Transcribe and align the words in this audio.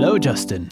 Hello, 0.00 0.16
Justin. 0.16 0.70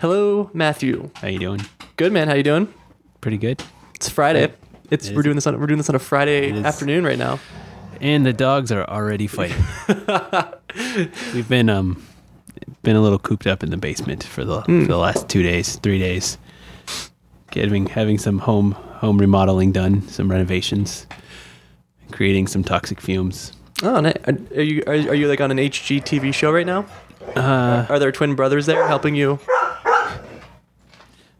Hello, 0.00 0.48
Matthew. 0.54 1.10
How 1.16 1.28
you 1.28 1.38
doing? 1.38 1.60
Good 1.96 2.14
man. 2.14 2.28
How 2.28 2.34
you 2.34 2.42
doing? 2.42 2.72
Pretty 3.20 3.36
good. 3.36 3.62
It's 3.94 4.08
Friday. 4.08 4.54
It's 4.90 5.08
It 5.08 5.14
we're 5.14 5.20
is. 5.20 5.24
doing 5.24 5.34
this 5.36 5.46
on 5.46 5.60
we're 5.60 5.66
doing 5.66 5.76
this 5.76 5.90
on 5.90 5.96
a 5.96 5.98
Friday 5.98 6.50
afternoon 6.64 7.04
right 7.04 7.18
now. 7.18 7.38
And 8.00 8.24
the 8.24 8.32
dogs 8.32 8.72
are 8.72 8.88
already 8.88 9.26
fighting. 9.26 9.62
We've 11.34 11.46
been 11.46 11.68
um 11.68 12.02
been 12.82 12.96
a 12.96 13.02
little 13.02 13.18
cooped 13.18 13.46
up 13.46 13.62
in 13.62 13.68
the 13.68 13.76
basement 13.76 14.24
for 14.24 14.46
the 14.46 14.62
for 14.62 14.86
the 14.86 14.96
last 14.96 15.28
two 15.28 15.42
days, 15.42 15.76
three 15.76 15.98
days. 15.98 16.38
Getting 17.50 17.84
having 17.84 18.16
some 18.16 18.38
home 18.38 18.72
home 18.72 19.18
remodeling 19.18 19.72
done, 19.72 20.08
some 20.08 20.30
renovations, 20.30 21.06
creating 22.12 22.46
some 22.46 22.64
toxic 22.64 22.98
fumes. 22.98 23.52
Oh. 23.82 23.96
Are 24.56 24.62
you 24.62 24.82
are, 24.86 24.94
are 24.94 25.14
you 25.14 25.28
like 25.28 25.42
on 25.42 25.50
an 25.50 25.58
HGTV 25.58 26.32
show 26.32 26.50
right 26.50 26.64
now? 26.64 26.86
Uh, 27.36 27.86
Are 27.88 27.98
there 27.98 28.12
twin 28.12 28.34
brothers 28.34 28.66
there 28.66 28.86
helping 28.86 29.14
you? 29.14 29.38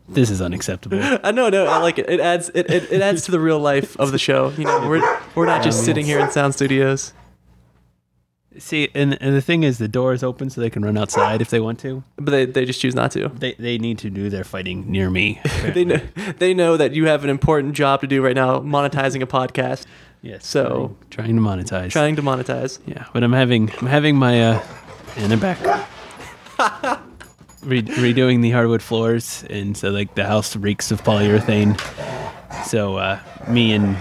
this 0.09 0.31
is 0.31 0.41
unacceptable. 0.43 0.99
I 1.25 1.31
know, 1.33 1.49
no, 1.49 1.67
I 1.67 1.79
like 1.79 1.99
it. 1.99 2.09
It 2.09 2.21
adds 2.21 2.51
it, 2.55 2.71
it, 2.71 2.91
it 2.93 3.01
adds 3.01 3.23
to 3.27 3.31
the 3.31 3.41
real 3.41 3.59
life 3.59 3.99
of 3.99 4.13
the 4.13 4.19
show. 4.19 4.51
You 4.51 4.65
know, 4.65 4.89
we're 4.89 5.21
we're 5.35 5.47
not 5.47 5.63
just 5.63 5.85
sitting 5.85 6.05
here 6.05 6.19
in 6.19 6.31
sound 6.31 6.55
studios. 6.55 7.13
See, 8.59 8.91
and, 8.95 9.17
and 9.23 9.35
the 9.35 9.41
thing 9.41 9.63
is, 9.63 9.79
the 9.79 9.89
door 9.89 10.13
is 10.13 10.23
open 10.23 10.51
so 10.51 10.61
they 10.61 10.69
can 10.69 10.85
run 10.85 10.99
outside 10.99 11.41
if 11.41 11.49
they 11.49 11.59
want 11.59 11.79
to. 11.81 12.05
But 12.17 12.33
they, 12.33 12.45
they 12.45 12.67
just 12.67 12.83
choose 12.83 12.95
not 12.95 13.11
to. 13.13 13.29
They 13.29 13.55
they 13.55 13.79
need 13.79 13.99
to 14.01 14.11
do 14.11 14.29
their 14.29 14.45
fighting 14.45 14.91
near 14.91 15.09
me. 15.09 15.41
They 15.73 15.85
know 15.87 16.01
they 16.39 16.53
know 16.53 16.77
that 16.77 16.93
you 16.93 17.07
have 17.07 17.25
an 17.25 17.31
important 17.31 17.73
job 17.75 18.03
to 18.03 18.07
do 18.07 18.21
right 18.23 18.35
now, 18.37 18.61
monetizing 18.61 19.23
a 19.23 19.27
podcast, 19.27 19.87
Yes. 20.21 20.47
So- 20.47 20.97
trying, 21.11 21.27
trying 21.29 21.37
to 21.37 21.43
monetize. 21.43 21.91
trying 21.91 22.17
to 22.17 22.23
monetize. 22.23 22.79
Yeah, 22.87 23.07
but 23.15 23.25
I'm 23.25 23.33
having 23.33 23.71
I'm 23.81 23.87
having 23.87 24.17
my 24.17 24.43
uh 24.43 24.63
and 25.17 25.33
I'm 25.33 25.41
back. 25.41 25.59
Re- 27.63 27.83
redoing 27.83 28.43
the 28.43 28.51
hardwood 28.51 28.83
floors, 28.83 29.45
and 29.49 29.77
so 29.77 29.91
like 29.91 30.15
the 30.17 30.25
house 30.25 30.57
reeks 30.57 30.91
of 30.91 31.03
polyurethane. 31.05 31.81
So 32.67 32.97
uh, 32.97 33.21
me 33.49 33.73
and 33.73 33.97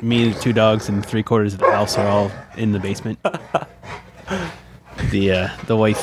me, 0.00 0.30
the 0.30 0.40
two 0.40 0.52
dogs, 0.54 0.88
and 0.88 1.04
three 1.04 1.22
quarters 1.22 1.52
of 1.52 1.60
the 1.60 1.70
house 1.70 1.98
are 1.98 2.06
all 2.08 2.32
in 2.56 2.72
the 2.72 2.78
basement. 2.80 3.18
the 5.10 5.32
uh, 5.32 5.48
the 5.66 5.76
wife, 5.76 6.02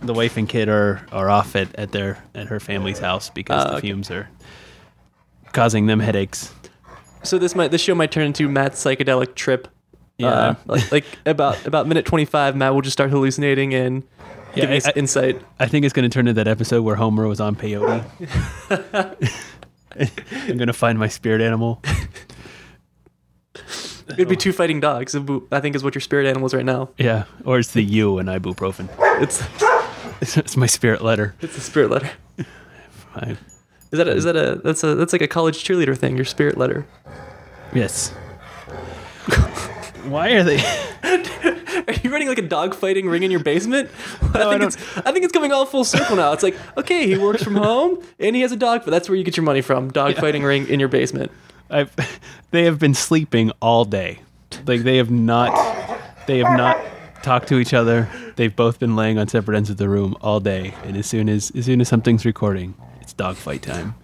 the 0.00 0.14
wife 0.14 0.38
and 0.38 0.48
kid 0.48 0.70
are 0.70 1.06
are 1.12 1.28
off 1.28 1.54
at, 1.54 1.74
at 1.76 1.92
their 1.92 2.22
at 2.34 2.46
her 2.46 2.58
family's 2.58 2.98
house 2.98 3.28
because 3.28 3.62
Ah, 3.62 3.68
the 3.72 3.76
okay. 3.76 3.88
fumes 3.88 4.10
are 4.10 4.30
causing 5.52 5.84
them 5.86 6.00
headaches. 6.00 6.50
So 7.24 7.36
this 7.38 7.54
might 7.54 7.70
this 7.70 7.82
show 7.82 7.94
might 7.94 8.10
turn 8.10 8.24
into 8.24 8.48
Matt's 8.48 8.82
psychedelic 8.82 9.34
trip. 9.34 9.68
Yeah. 10.18 10.28
Uh, 10.28 10.54
like, 10.66 10.92
like 10.92 11.04
about 11.26 11.66
about 11.66 11.86
minute 11.86 12.04
twenty 12.04 12.24
five, 12.24 12.54
Matt 12.56 12.74
will 12.74 12.82
just 12.82 12.92
start 12.94 13.10
hallucinating 13.10 13.74
and 13.74 14.02
Yeah, 14.54 14.62
giving 14.62 14.76
us 14.76 14.86
I- 14.86 14.92
insight. 14.96 15.40
I 15.58 15.66
think 15.66 15.84
it's 15.84 15.92
going 15.92 16.08
to 16.08 16.14
turn 16.14 16.28
into 16.28 16.42
that 16.44 16.48
episode 16.50 16.82
where 16.82 16.96
Homer 16.96 17.26
was 17.26 17.40
on 17.40 17.56
peyote. 17.56 18.04
I'm 20.48 20.56
going 20.56 20.66
to 20.68 20.72
find 20.72 20.98
my 20.98 21.08
spirit 21.08 21.40
animal. 21.40 21.82
It'd 24.08 24.28
be 24.28 24.36
two 24.36 24.52
fighting 24.52 24.80
dogs. 24.80 25.14
I 25.50 25.60
think 25.60 25.74
is 25.76 25.82
what 25.84 25.94
your 25.94 26.00
spirit 26.02 26.26
animal 26.26 26.46
is 26.46 26.54
right 26.54 26.64
now. 26.64 26.90
Yeah, 26.98 27.24
or 27.44 27.58
it's 27.58 27.72
the 27.72 27.82
U 27.82 28.18
and 28.18 28.28
ibuprofen. 28.28 28.88
It's 29.22 29.42
It's, 30.20 30.36
it's 30.36 30.56
my 30.56 30.66
spirit 30.66 31.02
letter. 31.02 31.34
it's 31.40 31.56
a 31.56 31.60
spirit 31.60 31.90
letter. 31.90 32.10
I, 33.14 33.36
Is 33.90 33.98
that 33.98 34.08
a, 34.08 34.12
is 34.12 34.24
that 34.24 34.36
a 34.36 34.60
that's 34.64 34.82
a 34.84 34.94
that's 34.94 35.12
like 35.12 35.22
a 35.22 35.28
college 35.28 35.64
cheerleader 35.64 35.96
thing? 35.96 36.16
Your 36.16 36.24
spirit 36.24 36.56
letter. 36.56 36.86
yes. 37.74 38.14
Why 40.04 40.30
are 40.30 40.42
they? 40.42 40.58
Are 41.86 41.94
you 42.02 42.10
running 42.12 42.28
like 42.28 42.38
a 42.38 42.42
dog 42.42 42.74
fighting 42.74 43.08
ring 43.08 43.22
in 43.22 43.30
your 43.30 43.42
basement? 43.42 43.90
I 44.22 44.26
I 44.26 44.30
think 44.32 44.34
don't- 44.34 44.62
it's 44.62 44.98
I 44.98 45.12
think 45.12 45.24
it's 45.24 45.32
coming 45.32 45.52
all 45.52 45.66
full 45.66 45.84
circle 45.84 46.16
now. 46.16 46.32
It's 46.32 46.42
like 46.42 46.56
okay, 46.76 47.06
he 47.06 47.16
works 47.18 47.42
from 47.42 47.56
home 47.56 48.02
and 48.18 48.36
he 48.36 48.42
has 48.42 48.52
a 48.52 48.56
dog, 48.56 48.82
but 48.84 48.90
that's 48.90 49.08
where 49.08 49.16
you 49.16 49.24
get 49.24 49.36
your 49.36 49.44
money 49.44 49.60
from. 49.62 49.90
Dog 49.90 50.16
fighting 50.16 50.42
ring 50.44 50.68
in 50.68 50.78
your 50.80 50.88
basement. 50.88 51.30
I've, 51.70 51.94
they 52.50 52.64
have 52.64 52.78
been 52.78 52.94
sleeping 52.94 53.50
all 53.60 53.84
day. 53.84 54.20
Like 54.66 54.82
they 54.82 54.96
have 54.98 55.10
not. 55.10 55.52
They 56.26 56.38
have 56.38 56.56
not 56.56 56.78
talked 57.22 57.48
to 57.48 57.58
each 57.58 57.74
other. 57.74 58.08
They've 58.36 58.54
both 58.54 58.78
been 58.78 58.94
laying 58.96 59.18
on 59.18 59.26
separate 59.28 59.56
ends 59.56 59.70
of 59.70 59.76
the 59.76 59.88
room 59.88 60.16
all 60.20 60.38
day. 60.40 60.74
And 60.84 60.96
as 60.96 61.06
soon 61.06 61.28
as 61.28 61.50
as 61.56 61.64
soon 61.66 61.80
as 61.80 61.88
something's 61.88 62.24
recording, 62.24 62.74
it's 63.00 63.12
dog 63.12 63.36
fight 63.36 63.62
time. 63.62 63.94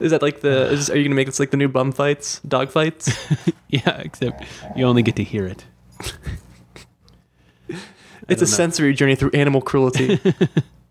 Is 0.00 0.10
that 0.12 0.22
like 0.22 0.40
the? 0.40 0.70
Is, 0.70 0.90
are 0.90 0.96
you 0.96 1.04
gonna 1.04 1.14
make 1.14 1.26
this 1.26 1.38
like 1.38 1.50
the 1.50 1.56
new 1.56 1.68
bum 1.68 1.92
fights, 1.92 2.40
dog 2.40 2.70
fights? 2.70 3.10
Yeah, 3.72 3.98
except 3.98 4.42
you 4.74 4.84
only 4.84 5.02
get 5.02 5.14
to 5.14 5.22
hear 5.22 5.46
it. 5.46 5.64
It's 8.28 8.42
a 8.42 8.44
know. 8.44 8.50
sensory 8.50 8.94
journey 8.94 9.14
through 9.14 9.30
animal 9.32 9.60
cruelty. 9.60 10.18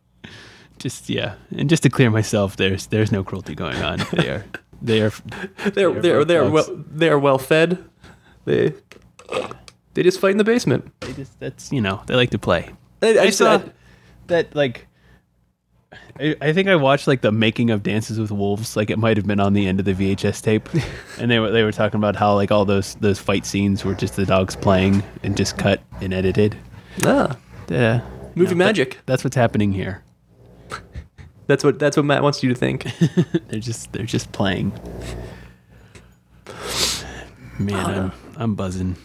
just 0.77 1.09
yeah 1.09 1.35
and 1.51 1.69
just 1.69 1.83
to 1.83 1.89
clear 1.89 2.09
myself 2.09 2.55
there's 2.55 2.87
there's 2.87 3.11
no 3.11 3.21
cruelty 3.21 3.53
going 3.53 3.75
on 3.81 3.99
they 4.13 4.29
are 4.29 4.45
they 4.81 5.01
are 5.01 5.11
they're 5.73 5.91
They're 5.91 6.01
they're 6.01 6.25
they're 6.25 6.49
well 6.49 6.67
they 6.89 7.09
are 7.09 7.19
well 7.19 7.37
fed. 7.37 7.83
They 8.45 8.73
they 9.93 10.03
just 10.03 10.21
fight 10.21 10.31
in 10.31 10.37
the 10.37 10.45
basement. 10.45 10.93
they 11.01 11.13
just 11.13 11.37
that's 11.39 11.71
you 11.71 11.81
know 11.81 12.01
they 12.05 12.15
like 12.15 12.29
to 12.29 12.39
play 12.39 12.71
I, 13.01 13.17
I 13.17 13.21
i 13.23 13.29
saw 13.29 13.55
I, 13.55 13.63
that 14.27 14.55
like 14.55 14.87
I, 16.19 16.35
I 16.41 16.53
think 16.53 16.67
I 16.67 16.75
watched 16.75 17.07
like 17.07 17.21
the 17.21 17.31
making 17.31 17.71
of 17.71 17.81
Dances 17.81 18.19
with 18.19 18.31
Wolves. 18.31 18.75
Like 18.75 18.89
it 18.89 18.99
might 18.99 19.17
have 19.17 19.25
been 19.25 19.39
on 19.39 19.53
the 19.53 19.65
end 19.67 19.79
of 19.79 19.85
the 19.85 19.93
VHS 19.93 20.41
tape, 20.41 20.69
and 21.19 21.31
they 21.31 21.39
were 21.39 21.49
they 21.51 21.63
were 21.63 21.71
talking 21.71 21.97
about 21.97 22.15
how 22.15 22.35
like 22.35 22.51
all 22.51 22.65
those 22.65 22.95
those 22.95 23.17
fight 23.19 23.45
scenes 23.45 23.83
were 23.83 23.95
just 23.95 24.15
the 24.15 24.25
dogs 24.25 24.55
playing 24.55 25.01
and 25.23 25.35
just 25.35 25.57
cut 25.57 25.81
and 26.01 26.13
edited. 26.13 26.55
ah, 27.05 27.35
Yeah, 27.69 28.01
movie 28.35 28.53
magic. 28.55 28.99
that's 29.07 29.23
what's 29.23 29.35
happening 29.35 29.71
here. 29.73 30.03
That's 31.47 31.63
what 31.63 31.79
that's 31.79 31.97
what 31.97 32.05
Matt 32.05 32.21
wants 32.21 32.43
you 32.43 32.49
to 32.49 32.55
think. 32.55 32.83
They're 33.47 33.59
just 33.59 33.91
they're 33.91 34.05
just 34.05 34.31
playing. 34.31 34.71
Man, 37.57 37.75
I'm 37.75 38.11
I'm 38.37 38.53
buzzing. 38.55 38.95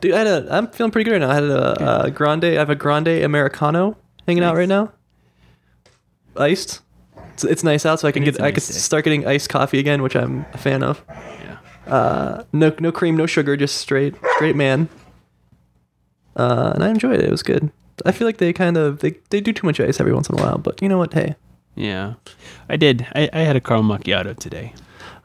Dude, 0.00 0.14
I 0.14 0.18
had 0.18 0.26
a. 0.28 0.46
I'm 0.50 0.68
feeling 0.68 0.92
pretty 0.92 1.10
good 1.10 1.20
right 1.20 1.26
now. 1.26 1.30
I 1.30 1.34
had 1.34 1.42
a, 1.44 2.04
a 2.04 2.10
grande. 2.12 2.44
I 2.44 2.52
have 2.52 2.70
a 2.70 2.74
grande 2.76 3.08
americano 3.08 3.96
hanging 4.28 4.44
out 4.44 4.54
right 4.54 4.68
now. 4.68 4.92
Iced. 6.36 6.80
It's, 7.34 7.44
it's 7.44 7.64
nice 7.64 7.86
out, 7.86 8.00
so 8.00 8.08
I 8.08 8.12
can 8.12 8.24
get. 8.24 8.40
I 8.40 8.50
nice 8.50 8.54
could 8.66 8.74
day. 8.74 8.78
start 8.78 9.04
getting 9.04 9.26
iced 9.26 9.48
coffee 9.48 9.78
again, 9.78 10.02
which 10.02 10.14
I'm 10.16 10.44
a 10.52 10.58
fan 10.58 10.82
of. 10.82 11.02
Yeah. 11.08 11.56
Uh, 11.86 12.44
no, 12.52 12.74
no 12.80 12.92
cream, 12.92 13.16
no 13.16 13.26
sugar, 13.26 13.56
just 13.56 13.76
straight, 13.78 14.14
straight 14.36 14.56
man. 14.56 14.88
Uh, 16.36 16.72
and 16.74 16.84
I 16.84 16.88
enjoyed 16.90 17.18
it. 17.18 17.24
It 17.24 17.30
was 17.30 17.42
good. 17.42 17.70
I 18.06 18.12
feel 18.12 18.26
like 18.26 18.38
they 18.38 18.52
kind 18.52 18.76
of 18.76 19.00
they, 19.00 19.16
they 19.30 19.40
do 19.40 19.52
too 19.52 19.66
much 19.66 19.80
ice 19.80 20.00
every 20.00 20.12
once 20.14 20.28
in 20.28 20.38
a 20.38 20.42
while, 20.42 20.58
but 20.58 20.80
you 20.80 20.88
know 20.88 20.98
what? 20.98 21.12
Hey, 21.12 21.34
Yeah, 21.74 22.14
I 22.68 22.76
did. 22.76 23.06
I, 23.14 23.28
I 23.32 23.40
had 23.40 23.56
a 23.56 23.60
caramel 23.60 23.98
macchiato 23.98 24.36
today. 24.38 24.72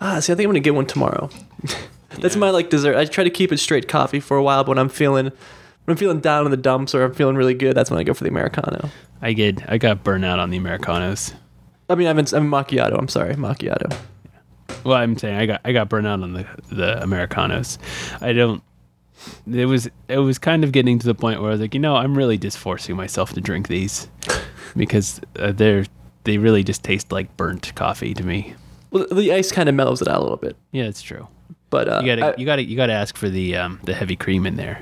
ah, 0.01 0.19
see, 0.19 0.33
I 0.33 0.35
think 0.35 0.45
I'm 0.45 0.49
gonna 0.51 0.59
get 0.59 0.75
one 0.75 0.85
tomorrow. 0.85 1.29
That's 2.19 2.35
Yeah. 2.35 2.39
my 2.41 2.49
like 2.49 2.69
dessert. 2.69 2.95
I 2.97 3.05
try 3.05 3.23
to 3.23 3.29
keep 3.29 3.51
it 3.53 3.57
straight 3.59 3.87
coffee 3.87 4.19
for 4.19 4.35
a 4.35 4.43
while, 4.43 4.63
but 4.63 4.69
when 4.69 4.79
I'm 4.79 4.89
feeling 4.89 5.31
when 5.85 5.93
I'm 5.93 5.97
feeling 5.97 6.19
down 6.19 6.45
in 6.45 6.51
the 6.51 6.57
dumps 6.57 6.93
or 6.93 7.03
I'm 7.03 7.13
feeling 7.13 7.35
really 7.35 7.53
good, 7.53 7.75
that's 7.75 7.89
when 7.89 7.99
I 7.99 8.03
go 8.03 8.13
for 8.13 8.23
the 8.23 8.29
americano. 8.29 8.89
I 9.21 9.33
get. 9.33 9.67
I 9.69 9.77
got 9.77 10.03
burnt 10.03 10.25
out 10.25 10.39
on 10.39 10.49
the 10.49 10.57
americanos. 10.57 11.33
I 11.89 11.95
mean, 11.95 12.07
I'm 12.07 12.19
in, 12.19 12.25
I'm 12.33 12.49
macchiato. 12.49 12.97
I'm 12.97 13.07
sorry, 13.07 13.35
macchiato. 13.35 13.95
Well, 14.83 14.97
I'm 14.97 15.17
saying 15.17 15.37
I 15.37 15.45
got 15.45 15.61
I 15.63 15.71
got 15.71 15.89
burnt 15.89 16.05
out 16.07 16.21
on 16.21 16.33
the 16.33 16.45
the 16.69 17.01
americanos. 17.01 17.77
I 18.21 18.33
don't. 18.33 18.61
It 19.51 19.65
was 19.65 19.89
it 20.07 20.17
was 20.19 20.37
kind 20.37 20.63
of 20.63 20.71
getting 20.71 20.99
to 20.99 21.07
the 21.07 21.15
point 21.15 21.39
where 21.41 21.49
I 21.49 21.53
was 21.53 21.61
like, 21.61 21.73
you 21.73 21.79
know, 21.79 21.95
I'm 21.95 22.17
really 22.17 22.37
just 22.37 22.57
forcing 22.57 22.95
myself 22.95 23.33
to 23.33 23.41
drink 23.41 23.67
these 23.67 24.07
because 24.75 25.21
uh, 25.39 25.51
they're 25.51 25.85
they 26.25 26.37
really 26.37 26.63
just 26.63 26.83
taste 26.83 27.11
like 27.11 27.35
burnt 27.37 27.73
coffee 27.75 28.13
to 28.13 28.23
me. 28.23 28.53
Well, 28.91 29.07
the 29.11 29.31
ice 29.33 29.51
kind 29.51 29.69
of 29.69 29.75
mellows 29.75 30.01
it 30.01 30.07
out 30.07 30.17
a 30.19 30.21
little 30.23 30.37
bit, 30.37 30.55
Yeah, 30.71 30.83
it's 30.85 31.01
true. 31.01 31.27
but 31.69 31.87
uh, 31.87 32.01
You 32.03 32.15
gotta 32.15 32.33
I- 32.33 32.35
you 32.37 32.45
gotta 32.45 32.63
you 32.63 32.75
gotta 32.75 32.93
ask 32.93 33.15
for 33.17 33.29
the 33.29 33.55
um 33.55 33.79
the 33.83 33.93
heavy 33.93 34.15
cream 34.15 34.45
in 34.45 34.55
there. 34.57 34.81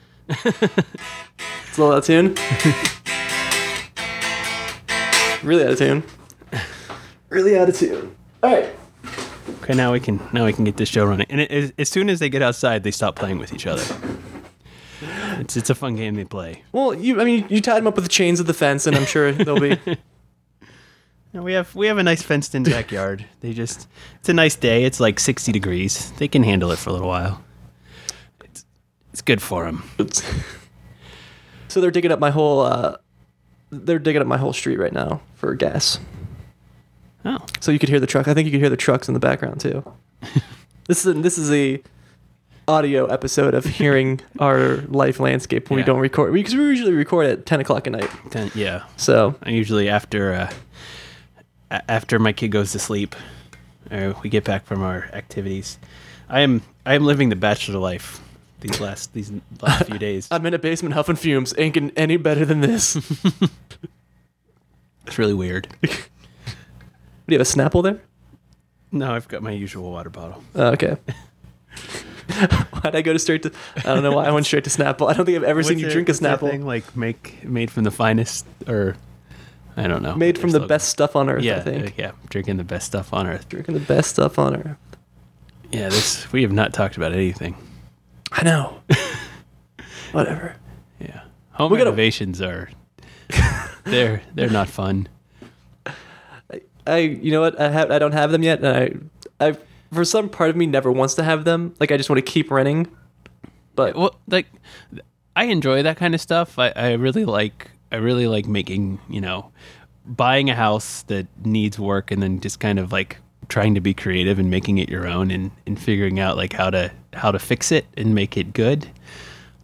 It's 0.43 1.77
a 1.77 1.81
little 1.81 1.93
out 1.93 1.99
of 1.99 2.05
tune. 2.05 2.35
Really 5.43 5.63
out 5.63 5.71
of 5.71 5.77
tune. 5.77 6.03
Really 7.29 7.57
out 7.57 7.69
of 7.69 7.77
tune. 7.77 8.15
All 8.43 8.53
right. 8.53 8.75
Okay, 9.63 9.73
now 9.73 9.91
we 9.91 9.99
can 9.99 10.19
now 10.33 10.45
we 10.45 10.53
can 10.53 10.65
get 10.65 10.77
this 10.77 10.89
show 10.89 11.05
running. 11.05 11.27
And 11.29 11.41
it, 11.41 11.51
as, 11.51 11.73
as 11.77 11.89
soon 11.89 12.09
as 12.09 12.19
they 12.19 12.29
get 12.29 12.41
outside, 12.41 12.83
they 12.83 12.91
stop 12.91 13.15
playing 13.15 13.39
with 13.39 13.53
each 13.53 13.65
other. 13.65 13.83
It's 15.39 15.55
it's 15.57 15.69
a 15.69 15.75
fun 15.75 15.95
game 15.95 16.15
they 16.15 16.25
play. 16.25 16.63
Well, 16.71 16.93
you 16.93 17.21
I 17.21 17.23
mean 17.23 17.45
you 17.49 17.61
tied 17.61 17.77
them 17.77 17.87
up 17.87 17.95
with 17.95 18.05
the 18.05 18.09
chains 18.09 18.39
of 18.39 18.47
the 18.47 18.53
fence, 18.53 18.85
and 18.85 18.95
I'm 18.95 19.05
sure 19.05 19.31
they'll 19.31 19.59
be. 19.59 19.77
No, 21.33 21.41
we 21.41 21.53
have 21.53 21.73
we 21.73 21.87
have 21.87 21.97
a 21.97 22.03
nice 22.03 22.21
fenced 22.21 22.55
in 22.55 22.63
backyard. 22.63 23.23
They 23.39 23.53
just 23.53 23.87
it's 24.19 24.27
a 24.27 24.33
nice 24.33 24.57
day. 24.57 24.83
It's 24.83 24.99
like 24.99 25.17
60 25.17 25.53
degrees. 25.53 26.11
They 26.17 26.27
can 26.27 26.43
handle 26.43 26.71
it 26.71 26.77
for 26.77 26.89
a 26.89 26.93
little 26.93 27.07
while. 27.07 27.41
It's 29.11 29.21
it's 29.21 29.21
good 29.21 29.41
for 29.41 29.65
them. 29.65 29.83
so 31.67 31.81
they're 31.81 31.91
digging 31.91 32.11
up 32.11 32.19
my 32.19 32.31
whole. 32.31 32.61
Uh, 32.61 32.97
they're 33.69 33.99
digging 33.99 34.21
up 34.21 34.27
my 34.27 34.37
whole 34.37 34.53
street 34.53 34.77
right 34.77 34.93
now 34.93 35.21
for 35.35 35.53
gas. 35.55 35.99
Oh, 37.23 37.37
So 37.59 37.71
you 37.71 37.79
could 37.79 37.89
hear 37.89 37.99
the 37.99 38.07
truck. 38.07 38.27
I 38.27 38.33
think 38.33 38.45
you 38.45 38.51
could 38.51 38.59
hear 38.61 38.69
the 38.69 38.77
trucks 38.77 39.07
in 39.07 39.13
the 39.13 39.19
background 39.19 39.61
too. 39.61 39.83
this 40.87 41.05
is 41.05 41.07
a, 41.07 41.13
this 41.13 41.37
is 41.37 41.51
a 41.51 41.81
audio 42.67 43.05
episode 43.05 43.53
of 43.53 43.65
hearing 43.65 44.21
our 44.39 44.77
life 44.87 45.19
landscape 45.19 45.69
when 45.69 45.77
we 45.77 45.83
don't 45.83 45.99
record 45.99 46.33
because 46.33 46.55
we 46.55 46.61
usually 46.61 46.93
record 46.93 47.27
at 47.27 47.45
ten 47.45 47.59
o'clock 47.59 47.87
at 47.87 47.93
night. 47.93 48.09
ten, 48.31 48.51
yeah. 48.55 48.83
So 48.97 49.35
I 49.43 49.51
usually 49.51 49.87
after 49.87 50.33
uh, 50.33 51.79
after 51.87 52.17
my 52.19 52.33
kid 52.33 52.49
goes 52.49 52.71
to 52.71 52.79
sleep, 52.79 53.15
or 53.91 54.15
we 54.23 54.29
get 54.29 54.43
back 54.43 54.65
from 54.65 54.81
our 54.81 55.09
activities. 55.13 55.77
I 56.29 56.41
am 56.41 56.61
I 56.85 56.95
am 56.95 57.03
living 57.05 57.29
the 57.29 57.35
bachelor 57.35 57.79
life 57.79 58.21
these 58.61 58.79
last 58.79 59.13
these 59.13 59.31
last 59.61 59.85
few 59.87 59.99
days. 59.99 60.27
I'm 60.31 60.45
in 60.45 60.53
a 60.53 60.59
basement 60.59 60.93
huffing 60.95 61.15
fumes. 61.17 61.53
Ain't 61.57 61.73
getting 61.73 61.91
any 61.97 62.17
better 62.17 62.45
than 62.45 62.61
this. 62.61 62.97
It's 65.07 65.17
really 65.17 65.33
weird. 65.33 65.67
do 65.81 65.89
you 67.27 67.37
have 67.37 67.41
a 67.41 67.49
Snapple 67.49 67.83
there? 67.83 67.99
No, 68.91 69.13
I've 69.13 69.27
got 69.27 69.41
my 69.41 69.51
usual 69.51 69.91
water 69.91 70.09
bottle. 70.09 70.43
Oh, 70.55 70.67
okay. 70.67 70.95
Why'd 72.81 72.95
I 72.95 73.01
go 73.01 73.11
to 73.11 73.19
straight 73.19 73.43
to? 73.43 73.51
I 73.77 73.81
don't 73.81 74.03
know 74.03 74.13
why 74.13 74.25
I 74.25 74.31
went 74.31 74.45
straight 74.45 74.63
to 74.65 74.69
Snapple. 74.69 75.09
I 75.09 75.13
don't 75.13 75.25
think 75.25 75.37
I've 75.37 75.43
ever 75.43 75.63
seen 75.63 75.79
you 75.79 75.87
it- 75.87 75.91
drink 75.91 76.07
a 76.07 76.13
Snapple. 76.13 76.49
thing, 76.51 76.65
like 76.65 76.95
make 76.95 77.43
made 77.43 77.71
from 77.71 77.83
the 77.83 77.91
finest 77.91 78.45
or 78.67 78.95
I 79.75 79.87
don't 79.87 80.03
know. 80.03 80.15
Made 80.15 80.37
from 80.37 80.51
the 80.51 80.59
slogan. 80.59 80.67
best 80.67 80.89
stuff 80.89 81.15
on 81.15 81.29
earth. 81.29 81.43
Yeah, 81.43 81.57
I 81.57 81.61
think. 81.61 81.87
uh, 81.87 81.91
yeah, 81.97 82.11
drinking 82.29 82.57
the 82.57 82.63
best 82.63 82.85
stuff 82.87 83.13
on 83.13 83.27
earth. 83.27 83.49
Drinking 83.49 83.73
the 83.73 83.79
best 83.81 84.11
stuff 84.11 84.37
on 84.37 84.55
earth. 84.55 84.77
Yeah, 85.71 85.89
this 85.89 86.31
we 86.31 86.41
have 86.43 86.51
not 86.51 86.73
talked 86.73 86.95
about 86.95 87.11
anything. 87.11 87.55
I 88.31 88.43
know. 88.43 88.81
Whatever. 90.11 90.55
Yeah, 90.99 91.21
home 91.51 91.71
We 91.71 91.77
gotta- 91.77 91.89
renovations 91.91 92.41
are 92.41 92.69
they're 93.85 94.21
they're 94.35 94.49
not 94.49 94.69
fun. 94.69 95.07
I 96.87 96.97
you 96.97 97.31
know 97.31 97.41
what 97.41 97.59
I 97.59 97.69
have 97.69 97.91
I 97.91 97.99
don't 97.99 98.11
have 98.13 98.31
them 98.31 98.43
yet 98.43 98.63
and 98.63 98.67
I 99.39 99.45
I 99.47 99.57
for 99.93 100.03
some 100.03 100.29
part 100.29 100.49
of 100.49 100.55
me 100.55 100.65
never 100.65 100.91
wants 100.91 101.13
to 101.15 101.23
have 101.23 101.43
them 101.45 101.75
like 101.79 101.91
I 101.91 101.97
just 101.97 102.09
want 102.09 102.17
to 102.25 102.29
keep 102.31 102.49
renting 102.51 102.87
but 103.75 103.95
Well, 103.95 104.15
like 104.27 104.47
I 105.35 105.45
enjoy 105.45 105.83
that 105.83 105.95
kind 105.97 106.13
of 106.13 106.19
stuff. 106.19 106.59
I, 106.59 106.69
I 106.75 106.91
really 106.93 107.23
like 107.23 107.71
I 107.91 107.97
really 107.97 108.27
like 108.27 108.47
making 108.47 108.99
you 109.09 109.21
know 109.21 109.51
buying 110.05 110.49
a 110.49 110.55
house 110.55 111.03
that 111.03 111.27
needs 111.45 111.77
work 111.79 112.09
and 112.11 112.21
then 112.21 112.39
just 112.39 112.59
kind 112.59 112.79
of 112.79 112.91
like 112.91 113.17
trying 113.51 113.75
to 113.75 113.81
be 113.81 113.93
creative 113.93 114.39
and 114.39 114.49
making 114.49 114.77
it 114.77 114.89
your 114.89 115.05
own 115.05 115.29
and, 115.29 115.51
and 115.67 115.77
figuring 115.77 116.19
out 116.19 116.37
like 116.37 116.53
how 116.53 116.69
to 116.69 116.89
how 117.11 117.29
to 117.29 117.37
fix 117.37 117.69
it 117.71 117.85
and 117.97 118.15
make 118.15 118.37
it 118.37 118.53
good. 118.53 118.89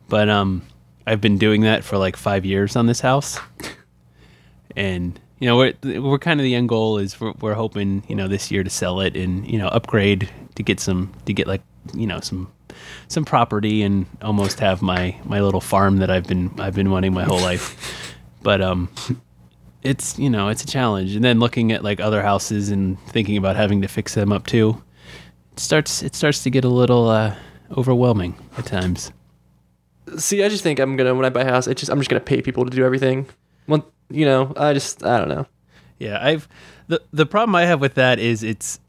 But 0.10 0.30
um 0.30 0.62
I've 1.08 1.22
been 1.22 1.38
doing 1.38 1.62
that 1.62 1.86
for 1.86 1.98
like 1.98 2.18
five 2.18 2.46
years 2.46 2.76
on 2.76 2.86
this 2.86 3.00
house. 3.00 3.40
And 4.76 5.20
you 5.40 5.48
know, 5.48 5.58
we're 5.58 6.02
we're 6.02 6.20
kind 6.20 6.40
of 6.40 6.44
the 6.44 6.54
end 6.54 6.68
goal 6.70 6.98
is 6.98 7.20
we're, 7.20 7.32
we're 7.40 7.54
hoping 7.54 8.04
you 8.08 8.16
know 8.16 8.28
this 8.28 8.52
year 8.52 8.64
to 8.64 8.70
sell 8.70 9.00
it 9.00 9.16
and 9.16 9.50
you 9.50 9.58
know 9.58 9.70
upgrade 9.70 10.30
to 10.56 10.64
get 10.64 10.80
some 10.80 11.14
to 11.26 11.34
get 11.34 11.48
like 11.48 11.62
you 11.96 12.06
know 12.06 12.20
some 12.20 12.52
some 13.08 13.24
property 13.24 13.82
and 13.84 14.06
almost 14.22 14.60
have 14.60 14.82
my 14.82 15.16
my 15.24 15.40
little 15.40 15.62
farm 15.62 15.98
that 15.98 16.12
I've 16.12 16.28
been 16.28 16.52
I've 16.60 16.76
been 16.76 16.92
wanting 16.92 17.14
my 17.14 17.24
whole 17.24 17.40
life. 17.40 18.14
But 18.44 18.62
um, 18.62 18.90
it's 19.88 20.20
you 20.20 20.30
know 20.30 20.50
it's 20.50 20.64
a 20.64 20.68
challenge. 20.68 21.16
And 21.16 21.24
then 21.24 21.40
looking 21.40 21.72
at 21.72 21.84
like 21.84 22.00
other 22.00 22.22
houses 22.22 22.70
and 22.70 23.00
thinking 23.10 23.38
about 23.38 23.56
having 23.56 23.82
to 23.82 23.88
fix 23.88 24.14
them 24.14 24.32
up 24.32 24.46
too, 24.46 24.82
it 25.54 25.60
starts 25.60 26.04
it 26.04 26.16
starts 26.16 26.44
to 26.44 26.50
get 26.50 26.66
a 26.66 26.70
little 26.70 27.08
uh, 27.10 27.36
overwhelming 27.78 28.36
at 28.58 28.66
times. 28.66 29.12
see 30.18 30.44
I 30.44 30.50
just 30.50 30.64
think 30.64 30.80
I'm 30.80 30.96
gonna 30.98 31.14
when 31.16 31.26
I 31.26 31.30
buy 31.30 31.42
a 31.42 31.52
house 31.52 31.68
it's 31.68 31.82
just 31.82 31.92
I'm 31.92 32.00
just 32.00 32.10
gonna 32.10 32.22
pay 32.22 32.42
people 32.42 32.64
to 32.66 32.72
do 32.72 32.86
everything 32.86 33.28
one 33.66 33.84
you 34.10 34.26
know 34.26 34.54
I 34.56 34.74
just 34.74 35.04
I 35.04 35.18
don't 35.20 35.28
know 35.30 35.46
Yeah, 36.00 36.18
I've 36.22 36.48
the 36.88 37.02
the 37.12 37.26
problem 37.26 37.56
I 37.56 37.66
have 37.66 37.82
with 37.82 37.96
that 37.96 38.20
is 38.20 38.44
it's 38.44 38.80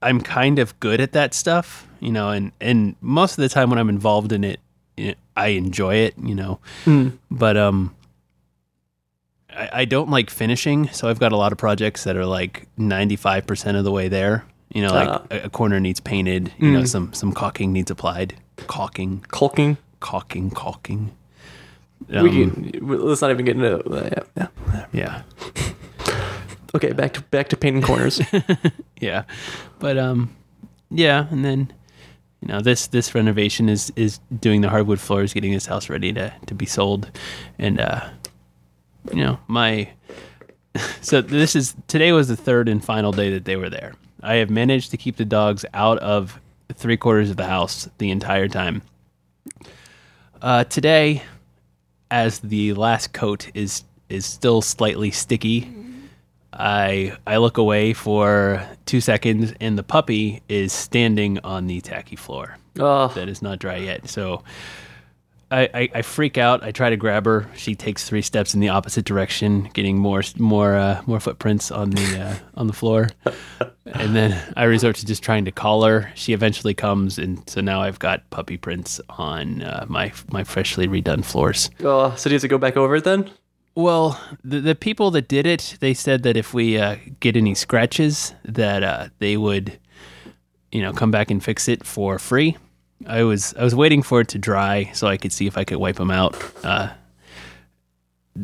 I'm 0.00 0.20
kind 0.20 0.58
of 0.58 0.78
good 0.80 1.00
at 1.00 1.12
that 1.12 1.34
stuff, 1.34 1.86
you 2.00 2.12
know, 2.12 2.30
and 2.30 2.52
and 2.60 2.94
most 3.00 3.38
of 3.38 3.42
the 3.42 3.48
time 3.48 3.70
when 3.70 3.78
I'm 3.78 3.88
involved 3.88 4.32
in 4.32 4.44
it, 4.44 4.60
it 4.96 5.18
I 5.36 5.48
enjoy 5.48 5.96
it, 6.06 6.14
you 6.22 6.34
know. 6.34 6.60
But 7.30 7.56
um 7.56 7.94
I, 9.56 9.70
I 9.80 9.84
don't 9.84 10.10
like 10.10 10.30
finishing, 10.30 10.88
so 10.88 11.08
I've 11.08 11.18
got 11.20 11.32
a 11.32 11.36
lot 11.36 11.52
of 11.52 11.58
projects 11.58 12.04
that 12.04 12.16
are 12.16 12.26
like 12.26 12.66
95% 12.78 13.76
of 13.76 13.84
the 13.84 13.92
way 13.92 14.08
there. 14.08 14.44
You 14.72 14.82
know, 14.82 14.92
like 14.92 15.08
Ah. 15.08 15.22
a, 15.30 15.38
a 15.44 15.50
corner 15.50 15.78
needs 15.80 16.00
painted, 16.00 16.52
you 16.58 16.72
know, 16.72 16.84
some 16.84 17.12
some 17.12 17.32
caulking 17.32 17.72
needs 17.72 17.90
applied. 17.90 18.34
Caulking, 18.66 19.24
caulking 19.28 19.76
caulking, 20.00 20.50
caulking. 20.50 21.10
we 22.08 22.16
Um, 22.18 22.28
can, 22.72 22.88
let's 23.08 23.22
not 23.22 23.30
even 23.30 23.44
get 23.46 23.56
into 23.56 23.82
that 23.90 24.26
yeah, 24.36 24.46
yeah 24.72 24.86
yeah. 24.92 25.22
okay 26.74 26.92
back 26.92 27.12
to 27.14 27.22
back 27.22 27.48
to 27.48 27.56
painting 27.56 27.82
corners 27.82 28.20
yeah 29.00 29.22
but 29.78 29.96
um 29.96 30.34
yeah 30.90 31.26
and 31.30 31.44
then 31.44 31.72
you 32.42 32.48
know 32.48 32.60
this 32.60 32.88
this 32.88 33.14
renovation 33.14 33.68
is 33.68 33.92
is 33.96 34.18
doing 34.40 34.60
the 34.60 34.68
hardwood 34.68 35.00
floors 35.00 35.32
getting 35.32 35.52
this 35.52 35.66
house 35.66 35.88
ready 35.88 36.12
to 36.12 36.32
to 36.46 36.54
be 36.54 36.66
sold 36.66 37.10
and 37.58 37.80
uh 37.80 38.00
you 39.12 39.22
know 39.22 39.38
my 39.46 39.88
so 41.00 41.20
this 41.20 41.54
is 41.54 41.74
today 41.88 42.12
was 42.12 42.28
the 42.28 42.36
third 42.36 42.68
and 42.68 42.84
final 42.84 43.12
day 43.12 43.30
that 43.30 43.44
they 43.44 43.56
were 43.56 43.70
there. 43.70 43.94
I 44.22 44.36
have 44.36 44.50
managed 44.50 44.90
to 44.92 44.96
keep 44.96 45.16
the 45.16 45.24
dogs 45.24 45.64
out 45.74 45.98
of 45.98 46.40
three 46.72 46.96
quarters 46.96 47.30
of 47.30 47.36
the 47.36 47.46
house 47.46 47.88
the 47.98 48.10
entire 48.10 48.48
time. 48.48 48.82
Uh 50.42 50.64
today 50.64 51.22
as 52.10 52.40
the 52.40 52.74
last 52.74 53.12
coat 53.12 53.50
is 53.54 53.84
is 54.08 54.26
still 54.26 54.62
slightly 54.62 55.10
sticky 55.10 55.72
I 56.56 57.16
I 57.26 57.38
look 57.38 57.58
away 57.58 57.92
for 57.92 58.66
two 58.86 59.00
seconds, 59.00 59.52
and 59.60 59.76
the 59.76 59.82
puppy 59.82 60.42
is 60.48 60.72
standing 60.72 61.38
on 61.40 61.66
the 61.66 61.80
tacky 61.80 62.16
floor. 62.16 62.56
Oh 62.78 63.08
that 63.08 63.28
is 63.28 63.42
not 63.42 63.58
dry 63.58 63.76
yet. 63.76 64.08
So 64.08 64.42
I, 65.50 65.68
I, 65.74 65.88
I 65.94 66.02
freak 66.02 66.38
out. 66.38 66.62
I 66.64 66.72
try 66.72 66.90
to 66.90 66.96
grab 66.96 67.24
her. 67.26 67.48
She 67.54 67.74
takes 67.74 68.08
three 68.08 68.22
steps 68.22 68.54
in 68.54 68.60
the 68.60 68.68
opposite 68.70 69.04
direction, 69.04 69.68
getting 69.72 69.98
more 69.98 70.22
more 70.38 70.74
uh, 70.76 71.02
more 71.06 71.20
footprints 71.20 71.70
on 71.70 71.90
the 71.90 72.20
uh, 72.20 72.34
on 72.54 72.66
the 72.66 72.72
floor. 72.72 73.08
And 73.86 74.16
then 74.16 74.34
I 74.56 74.64
resort 74.64 74.96
to 74.96 75.04
just 75.06 75.22
trying 75.22 75.44
to 75.44 75.52
call 75.52 75.84
her. 75.84 76.10
She 76.14 76.32
eventually 76.32 76.72
comes, 76.72 77.18
and 77.18 77.46
so 77.48 77.60
now 77.60 77.82
I've 77.82 77.98
got 77.98 78.28
puppy 78.30 78.56
prints 78.56 78.98
on 79.10 79.62
uh, 79.62 79.84
my 79.88 80.10
my 80.30 80.42
freshly 80.42 80.88
redone 80.88 81.22
floors. 81.22 81.70
oh 81.80 82.14
so 82.16 82.30
do 82.30 82.32
you 82.32 82.36
have 82.36 82.40
to 82.42 82.48
go 82.48 82.56
back 82.58 82.78
over 82.78 82.96
it 82.96 83.04
then 83.04 83.30
Well, 83.74 84.18
the 84.42 84.60
the 84.60 84.74
people 84.74 85.10
that 85.10 85.28
did 85.28 85.46
it, 85.46 85.76
they 85.80 85.92
said 85.92 86.22
that 86.22 86.34
if 86.36 86.54
we 86.54 86.78
uh, 86.78 86.96
get 87.20 87.36
any 87.36 87.54
scratches, 87.54 88.34
that 88.46 88.82
uh, 88.82 89.08
they 89.18 89.36
would, 89.36 89.78
you 90.72 90.80
know, 90.80 90.92
come 90.94 91.10
back 91.10 91.30
and 91.30 91.44
fix 91.44 91.68
it 91.68 91.84
for 91.84 92.18
free. 92.18 92.56
I 93.06 93.22
was 93.22 93.54
I 93.58 93.64
was 93.64 93.74
waiting 93.74 94.02
for 94.02 94.20
it 94.20 94.28
to 94.28 94.38
dry 94.38 94.90
so 94.94 95.06
I 95.06 95.16
could 95.16 95.32
see 95.32 95.46
if 95.46 95.56
I 95.58 95.64
could 95.64 95.78
wipe 95.78 95.96
them 95.96 96.10
out. 96.10 96.36
Uh, 96.64 96.90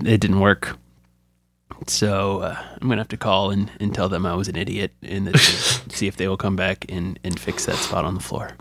it 0.05 0.19
didn't 0.21 0.41
work, 0.41 0.77
so 1.87 2.41
uh, 2.41 2.57
I'm 2.81 2.89
gonna 2.89 3.01
have 3.01 3.09
to 3.09 3.17
call 3.17 3.51
and, 3.51 3.71
and 3.81 3.95
tell 3.95 4.09
them 4.09 4.25
I 4.27 4.35
was 4.35 4.49
an 4.49 4.57
idiot 4.57 4.93
and 5.03 5.35
see 5.89 6.07
if 6.07 6.17
they 6.17 6.29
will 6.29 6.37
come 6.37 6.57
back 6.57 6.85
and, 6.89 7.19
and 7.25 7.39
fix 7.39 7.67
that 7.67 7.77
spot 7.77 8.05
on 8.05 8.15
the 8.15 8.21
floor. 8.21 8.53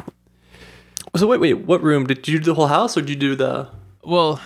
so 1.15 1.27
wait 1.27 1.39
wait 1.39 1.53
what 1.55 1.81
room 1.84 2.05
did 2.08 2.27
you 2.27 2.39
do 2.39 2.46
the 2.46 2.53
whole 2.55 2.67
house 2.67 2.96
or 2.98 3.01
did 3.01 3.10
you 3.10 3.15
do 3.15 3.36
the 3.36 3.67
Well, 4.03 4.39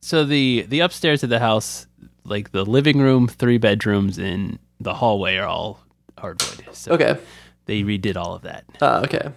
so 0.00 0.24
the 0.24 0.64
the 0.68 0.80
upstairs 0.80 1.22
of 1.22 1.28
the 1.30 1.38
house, 1.38 1.86
like 2.24 2.50
the 2.52 2.64
living 2.64 2.98
room, 2.98 3.28
three 3.28 3.58
bedrooms, 3.58 4.18
and 4.18 4.58
the 4.80 4.94
hallway 4.94 5.36
are 5.36 5.46
all 5.46 5.80
hardwood. 6.18 6.64
So 6.72 6.92
okay 6.92 7.18
they 7.66 7.82
redid 7.82 8.16
all 8.16 8.34
of 8.34 8.42
that. 8.42 8.64
uh, 8.80 9.02
okay 9.04 9.30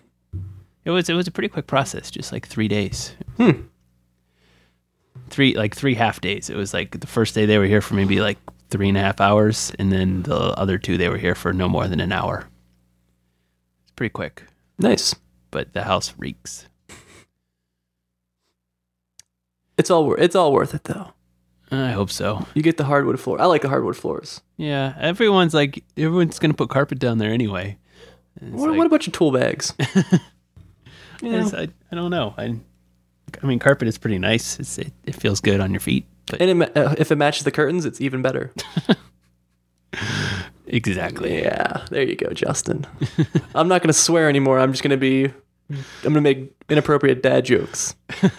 It 0.86 0.92
was 0.92 1.10
it 1.10 1.13
was 1.15 1.27
a 1.27 1.32
pretty 1.32 1.50
quick 1.50 1.68
process, 1.68 2.10
just 2.12 2.32
like 2.32 2.48
three 2.48 2.68
days. 2.68 3.13
Hmm. 3.38 3.62
Three 5.30 5.56
like 5.56 5.75
three 5.75 5.96
half 5.96 6.22
days. 6.22 6.50
It 6.50 6.56
was 6.56 6.74
like 6.74 7.00
the 7.00 7.08
first 7.08 7.34
day 7.36 7.46
they 7.46 7.58
were 7.58 7.65
here 7.65 7.82
for 7.82 7.96
maybe 7.96 8.22
like 8.22 8.38
three 8.70 8.89
and 8.89 8.98
a 8.98 9.01
half 9.01 9.20
hours, 9.20 9.72
and 9.80 9.92
then 9.92 10.24
the 10.24 10.36
other 10.36 10.77
two 10.77 10.98
they 10.98 11.10
were 11.10 11.18
here 11.18 11.36
for 11.36 11.51
no 11.54 11.68
more 11.68 11.88
than 11.88 12.00
an 12.00 12.12
hour. 12.12 12.48
It's 13.84 13.92
pretty 13.96 14.12
quick, 14.12 14.44
nice 14.77 15.15
but 15.51 15.74
the 15.74 15.84
house 15.84 16.13
reeks. 16.18 16.68
it's 19.77 19.89
all 19.89 20.06
wor- 20.06 20.20
it's 20.20 20.36
all 20.36 20.54
worth 20.54 20.74
it 20.74 20.84
though 20.86 21.13
I 21.72 21.92
hope 21.92 22.12
so. 22.12 22.46
you 22.54 22.62
get 22.62 22.77
the 22.77 22.84
hardwood 22.86 23.20
floor 23.20 23.42
I 23.42 23.46
like 23.46 23.62
the 23.62 23.70
hardwood 23.70 23.98
floors 23.98 24.42
Yeah, 24.58 24.94
everyone's 25.00 25.54
like 25.54 25.84
everyone's 25.98 26.39
gonna 26.39 26.54
put 26.54 26.70
carpet 26.70 27.00
down 27.00 27.18
there 27.18 27.32
anyway. 27.32 27.77
What, 28.39 28.70
like- 28.70 28.77
what 28.77 28.88
about 28.88 29.08
your 29.08 29.12
tool 29.13 29.32
bags 29.32 29.74
I, 31.24 31.62
I, 31.62 31.67
I 31.91 31.95
don't 31.95 32.12
know. 32.12 32.34
I 32.38 32.55
I 33.41 33.45
mean, 33.45 33.60
carpet 33.60 33.88
is 33.88 33.98
pretty 33.98 34.19
nice. 34.19 34.60
It's, 34.60 34.77
it, 34.77 34.93
it 35.05 35.15
feels 35.15 35.41
good 35.41 35.60
on 35.60 35.72
your 35.72 35.79
feet. 35.79 36.05
But 36.27 36.41
And 36.41 36.63
it, 36.63 36.77
uh, 36.77 36.95
if 36.98 37.12
it 37.12 37.17
matches 37.17 37.43
the 37.43 37.51
curtains, 37.51 37.86
it's 37.86 38.00
even 38.01 38.22
better. 38.22 38.51
exactly. 40.67 41.41
Yeah, 41.41 41.86
there 41.89 42.03
you 42.03 42.15
go, 42.15 42.29
Justin. 42.34 42.86
I'm 43.55 43.67
not 43.67 43.81
gonna 43.81 43.93
swear 43.93 44.29
anymore. 44.29 44.60
I'm 44.60 44.72
just 44.72 44.84
gonna 44.84 44.98
be. 44.98 45.25
I'm 45.69 45.84
gonna 46.03 46.22
make 46.22 46.51
inappropriate 46.69 47.22
dad 47.24 47.45
jokes. 47.45 47.95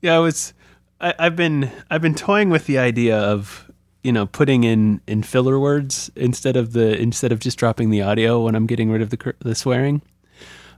Yeah, 0.00 0.16
I 0.16 0.18
was. 0.18 0.52
I, 1.00 1.14
I've 1.18 1.36
been 1.36 1.70
I've 1.88 2.02
been 2.02 2.16
toying 2.16 2.50
with 2.50 2.66
the 2.66 2.78
idea 2.78 3.16
of 3.16 3.70
you 4.02 4.10
know 4.12 4.26
putting 4.26 4.64
in 4.64 5.00
in 5.06 5.22
filler 5.22 5.60
words 5.60 6.10
instead 6.16 6.56
of 6.56 6.72
the 6.72 7.00
instead 7.00 7.30
of 7.30 7.38
just 7.38 7.56
dropping 7.56 7.90
the 7.90 8.02
audio 8.02 8.42
when 8.44 8.56
I'm 8.56 8.66
getting 8.66 8.90
rid 8.90 9.00
of 9.00 9.10
the 9.10 9.34
the 9.38 9.54
swearing. 9.54 10.02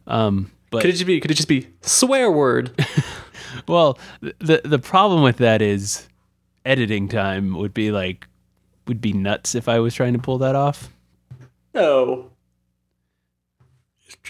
Um, 0.06 0.50
but 0.74 0.82
Could 0.82 0.90
it 0.90 0.94
just 0.94 1.06
be? 1.06 1.20
Could 1.20 1.30
it 1.30 1.34
just 1.34 1.48
be 1.48 1.68
swear 1.80 2.30
word? 2.30 2.72
well, 3.68 3.98
the 4.20 4.60
the 4.64 4.78
problem 4.78 5.22
with 5.22 5.38
that 5.38 5.62
is 5.62 6.08
editing 6.64 7.08
time 7.08 7.54
would 7.56 7.74
be 7.74 7.90
like 7.90 8.26
would 8.86 9.00
be 9.00 9.12
nuts 9.12 9.54
if 9.54 9.68
I 9.68 9.78
was 9.78 9.94
trying 9.94 10.12
to 10.12 10.18
pull 10.18 10.38
that 10.38 10.54
off. 10.54 10.90
No. 11.74 12.30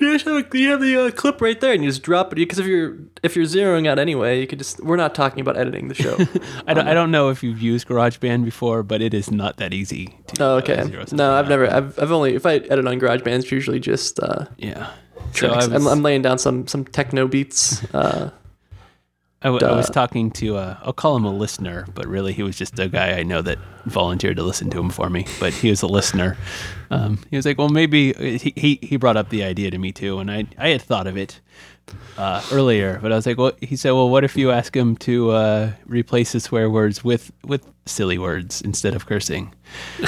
You 0.00 0.12
just 0.12 0.24
have, 0.24 0.52
you 0.54 0.70
have 0.70 0.80
the 0.80 1.06
uh, 1.06 1.10
clip 1.12 1.40
right 1.40 1.60
there, 1.60 1.72
and 1.72 1.84
you 1.84 1.88
just 1.88 2.02
drop 2.02 2.32
it. 2.32 2.36
Because 2.36 2.58
if 2.58 2.66
you're 2.66 2.96
if 3.22 3.36
you're 3.36 3.44
zeroing 3.44 3.86
out 3.86 3.98
anyway, 4.00 4.40
you 4.40 4.46
could 4.46 4.58
just. 4.58 4.82
We're 4.82 4.96
not 4.96 5.14
talking 5.14 5.40
about 5.40 5.56
editing 5.56 5.86
the 5.86 5.94
show. 5.94 6.16
I 6.66 6.74
don't, 6.74 6.88
I 6.88 6.94
don't 6.94 7.12
know 7.12 7.28
if 7.28 7.44
you've 7.44 7.62
used 7.62 7.86
GarageBand 7.86 8.44
before, 8.44 8.82
but 8.82 9.00
it 9.00 9.14
is 9.14 9.30
not 9.30 9.58
that 9.58 9.72
easy. 9.72 10.18
To, 10.28 10.42
oh, 10.42 10.54
uh, 10.54 10.58
okay. 10.58 10.82
zero 10.84 11.04
No, 11.12 11.34
I've 11.34 11.44
out. 11.44 11.48
never. 11.48 11.72
I've, 11.72 11.96
I've 12.00 12.10
only. 12.10 12.34
If 12.34 12.44
I 12.44 12.54
edit 12.56 12.86
on 12.88 12.98
GarageBand, 12.98 13.38
it's 13.38 13.52
usually 13.52 13.78
just 13.78 14.18
uh, 14.18 14.46
Yeah. 14.56 14.90
So 15.32 15.48
tracks. 15.48 15.68
I 15.68 15.74
was, 15.74 15.86
I'm, 15.86 15.92
I'm 15.92 16.02
laying 16.02 16.22
down 16.22 16.38
some 16.38 16.66
some 16.66 16.84
techno 16.84 17.26
beats. 17.26 17.84
Uh, 17.94 18.30
I, 19.44 19.48
w- 19.48 19.66
I 19.66 19.76
was 19.76 19.90
talking 19.90 20.30
to, 20.32 20.56
uh, 20.56 20.78
I'll 20.82 20.94
call 20.94 21.16
him 21.16 21.26
a 21.26 21.30
listener, 21.30 21.86
but 21.94 22.06
really 22.06 22.32
he 22.32 22.42
was 22.42 22.56
just 22.56 22.78
a 22.78 22.88
guy 22.88 23.10
I 23.18 23.24
know 23.24 23.42
that 23.42 23.58
volunteered 23.84 24.38
to 24.38 24.42
listen 24.42 24.70
to 24.70 24.80
him 24.80 24.88
for 24.88 25.10
me. 25.10 25.26
But 25.38 25.52
he 25.52 25.68
was 25.68 25.82
a 25.82 25.86
listener. 25.86 26.38
Um, 26.90 27.18
he 27.30 27.36
was 27.36 27.44
like, 27.44 27.58
well, 27.58 27.68
maybe 27.68 28.14
he, 28.14 28.54
he, 28.56 28.78
he 28.80 28.96
brought 28.96 29.18
up 29.18 29.28
the 29.28 29.44
idea 29.44 29.70
to 29.70 29.76
me 29.76 29.92
too. 29.92 30.18
And 30.18 30.30
I, 30.30 30.46
I 30.56 30.68
had 30.70 30.80
thought 30.80 31.06
of 31.06 31.18
it 31.18 31.42
uh, 32.16 32.42
earlier, 32.52 32.98
but 33.02 33.12
I 33.12 33.16
was 33.16 33.26
like, 33.26 33.36
well, 33.36 33.52
he 33.60 33.76
said, 33.76 33.90
well, 33.90 34.08
what 34.08 34.24
if 34.24 34.34
you 34.34 34.50
ask 34.50 34.74
him 34.74 34.96
to 34.98 35.32
uh, 35.32 35.72
replace 35.84 36.32
the 36.32 36.40
swear 36.40 36.70
words 36.70 37.04
with, 37.04 37.30
with 37.44 37.70
silly 37.84 38.16
words 38.16 38.62
instead 38.62 38.94
of 38.94 39.04
cursing? 39.04 39.54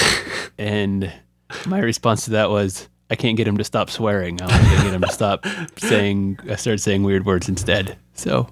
and 0.59 1.13
my 1.67 1.81
response 1.81 2.25
to 2.25 2.31
that 2.31 2.49
was, 2.49 2.89
I 3.11 3.15
can't 3.17 3.37
get 3.37 3.47
him 3.47 3.57
to 3.59 3.65
stop 3.65 3.89
swearing. 3.91 4.41
I'm 4.43 4.49
going 4.49 4.79
to 4.79 4.83
get 4.85 4.95
him 4.95 5.03
to 5.03 5.13
stop 5.13 5.47
saying, 5.79 6.39
uh, 6.51 6.57
start 6.57 6.81
saying 6.81 7.03
weird 7.05 7.25
words 7.25 7.49
instead. 7.49 7.97
So 8.15 8.49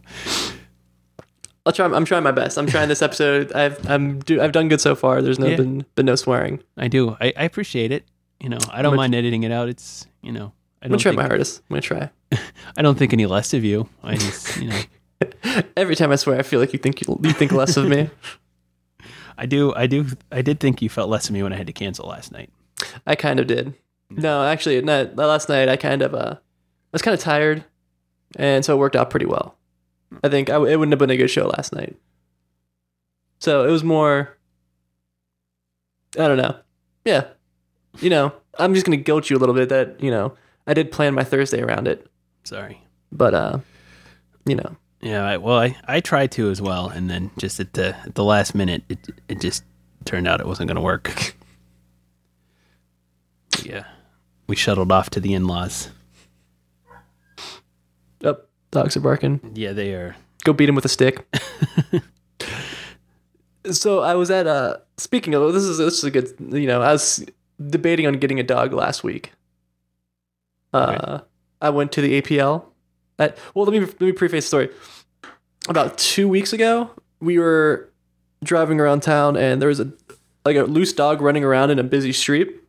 I'll 1.66 1.72
try. 1.72 1.86
I'm 1.86 2.04
trying 2.04 2.22
my 2.22 2.30
best. 2.30 2.58
I'm 2.58 2.66
trying 2.66 2.88
this 2.88 3.00
episode. 3.02 3.52
I've 3.52 3.88
I'm 3.90 4.18
do. 4.20 4.40
I've 4.40 4.52
done 4.52 4.68
good 4.68 4.80
so 4.80 4.94
far. 4.94 5.22
There's 5.22 5.38
no 5.38 5.46
Yeah. 5.46 5.56
been 5.56 5.84
been 5.94 6.06
no 6.06 6.14
swearing. 6.14 6.62
I 6.76 6.88
do. 6.88 7.16
I, 7.20 7.32
I 7.36 7.44
appreciate 7.44 7.90
it. 7.90 8.04
You 8.40 8.50
know, 8.50 8.58
I 8.70 8.82
don't 8.82 8.90
gonna- 8.90 8.96
mind 8.98 9.14
editing 9.14 9.44
it 9.44 9.50
out. 9.50 9.68
It's 9.68 10.06
you 10.22 10.30
know, 10.32 10.52
I 10.82 10.86
I'm 10.86 10.90
gonna 10.90 10.98
try 11.00 11.10
think, 11.12 11.22
my 11.22 11.26
hardest. 11.26 11.62
I'm 11.70 11.74
gonna 11.74 11.80
try. 11.80 12.10
I 12.76 12.82
don't 12.82 12.98
think 12.98 13.12
any 13.14 13.24
less 13.26 13.54
of 13.54 13.64
you. 13.64 13.88
I 14.02 14.16
just 14.16 14.58
you 14.60 14.68
know, 14.68 14.80
Every 15.76 15.96
time 15.96 16.12
I 16.12 16.16
swear, 16.16 16.38
I 16.38 16.42
feel 16.42 16.60
like 16.60 16.72
you 16.74 16.78
think 16.78 17.00
you, 17.00 17.18
you 17.22 17.32
think 17.32 17.50
less 17.52 17.76
of 17.78 17.88
me. 17.88 18.10
I 19.38 19.46
do. 19.46 19.74
I 19.74 19.86
do. 19.86 20.06
I 20.30 20.42
did 20.42 20.60
think 20.60 20.82
you 20.82 20.90
felt 20.90 21.08
less 21.08 21.28
of 21.28 21.32
me 21.32 21.42
when 21.42 21.52
I 21.52 21.56
had 21.56 21.66
to 21.66 21.72
cancel 21.72 22.06
last 22.08 22.30
night. 22.30 22.50
I 23.06 23.14
kind 23.14 23.40
of 23.40 23.46
did. 23.46 23.72
No, 24.10 24.44
actually, 24.44 24.80
not, 24.82 25.16
last 25.16 25.48
night 25.48 25.68
I 25.68 25.76
kind 25.76 26.02
of 26.02 26.14
uh, 26.14 26.34
I 26.36 26.38
was 26.92 27.02
kind 27.02 27.14
of 27.14 27.20
tired, 27.20 27.64
and 28.36 28.64
so 28.64 28.74
it 28.74 28.78
worked 28.78 28.96
out 28.96 29.10
pretty 29.10 29.26
well. 29.26 29.56
I 30.22 30.28
think 30.28 30.50
I, 30.50 30.54
it 30.56 30.76
wouldn't 30.78 30.92
have 30.92 30.98
been 30.98 31.10
a 31.10 31.16
good 31.16 31.30
show 31.30 31.46
last 31.48 31.72
night. 31.74 31.96
So 33.40 33.66
it 33.66 33.70
was 33.70 33.82
more. 33.82 34.36
I 36.18 36.28
don't 36.28 36.36
know. 36.38 36.56
Yeah, 37.04 37.26
you 38.00 38.08
know, 38.10 38.32
I'm 38.58 38.74
just 38.74 38.86
gonna 38.86 38.96
guilt 38.96 39.28
you 39.30 39.36
a 39.36 39.40
little 39.40 39.54
bit 39.54 39.68
that 39.70 40.00
you 40.00 40.10
know 40.10 40.34
I 40.66 40.74
did 40.74 40.92
plan 40.92 41.14
my 41.14 41.24
Thursday 41.24 41.60
around 41.60 41.88
it, 41.88 42.06
Sorry. 42.44 42.80
but 43.10 43.34
uh, 43.34 43.58
you 44.46 44.54
know, 44.54 44.76
Yeah. 45.00 45.24
I, 45.24 45.36
well, 45.38 45.58
I 45.58 45.76
I 45.88 46.00
tried 46.00 46.30
to 46.32 46.50
as 46.50 46.62
well, 46.62 46.88
and 46.88 47.10
then 47.10 47.30
just 47.38 47.58
at 47.58 47.72
the 47.72 47.96
at 48.06 48.14
the 48.14 48.24
last 48.24 48.54
minute, 48.54 48.84
it 48.88 48.98
it 49.28 49.40
just 49.40 49.64
turned 50.04 50.28
out 50.28 50.40
it 50.40 50.46
wasn't 50.46 50.68
going 50.68 50.76
to 51.04 51.32
yeah. 53.64 53.84
We 54.46 54.56
shuttled 54.56 54.92
off 54.92 55.10
to 55.10 55.20
the 55.20 55.34
in-laws. 55.34 55.90
oh, 58.24 58.36
dogs 58.70 58.96
are 58.96 59.00
barking. 59.00 59.40
Yeah, 59.54 59.72
they 59.72 59.94
are. 59.94 60.16
go 60.44 60.52
beat 60.52 60.68
him 60.68 60.74
with 60.74 60.84
a 60.84 60.88
stick. 60.88 61.26
so 63.70 64.00
I 64.00 64.14
was 64.14 64.30
at 64.30 64.46
uh 64.46 64.76
speaking 64.98 65.34
of 65.34 65.52
this 65.52 65.64
is 65.64 65.78
this 65.78 65.98
is 65.98 66.04
a 66.04 66.10
good 66.10 66.34
you 66.38 66.66
know 66.66 66.82
I 66.82 66.92
was 66.92 67.24
debating 67.64 68.06
on 68.06 68.14
getting 68.14 68.40
a 68.40 68.42
dog 68.42 68.72
last 68.72 69.04
week. 69.04 69.32
Uh, 70.72 71.20
I 71.60 71.70
went 71.70 71.92
to 71.92 72.00
the 72.00 72.20
APL. 72.20 72.64
At, 73.18 73.38
well, 73.54 73.64
let 73.64 73.72
me 73.72 73.80
let 73.80 74.00
me 74.00 74.12
preface 74.12 74.44
the 74.44 74.48
story. 74.48 74.70
About 75.68 75.96
two 75.96 76.28
weeks 76.28 76.52
ago, 76.52 76.90
we 77.20 77.38
were 77.38 77.88
driving 78.42 78.80
around 78.80 79.02
town, 79.02 79.36
and 79.36 79.62
there 79.62 79.68
was 79.68 79.80
a 79.80 79.92
like 80.44 80.56
a 80.56 80.64
loose 80.64 80.92
dog 80.92 81.20
running 81.20 81.44
around 81.44 81.70
in 81.70 81.78
a 81.78 81.84
busy 81.84 82.12
street. 82.12 82.60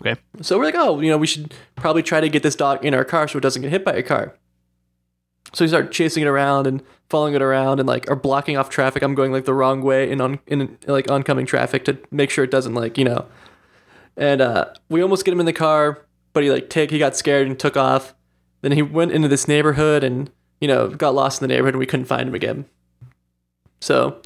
Okay. 0.00 0.20
So 0.42 0.58
we're 0.58 0.64
like, 0.64 0.76
oh, 0.76 1.00
you 1.00 1.10
know, 1.10 1.18
we 1.18 1.26
should 1.26 1.54
probably 1.76 2.02
try 2.02 2.20
to 2.20 2.28
get 2.28 2.42
this 2.42 2.54
dog 2.54 2.84
in 2.84 2.94
our 2.94 3.04
car 3.04 3.26
so 3.26 3.38
it 3.38 3.40
doesn't 3.40 3.62
get 3.62 3.70
hit 3.70 3.84
by 3.84 3.94
a 3.94 4.02
car. 4.02 4.36
So 5.52 5.64
we 5.64 5.68
start 5.68 5.92
chasing 5.92 6.22
it 6.22 6.26
around 6.26 6.66
and 6.66 6.82
following 7.08 7.34
it 7.34 7.42
around 7.42 7.80
and 7.80 7.88
like 7.88 8.08
are 8.10 8.16
blocking 8.16 8.56
off 8.56 8.68
traffic. 8.68 9.02
I'm 9.02 9.14
going 9.14 9.32
like 9.32 9.44
the 9.44 9.54
wrong 9.54 9.82
way 9.82 10.10
in 10.10 10.20
on 10.20 10.40
in 10.46 10.78
like 10.86 11.10
oncoming 11.10 11.46
traffic 11.46 11.84
to 11.86 11.98
make 12.10 12.30
sure 12.30 12.44
it 12.44 12.50
doesn't 12.50 12.74
like 12.74 12.98
you 12.98 13.04
know. 13.04 13.26
And 14.16 14.40
uh, 14.40 14.66
we 14.88 15.02
almost 15.02 15.24
get 15.24 15.32
him 15.32 15.40
in 15.40 15.46
the 15.46 15.52
car, 15.52 16.04
but 16.32 16.42
he 16.42 16.50
like 16.50 16.68
take 16.68 16.90
he 16.90 16.98
got 16.98 17.16
scared 17.16 17.46
and 17.46 17.58
took 17.58 17.76
off. 17.76 18.14
Then 18.60 18.72
he 18.72 18.82
went 18.82 19.12
into 19.12 19.28
this 19.28 19.48
neighborhood 19.48 20.04
and 20.04 20.30
you 20.60 20.68
know 20.68 20.88
got 20.88 21.14
lost 21.14 21.40
in 21.40 21.48
the 21.48 21.54
neighborhood 21.54 21.74
and 21.74 21.80
we 21.80 21.86
couldn't 21.86 22.06
find 22.06 22.28
him 22.28 22.34
again. 22.34 22.66
So 23.80 24.20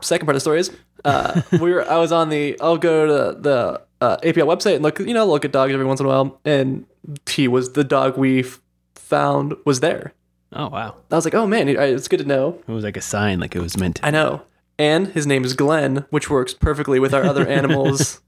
second 0.00 0.26
part 0.26 0.34
of 0.34 0.36
the 0.36 0.40
story 0.40 0.58
is 0.58 0.72
uh, 1.04 1.42
we 1.52 1.72
were 1.72 1.88
I 1.88 1.98
was 1.98 2.10
on 2.10 2.28
the 2.28 2.58
I'll 2.60 2.78
go 2.78 3.06
to 3.06 3.40
the 3.40 3.85
uh, 4.00 4.16
APL 4.18 4.46
website 4.46 4.74
and 4.74 4.82
look 4.82 4.98
you 4.98 5.14
know 5.14 5.26
look 5.26 5.44
at 5.44 5.52
dogs 5.52 5.72
every 5.72 5.86
once 5.86 6.00
in 6.00 6.06
a 6.06 6.08
while 6.08 6.40
and 6.44 6.86
he 7.28 7.48
was 7.48 7.72
the 7.72 7.84
dog 7.84 8.16
we 8.16 8.40
f- 8.40 8.60
found 8.94 9.54
was 9.64 9.80
there. 9.80 10.12
Oh 10.52 10.68
wow. 10.68 10.94
I 11.10 11.14
was 11.14 11.24
like, 11.24 11.34
oh 11.34 11.46
man, 11.46 11.68
it's 11.68 12.08
good 12.08 12.20
to 12.20 12.24
know. 12.24 12.58
It 12.66 12.72
was 12.72 12.84
like 12.84 12.96
a 12.96 13.02
sign, 13.02 13.40
like 13.40 13.54
it 13.54 13.60
was 13.60 13.76
meant 13.76 13.96
to. 13.96 14.06
I 14.06 14.10
know. 14.10 14.42
And 14.78 15.08
his 15.08 15.26
name 15.26 15.44
is 15.44 15.54
Glenn, 15.54 16.04
which 16.10 16.28
works 16.30 16.54
perfectly 16.54 17.00
with 17.00 17.14
our 17.14 17.24
other 17.24 17.46
animals' 17.48 18.20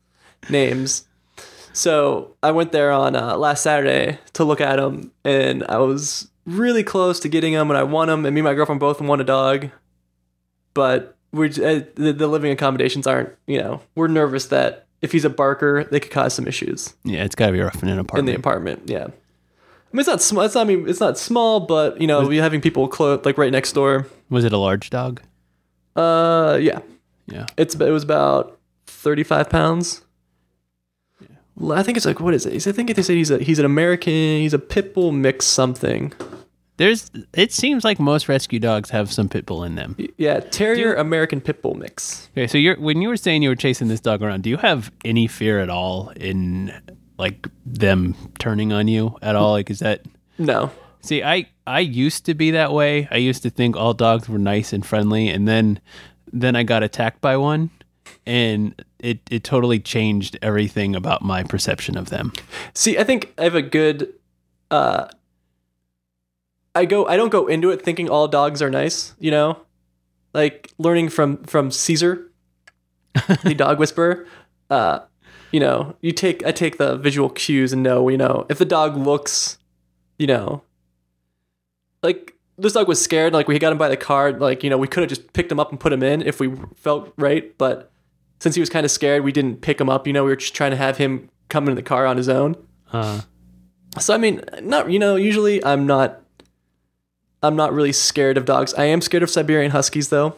names. 0.48 1.06
So 1.72 2.34
I 2.42 2.50
went 2.50 2.72
there 2.72 2.90
on 2.90 3.14
uh, 3.14 3.36
last 3.36 3.62
Saturday 3.62 4.18
to 4.32 4.44
look 4.44 4.60
at 4.60 4.78
him, 4.78 5.12
and 5.24 5.62
I 5.68 5.78
was 5.78 6.28
really 6.44 6.82
close 6.82 7.20
to 7.20 7.28
getting 7.28 7.52
him, 7.52 7.70
and 7.70 7.78
I 7.78 7.84
want 7.84 8.10
him. 8.10 8.24
And 8.24 8.34
me 8.34 8.40
and 8.40 8.46
my 8.46 8.54
girlfriend 8.54 8.80
both 8.80 9.00
want 9.00 9.20
a 9.20 9.24
dog, 9.24 9.70
but 10.74 11.16
we're 11.30 11.50
uh, 11.50 11.84
the, 11.94 12.12
the 12.16 12.26
living 12.26 12.50
accommodations 12.50 13.06
aren't. 13.06 13.30
You 13.46 13.60
know, 13.60 13.82
we're 13.94 14.08
nervous 14.08 14.46
that 14.46 14.87
if 15.02 15.12
he's 15.12 15.24
a 15.24 15.30
barker, 15.30 15.84
they 15.84 16.00
could 16.00 16.10
cause 16.10 16.34
some 16.34 16.46
issues 16.46 16.94
Yeah, 17.04 17.24
it's 17.24 17.34
got 17.34 17.46
to 17.46 17.52
be 17.52 17.60
rough 17.60 17.82
in 17.82 17.88
an 17.88 17.94
in 17.94 17.98
apartment. 18.00 18.26
the 18.26 18.38
apartment. 18.38 18.82
Yeah. 18.86 19.04
I 19.06 19.90
mean, 19.92 20.00
it's 20.00 20.08
not 20.08 20.20
small. 20.20 20.44
It's 20.44 20.54
not. 20.54 20.62
I 20.62 20.64
mean, 20.64 20.88
it's 20.88 21.00
not 21.00 21.16
small, 21.16 21.60
but 21.60 22.00
you 22.00 22.06
know, 22.06 22.26
we 22.26 22.36
having 22.36 22.60
people 22.60 22.88
close 22.88 23.24
like 23.24 23.38
right 23.38 23.50
next 23.52 23.72
door. 23.72 24.06
was 24.28 24.44
it 24.44 24.52
a 24.52 24.58
large 24.58 24.90
dog? 24.90 25.22
Uh, 25.96 26.58
yeah. 26.60 26.80
Yeah. 27.26 27.46
It's 27.56 27.74
it 27.74 27.90
was 27.90 28.02
about 28.02 28.58
thirty 28.86 29.22
five 29.22 29.48
pounds. 29.48 30.02
Well, 31.56 31.76
I 31.78 31.82
think 31.82 31.96
it's 31.96 32.06
like 32.06 32.20
what 32.20 32.34
is 32.34 32.44
it? 32.46 32.52
He's- 32.52 32.66
I 32.66 32.72
think 32.72 32.94
they 32.94 33.02
say 33.02 33.14
he's 33.16 33.30
a 33.30 33.38
he's 33.38 33.58
an 33.58 33.64
American. 33.64 34.12
He's 34.12 34.52
a 34.54 34.58
pit 34.58 34.94
bull 34.94 35.10
mix 35.12 35.46
something. 35.46 36.12
There's. 36.78 37.10
It 37.34 37.52
seems 37.52 37.84
like 37.84 38.00
most 38.00 38.28
rescue 38.28 38.58
dogs 38.58 38.90
have 38.90 39.12
some 39.12 39.28
pit 39.28 39.44
bull 39.46 39.62
in 39.62 39.74
them. 39.74 39.96
Yeah, 40.16 40.40
terrier 40.40 40.94
American 40.94 41.40
pit 41.40 41.60
bull 41.60 41.74
mix. 41.74 42.28
Okay, 42.32 42.46
so 42.46 42.56
you're 42.56 42.80
when 42.80 43.02
you 43.02 43.08
were 43.08 43.16
saying 43.16 43.42
you 43.42 43.50
were 43.50 43.56
chasing 43.56 43.88
this 43.88 44.00
dog 44.00 44.22
around, 44.22 44.42
do 44.42 44.50
you 44.50 44.56
have 44.56 44.90
any 45.04 45.26
fear 45.26 45.60
at 45.60 45.68
all 45.68 46.10
in 46.16 46.72
like 47.18 47.46
them 47.66 48.14
turning 48.38 48.72
on 48.72 48.88
you 48.88 49.16
at 49.20 49.36
all? 49.36 49.52
Like, 49.52 49.70
is 49.70 49.80
that? 49.80 50.06
No, 50.38 50.70
See, 51.00 51.22
I 51.22 51.46
I 51.66 51.80
used 51.80 52.26
to 52.26 52.34
be 52.34 52.50
that 52.52 52.72
way. 52.72 53.08
I 53.10 53.16
used 53.16 53.42
to 53.42 53.50
think 53.50 53.76
all 53.76 53.94
dogs 53.94 54.28
were 54.28 54.38
nice 54.38 54.72
and 54.72 54.84
friendly, 54.84 55.28
and 55.28 55.46
then 55.46 55.80
then 56.32 56.56
I 56.56 56.62
got 56.64 56.82
attacked 56.82 57.20
by 57.20 57.36
one, 57.36 57.70
and 58.26 58.74
it 58.98 59.20
it 59.30 59.44
totally 59.44 59.78
changed 59.78 60.38
everything 60.42 60.94
about 60.96 61.22
my 61.22 61.42
perception 61.44 61.96
of 61.96 62.10
them. 62.10 62.32
see, 62.74 62.98
I 62.98 63.04
think 63.04 63.32
I 63.38 63.44
have 63.44 63.54
a 63.54 63.62
good. 63.62 64.12
uh 64.70 65.08
I 66.78 66.84
go. 66.84 67.06
I 67.06 67.16
don't 67.16 67.30
go 67.30 67.46
into 67.46 67.70
it 67.70 67.82
thinking 67.82 68.08
all 68.08 68.28
dogs 68.28 68.62
are 68.62 68.70
nice. 68.70 69.14
You 69.18 69.30
know, 69.30 69.58
like 70.34 70.72
learning 70.78 71.08
from 71.10 71.42
from 71.44 71.70
Cesar, 71.70 72.30
the 73.42 73.54
dog 73.54 73.78
whisperer. 73.82 74.26
Uh, 74.70 75.00
you 75.50 75.60
know, 75.60 75.96
you 76.00 76.12
take 76.12 76.44
I 76.46 76.52
take 76.52 76.78
the 76.78 76.96
visual 76.96 77.30
cues 77.30 77.72
and 77.72 77.82
know, 77.82 78.08
you 78.08 78.16
know, 78.18 78.46
if 78.48 78.58
the 78.58 78.64
dog 78.64 78.96
looks, 78.96 79.58
you 80.18 80.26
know, 80.26 80.62
like 82.02 82.34
this 82.56 82.72
dog 82.72 82.88
was 82.88 83.00
scared. 83.02 83.32
Like 83.32 83.48
we 83.48 83.58
got 83.58 83.72
him 83.72 83.78
by 83.78 83.88
the 83.88 83.96
car. 83.96 84.32
Like 84.32 84.62
you 84.62 84.70
know, 84.70 84.78
we 84.78 84.86
could 84.88 85.02
have 85.02 85.08
just 85.08 85.32
picked 85.32 85.50
him 85.50 85.58
up 85.58 85.70
and 85.70 85.80
put 85.80 85.92
him 85.92 86.02
in 86.02 86.22
if 86.22 86.38
we 86.40 86.52
felt 86.76 87.12
right. 87.16 87.56
But 87.58 87.90
since 88.40 88.54
he 88.54 88.60
was 88.60 88.70
kind 88.70 88.84
of 88.84 88.90
scared, 88.90 89.24
we 89.24 89.32
didn't 89.32 89.62
pick 89.62 89.80
him 89.80 89.88
up. 89.88 90.06
You 90.06 90.12
know, 90.12 90.24
we 90.24 90.30
were 90.30 90.36
just 90.36 90.54
trying 90.54 90.70
to 90.70 90.76
have 90.76 90.96
him 90.98 91.28
come 91.48 91.68
in 91.68 91.74
the 91.74 91.82
car 91.82 92.06
on 92.06 92.16
his 92.16 92.28
own. 92.28 92.56
Uh, 92.92 93.22
So 93.98 94.14
I 94.14 94.18
mean, 94.18 94.42
not 94.62 94.90
you 94.90 94.98
know, 94.98 95.16
usually 95.16 95.64
I'm 95.64 95.86
not 95.86 96.20
I'm 97.42 97.56
not 97.56 97.72
really 97.72 97.92
scared 97.92 98.36
of 98.36 98.44
dogs. 98.44 98.74
I 98.74 98.84
am 98.84 99.00
scared 99.00 99.22
of 99.22 99.30
Siberian 99.30 99.70
Huskies 99.70 100.08
though. 100.08 100.36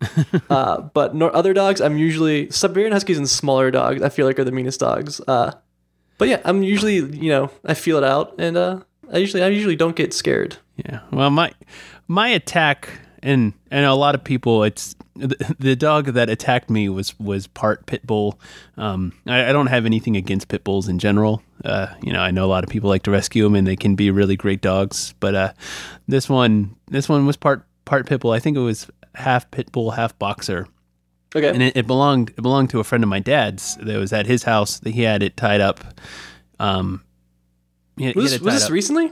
uh, 0.50 0.80
but 0.80 1.14
no 1.14 1.28
other 1.28 1.52
dogs, 1.52 1.80
I'm 1.80 1.98
usually 1.98 2.50
Siberian 2.50 2.92
Huskies 2.92 3.18
and 3.18 3.28
smaller 3.28 3.70
dogs. 3.70 4.02
I 4.02 4.08
feel 4.08 4.26
like 4.26 4.38
are 4.38 4.44
the 4.44 4.52
meanest 4.52 4.80
dogs. 4.80 5.20
Uh, 5.28 5.52
but 6.16 6.28
yeah, 6.28 6.40
I'm 6.44 6.62
usually 6.62 6.96
you 6.96 7.30
know 7.30 7.50
I 7.64 7.74
feel 7.74 7.98
it 7.98 8.04
out, 8.04 8.34
and 8.38 8.56
uh, 8.56 8.80
I 9.12 9.18
usually 9.18 9.42
I 9.42 9.48
usually 9.48 9.76
don't 9.76 9.96
get 9.96 10.14
scared. 10.14 10.56
Yeah. 10.76 11.00
Well, 11.10 11.30
my 11.30 11.52
my 12.08 12.28
attack 12.28 12.88
and 13.22 13.52
and 13.70 13.84
a 13.86 13.94
lot 13.94 14.14
of 14.14 14.24
people 14.24 14.62
it's 14.64 14.94
the, 15.16 15.54
the 15.58 15.76
dog 15.76 16.06
that 16.06 16.30
attacked 16.30 16.70
me 16.70 16.88
was 16.88 17.18
was 17.18 17.46
part 17.46 17.86
pit 17.86 18.06
bull. 18.06 18.38
Um, 18.76 19.12
I, 19.26 19.50
I 19.50 19.52
don't 19.52 19.66
have 19.68 19.84
anything 19.86 20.16
against 20.16 20.48
pit 20.48 20.64
bulls 20.64 20.88
in 20.88 20.98
general. 20.98 21.42
Uh, 21.64 21.88
you 22.02 22.12
know, 22.12 22.20
I 22.20 22.30
know 22.30 22.44
a 22.44 22.48
lot 22.48 22.64
of 22.64 22.70
people 22.70 22.88
like 22.88 23.02
to 23.02 23.10
rescue 23.10 23.44
them 23.44 23.54
and 23.54 23.66
they 23.66 23.76
can 23.76 23.94
be 23.94 24.10
really 24.10 24.36
great 24.36 24.62
dogs. 24.62 25.14
But 25.20 25.34
uh, 25.34 25.52
this 26.08 26.28
one 26.28 26.76
this 26.88 27.08
one 27.08 27.26
was 27.26 27.36
part 27.36 27.64
part 27.84 28.06
pit 28.06 28.20
bull. 28.20 28.32
I 28.32 28.38
think 28.38 28.56
it 28.56 28.60
was 28.60 28.88
half 29.14 29.50
pit 29.50 29.70
bull, 29.72 29.90
half 29.90 30.18
boxer 30.18 30.66
Okay. 31.36 31.48
and 31.50 31.62
it, 31.62 31.76
it 31.76 31.86
belonged 31.86 32.30
it 32.30 32.40
belonged 32.42 32.70
to 32.70 32.80
a 32.80 32.84
friend 32.84 33.04
of 33.04 33.10
my 33.10 33.20
dad's 33.20 33.76
that 33.76 33.98
was 33.98 34.12
at 34.12 34.26
his 34.26 34.42
house. 34.44 34.78
That 34.80 34.94
he 34.94 35.02
had 35.02 35.22
it 35.22 35.36
tied 35.36 35.60
up. 35.60 35.80
Um, 36.58 37.04
he 37.96 38.04
had- 38.06 38.14
he 38.14 38.20
was 38.20 38.30
this, 38.32 38.40
it 38.40 38.44
was 38.44 38.54
this 38.54 38.64
up. 38.64 38.70
recently? 38.70 39.10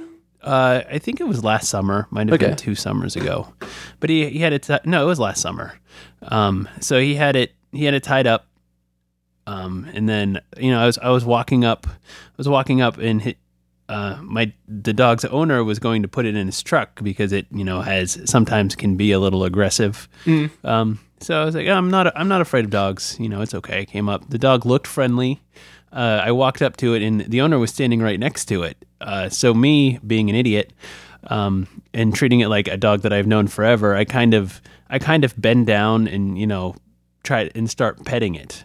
Uh, 0.48 0.82
I 0.90 0.98
think 0.98 1.20
it 1.20 1.28
was 1.28 1.44
last 1.44 1.68
summer. 1.68 2.06
Might 2.10 2.28
have 2.28 2.34
Okay. 2.34 2.46
been 2.48 2.56
two 2.56 2.74
summers 2.74 3.16
ago. 3.16 3.52
But 4.00 4.10
he 4.10 4.28
he 4.30 4.38
had 4.38 4.52
it. 4.52 4.62
T- 4.62 4.78
no, 4.84 5.02
it 5.02 5.06
was 5.06 5.18
last 5.20 5.40
summer. 5.42 5.74
Um, 6.22 6.68
so 6.80 6.98
he 7.00 7.14
had 7.16 7.36
it. 7.36 7.52
He 7.72 7.84
had 7.84 7.94
it 7.94 8.02
tied 8.02 8.26
up. 8.26 8.46
Um, 9.46 9.86
and 9.94 10.08
then 10.08 10.40
you 10.58 10.70
know 10.70 10.80
I 10.80 10.86
was 10.86 10.98
I 10.98 11.10
was 11.10 11.24
walking 11.24 11.64
up. 11.64 11.86
I 11.86 12.34
was 12.36 12.48
walking 12.48 12.80
up 12.80 12.98
and 12.98 13.22
hit. 13.22 13.38
Uh, 13.88 14.18
my 14.22 14.52
the 14.66 14.92
dog's 14.92 15.24
owner 15.26 15.64
was 15.64 15.78
going 15.78 16.02
to 16.02 16.08
put 16.08 16.26
it 16.26 16.36
in 16.36 16.46
his 16.46 16.62
truck 16.62 17.02
because 17.02 17.32
it 17.32 17.46
you 17.50 17.64
know 17.64 17.80
has 17.80 18.20
sometimes 18.24 18.76
can 18.76 18.96
be 18.96 19.12
a 19.12 19.18
little 19.18 19.44
aggressive. 19.44 20.08
Um, 20.64 20.98
so 21.20 21.40
I 21.40 21.44
was 21.46 21.54
like, 21.54 21.66
"Oh, 21.66 21.72
I'm 21.72 21.90
not 21.90 22.14
I'm 22.16 22.28
not 22.28 22.42
afraid 22.42 22.64
of 22.66 22.70
dogs. 22.70 23.16
You 23.18 23.28
know, 23.30 23.40
it's 23.40 23.54
okay. 23.54 23.80
I 23.80 23.84
came 23.86 24.08
up. 24.08 24.28
The 24.28 24.38
dog 24.38 24.66
looked 24.66 24.86
friendly. 24.86 25.40
Uh, 25.92 26.22
I 26.24 26.32
walked 26.32 26.62
up 26.62 26.76
to 26.78 26.94
it, 26.94 27.02
and 27.02 27.20
the 27.22 27.40
owner 27.40 27.58
was 27.58 27.70
standing 27.72 28.00
right 28.00 28.20
next 28.20 28.46
to 28.46 28.62
it. 28.62 28.76
Uh, 29.00 29.28
so 29.28 29.54
me 29.54 29.98
being 30.06 30.28
an 30.28 30.36
idiot 30.36 30.72
um, 31.28 31.66
and 31.94 32.14
treating 32.14 32.40
it 32.40 32.48
like 32.48 32.68
a 32.68 32.76
dog 32.76 33.02
that 33.02 33.12
I've 33.12 33.26
known 33.26 33.48
forever, 33.48 33.94
I 33.94 34.04
kind 34.04 34.34
of 34.34 34.60
I 34.90 34.98
kind 34.98 35.24
of 35.24 35.40
bend 35.40 35.66
down 35.66 36.08
and 36.08 36.38
you 36.38 36.46
know 36.46 36.74
try 37.22 37.50
and 37.54 37.70
start 37.70 38.04
petting 38.04 38.34
it. 38.34 38.64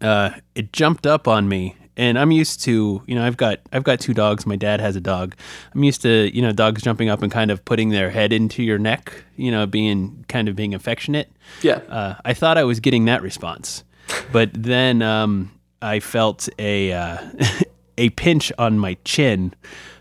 Uh, 0.00 0.30
it 0.54 0.72
jumped 0.72 1.06
up 1.06 1.28
on 1.28 1.48
me, 1.48 1.76
and 1.96 2.18
I'm 2.18 2.30
used 2.30 2.62
to 2.64 3.02
you 3.06 3.14
know 3.14 3.24
I've 3.24 3.36
got 3.36 3.60
I've 3.72 3.84
got 3.84 4.00
two 4.00 4.14
dogs. 4.14 4.46
My 4.46 4.56
dad 4.56 4.80
has 4.80 4.96
a 4.96 5.00
dog. 5.00 5.34
I'm 5.74 5.82
used 5.84 6.02
to 6.02 6.34
you 6.34 6.42
know 6.42 6.52
dogs 6.52 6.82
jumping 6.82 7.08
up 7.08 7.22
and 7.22 7.30
kind 7.30 7.50
of 7.50 7.64
putting 7.64 7.90
their 7.90 8.10
head 8.10 8.32
into 8.32 8.62
your 8.62 8.78
neck. 8.78 9.12
You 9.36 9.50
know, 9.50 9.66
being 9.66 10.24
kind 10.28 10.48
of 10.48 10.56
being 10.56 10.74
affectionate. 10.74 11.30
Yeah. 11.62 11.80
Uh, 11.88 12.14
I 12.24 12.34
thought 12.34 12.58
I 12.58 12.64
was 12.64 12.80
getting 12.80 13.04
that 13.06 13.22
response, 13.22 13.84
but 14.32 14.50
then 14.54 15.02
um, 15.02 15.50
I 15.84 16.00
felt 16.00 16.48
a 16.58 16.92
uh, 16.92 17.18
a 17.98 18.10
pinch 18.10 18.50
on 18.58 18.78
my 18.78 18.96
chin, 19.04 19.54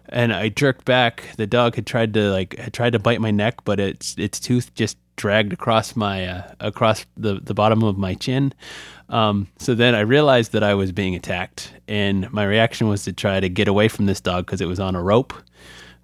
and 0.07 0.33
I 0.33 0.49
jerked 0.49 0.85
back. 0.85 1.23
The 1.37 1.45
dog 1.45 1.75
had 1.75 1.85
tried 1.85 2.13
to 2.13 2.31
like 2.31 2.57
had 2.57 2.73
tried 2.73 2.93
to 2.93 2.99
bite 2.99 3.19
my 3.19 3.31
neck, 3.31 3.63
but 3.65 3.79
its 3.79 4.15
its 4.17 4.39
tooth 4.39 4.73
just 4.73 4.97
dragged 5.15 5.53
across 5.53 5.95
my 5.95 6.25
uh, 6.25 6.51
across 6.61 7.05
the 7.17 7.39
the 7.41 7.53
bottom 7.53 7.83
of 7.83 7.97
my 7.97 8.13
chin. 8.13 8.53
Um, 9.09 9.47
so 9.59 9.75
then 9.75 9.93
I 9.93 9.99
realized 9.99 10.53
that 10.53 10.63
I 10.63 10.73
was 10.73 10.91
being 10.93 11.15
attacked, 11.15 11.73
and 11.87 12.31
my 12.31 12.45
reaction 12.45 12.87
was 12.87 13.03
to 13.03 13.13
try 13.13 13.41
to 13.41 13.49
get 13.49 13.67
away 13.67 13.89
from 13.89 14.05
this 14.05 14.21
dog 14.21 14.45
because 14.45 14.61
it 14.61 14.67
was 14.67 14.79
on 14.79 14.95
a 14.95 15.03
rope. 15.03 15.33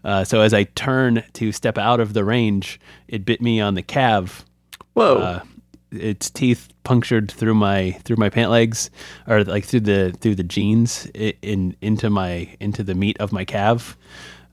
Uh, 0.03 0.23
so 0.23 0.41
as 0.41 0.53
I 0.53 0.63
turned 0.63 1.23
to 1.33 1.51
step 1.51 1.77
out 1.77 1.99
of 1.99 2.13
the 2.13 2.23
range, 2.23 2.79
it 3.07 3.25
bit 3.25 3.41
me 3.41 3.59
on 3.59 3.73
the 3.75 3.81
calf, 3.81 4.45
Whoa. 4.93 5.15
uh, 5.15 5.43
its 5.91 6.29
teeth 6.29 6.69
punctured 6.83 7.31
through 7.31 7.55
my 7.55 7.91
through 8.03 8.17
my 8.17 8.29
pant 8.29 8.51
legs 8.51 8.89
or 9.27 9.43
like 9.43 9.65
through 9.65 9.81
the 9.81 10.15
through 10.19 10.35
the 10.35 10.43
jeans 10.43 11.07
in 11.15 11.75
into 11.81 12.09
my 12.09 12.55
into 12.59 12.83
the 12.83 12.95
meat 12.95 13.17
of 13.19 13.31
my 13.31 13.45
calf. 13.45 13.97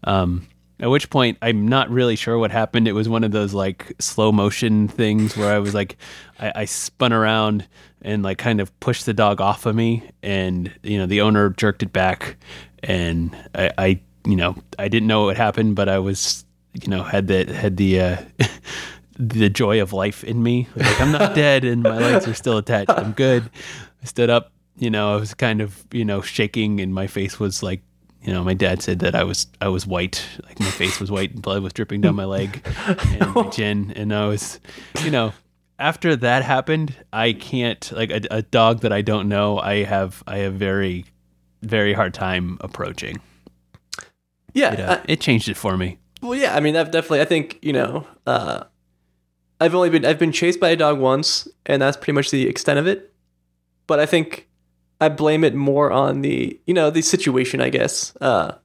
Um 0.04 0.46
at 0.78 0.90
which 0.90 1.08
point 1.08 1.38
i'm 1.40 1.66
not 1.66 1.88
really 1.88 2.16
sure 2.16 2.38
what 2.38 2.50
happened. 2.50 2.86
It 2.86 2.92
was 2.92 3.08
one 3.08 3.24
of 3.24 3.30
those 3.32 3.54
like 3.54 3.94
slow 3.98 4.32
motion 4.32 4.88
things 4.88 5.36
where 5.36 5.52
i 5.54 5.58
was 5.58 5.74
like 5.74 5.96
I, 6.38 6.52
I 6.54 6.64
spun 6.66 7.12
around 7.12 7.66
and 8.02 8.22
like 8.22 8.38
kind 8.38 8.60
of 8.60 8.78
pushed 8.80 9.06
the 9.06 9.14
dog 9.14 9.40
off 9.40 9.66
of 9.66 9.74
me 9.74 10.08
and 10.22 10.70
you 10.82 10.98
know 10.98 11.06
the 11.06 11.22
owner 11.22 11.50
jerked 11.50 11.82
it 11.82 11.92
back 11.92 12.36
and 12.82 13.36
i, 13.54 13.70
I 13.78 14.00
you 14.26 14.36
know 14.36 14.56
i 14.78 14.88
didn't 14.88 15.08
know 15.08 15.24
what 15.24 15.36
happened 15.36 15.76
but 15.76 15.88
i 15.88 15.98
was 15.98 16.44
you 16.74 16.88
know 16.88 17.02
had 17.02 17.26
the 17.26 17.52
had 17.52 17.76
the 17.76 18.00
uh 18.00 18.16
the 19.18 19.48
joy 19.48 19.80
of 19.80 19.92
life 19.92 20.24
in 20.24 20.42
me. 20.42 20.68
Like 20.76 21.00
I'm 21.00 21.12
not 21.12 21.34
dead 21.34 21.64
and 21.64 21.82
my 21.82 21.98
legs 21.98 22.26
are 22.28 22.34
still 22.34 22.58
attached. 22.58 22.90
I'm 22.90 23.12
good. 23.12 23.48
I 24.02 24.06
stood 24.06 24.30
up, 24.30 24.52
you 24.76 24.90
know, 24.90 25.14
I 25.14 25.16
was 25.16 25.34
kind 25.34 25.60
of, 25.60 25.84
you 25.92 26.04
know, 26.04 26.20
shaking 26.20 26.80
and 26.80 26.94
my 26.94 27.06
face 27.06 27.40
was 27.40 27.62
like, 27.62 27.82
you 28.22 28.32
know, 28.32 28.42
my 28.42 28.54
dad 28.54 28.82
said 28.82 28.98
that 29.00 29.14
I 29.14 29.24
was 29.24 29.46
I 29.60 29.68
was 29.68 29.86
white, 29.86 30.24
like 30.44 30.58
my 30.58 30.66
face 30.70 31.00
was 31.00 31.10
white 31.10 31.32
and 31.32 31.42
blood 31.42 31.62
was 31.62 31.72
dripping 31.72 32.00
down 32.00 32.16
my 32.16 32.24
leg 32.24 32.66
and 32.86 33.34
my 33.34 33.48
chin 33.50 33.92
and 33.94 34.12
I 34.12 34.26
was, 34.26 34.60
you 35.04 35.10
know, 35.10 35.32
after 35.78 36.16
that 36.16 36.42
happened, 36.42 36.94
I 37.12 37.32
can't 37.34 37.90
like 37.92 38.10
a, 38.10 38.20
a 38.30 38.42
dog 38.42 38.80
that 38.80 38.92
I 38.92 39.02
don't 39.02 39.28
know, 39.28 39.58
I 39.58 39.84
have 39.84 40.22
I 40.26 40.38
have 40.38 40.54
very 40.54 41.04
very 41.62 41.92
hard 41.92 42.14
time 42.14 42.58
approaching. 42.60 43.20
yeah. 44.54 44.72
It, 44.72 44.80
uh, 44.80 45.00
it 45.08 45.20
changed 45.20 45.48
it 45.48 45.56
for 45.56 45.76
me. 45.76 45.98
Well, 46.22 46.34
yeah, 46.34 46.56
I 46.56 46.60
mean, 46.60 46.76
I've 46.76 46.90
definitely. 46.90 47.20
I 47.20 47.24
think 47.26 47.58
you 47.62 47.72
know, 47.72 48.06
uh, 48.26 48.64
I've 49.60 49.74
only 49.74 49.90
been 49.90 50.04
I've 50.04 50.18
been 50.18 50.32
chased 50.32 50.60
by 50.60 50.70
a 50.70 50.76
dog 50.76 50.98
once, 50.98 51.48
and 51.64 51.80
that's 51.80 51.96
pretty 51.96 52.12
much 52.12 52.30
the 52.30 52.46
extent 52.46 52.78
of 52.78 52.86
it. 52.86 53.12
But 53.86 54.00
I 54.00 54.06
think 54.06 54.48
I 55.00 55.08
blame 55.08 55.44
it 55.44 55.54
more 55.54 55.90
on 55.90 56.22
the 56.22 56.58
you 56.66 56.74
know 56.74 56.90
the 56.90 57.02
situation, 57.02 57.60
I 57.60 57.70
guess. 57.70 58.14
Uh, 58.20 58.56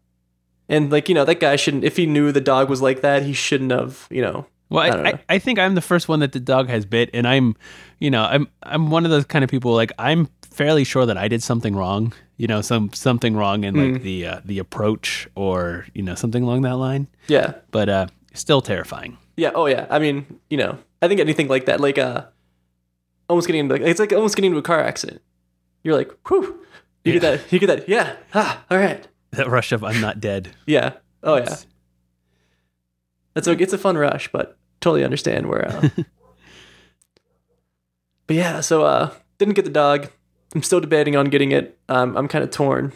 and 0.68 0.92
like 0.92 1.10
you 1.10 1.16
know, 1.16 1.26
that 1.26 1.40
guy 1.40 1.56
shouldn't. 1.56 1.84
If 1.84 1.98
he 1.98 2.06
knew 2.06 2.32
the 2.32 2.42
dog 2.42 2.70
was 2.70 2.82
like 2.82 3.02
that, 3.02 3.24
he 3.24 3.34
shouldn't 3.34 3.72
have. 3.72 4.08
You 4.10 4.22
know. 4.22 4.46
Well, 4.70 4.84
I 4.84 4.90
I, 4.90 5.08
I. 5.08 5.20
I 5.30 5.40
think 5.40 5.60
I'm 5.60 5.76
the 5.76 5.82
first 5.82 6.08
one 6.08 6.20
that 6.20 6.32
the 6.32 6.40
dog 6.40 6.70
has 6.70 6.86
bit, 6.86 7.10
and 7.14 7.28
I'm, 7.28 7.56
you 8.00 8.10
know, 8.10 8.24
I'm 8.24 8.48
I'm 8.64 8.90
one 8.90 9.06
of 9.06 9.12
those 9.12 9.26
kind 9.26 9.44
of 9.44 9.50
people. 9.50 9.74
Like 9.74 9.92
I'm 10.00 10.30
fairly 10.50 10.84
sure 10.84 11.06
that 11.06 11.18
I 11.18 11.28
did 11.28 11.42
something 11.44 11.76
wrong. 11.76 12.14
You 12.38 12.48
know, 12.48 12.62
some 12.62 12.92
something 12.94 13.36
wrong 13.36 13.64
in 13.64 13.94
like 13.94 14.02
the 14.02 14.26
uh, 14.26 14.42
the 14.44 14.60
approach 14.60 15.28
or 15.36 15.86
you 15.94 16.04
know 16.04 16.16
something 16.16 16.44
along 16.44 16.62
that 16.62 16.78
line. 16.78 17.08
Yeah. 17.28 17.54
But 17.72 17.90
uh, 17.90 18.08
still 18.34 18.62
terrifying. 18.62 19.18
Yeah. 19.38 19.52
Oh 19.56 19.66
yeah. 19.66 19.88
I 19.90 20.00
mean, 20.00 20.40
you 20.50 20.58
know, 20.58 20.78
I 21.02 21.08
think 21.08 21.20
anything 21.20 21.48
like 21.48 21.66
that, 21.66 21.80
like 21.80 21.98
uh, 21.98 22.26
almost 23.30 23.48
getting 23.48 23.62
into 23.62 23.76
it's 23.76 24.00
like 24.00 24.14
almost 24.14 24.36
getting 24.36 24.52
into 24.52 24.60
a 24.60 24.64
car 24.64 24.80
accident. 24.82 25.22
You're 25.84 25.96
like, 25.98 26.12
whew. 26.28 26.60
You 27.04 27.14
get 27.14 27.22
that. 27.24 27.52
You 27.52 27.60
get 27.60 27.68
that. 27.68 27.90
Yeah. 27.90 28.16
Ah. 28.36 28.64
All 28.70 28.78
right. 28.78 29.08
That 29.32 29.48
rush 29.50 29.72
of 29.72 29.84
I'm 29.84 30.00
not 30.02 30.20
dead. 30.20 30.56
Yeah. 30.68 30.94
Oh 31.24 31.36
yeah. 31.38 31.42
It's- 31.44 31.66
That's 33.34 33.48
a, 33.48 33.52
it's 33.52 33.74
a 33.74 33.78
fun 33.78 33.98
rush, 33.98 34.30
but 34.32 34.58
totally 34.82 35.04
understand 35.04 35.48
where. 35.48 35.68
Uh, 35.68 35.90
but 38.28 38.36
yeah, 38.36 38.62
so 38.62 38.84
uh, 38.84 39.12
didn't 39.38 39.56
get 39.56 39.66
the 39.66 39.72
dog. 39.72 40.10
I'm 40.54 40.64
still 40.64 40.80
debating 40.82 41.16
on 41.16 41.28
getting 41.28 41.52
it. 41.52 41.78
Um, 41.90 42.16
I'm 42.18 42.28
kind 42.28 42.44
of 42.44 42.52
torn. 42.52 42.92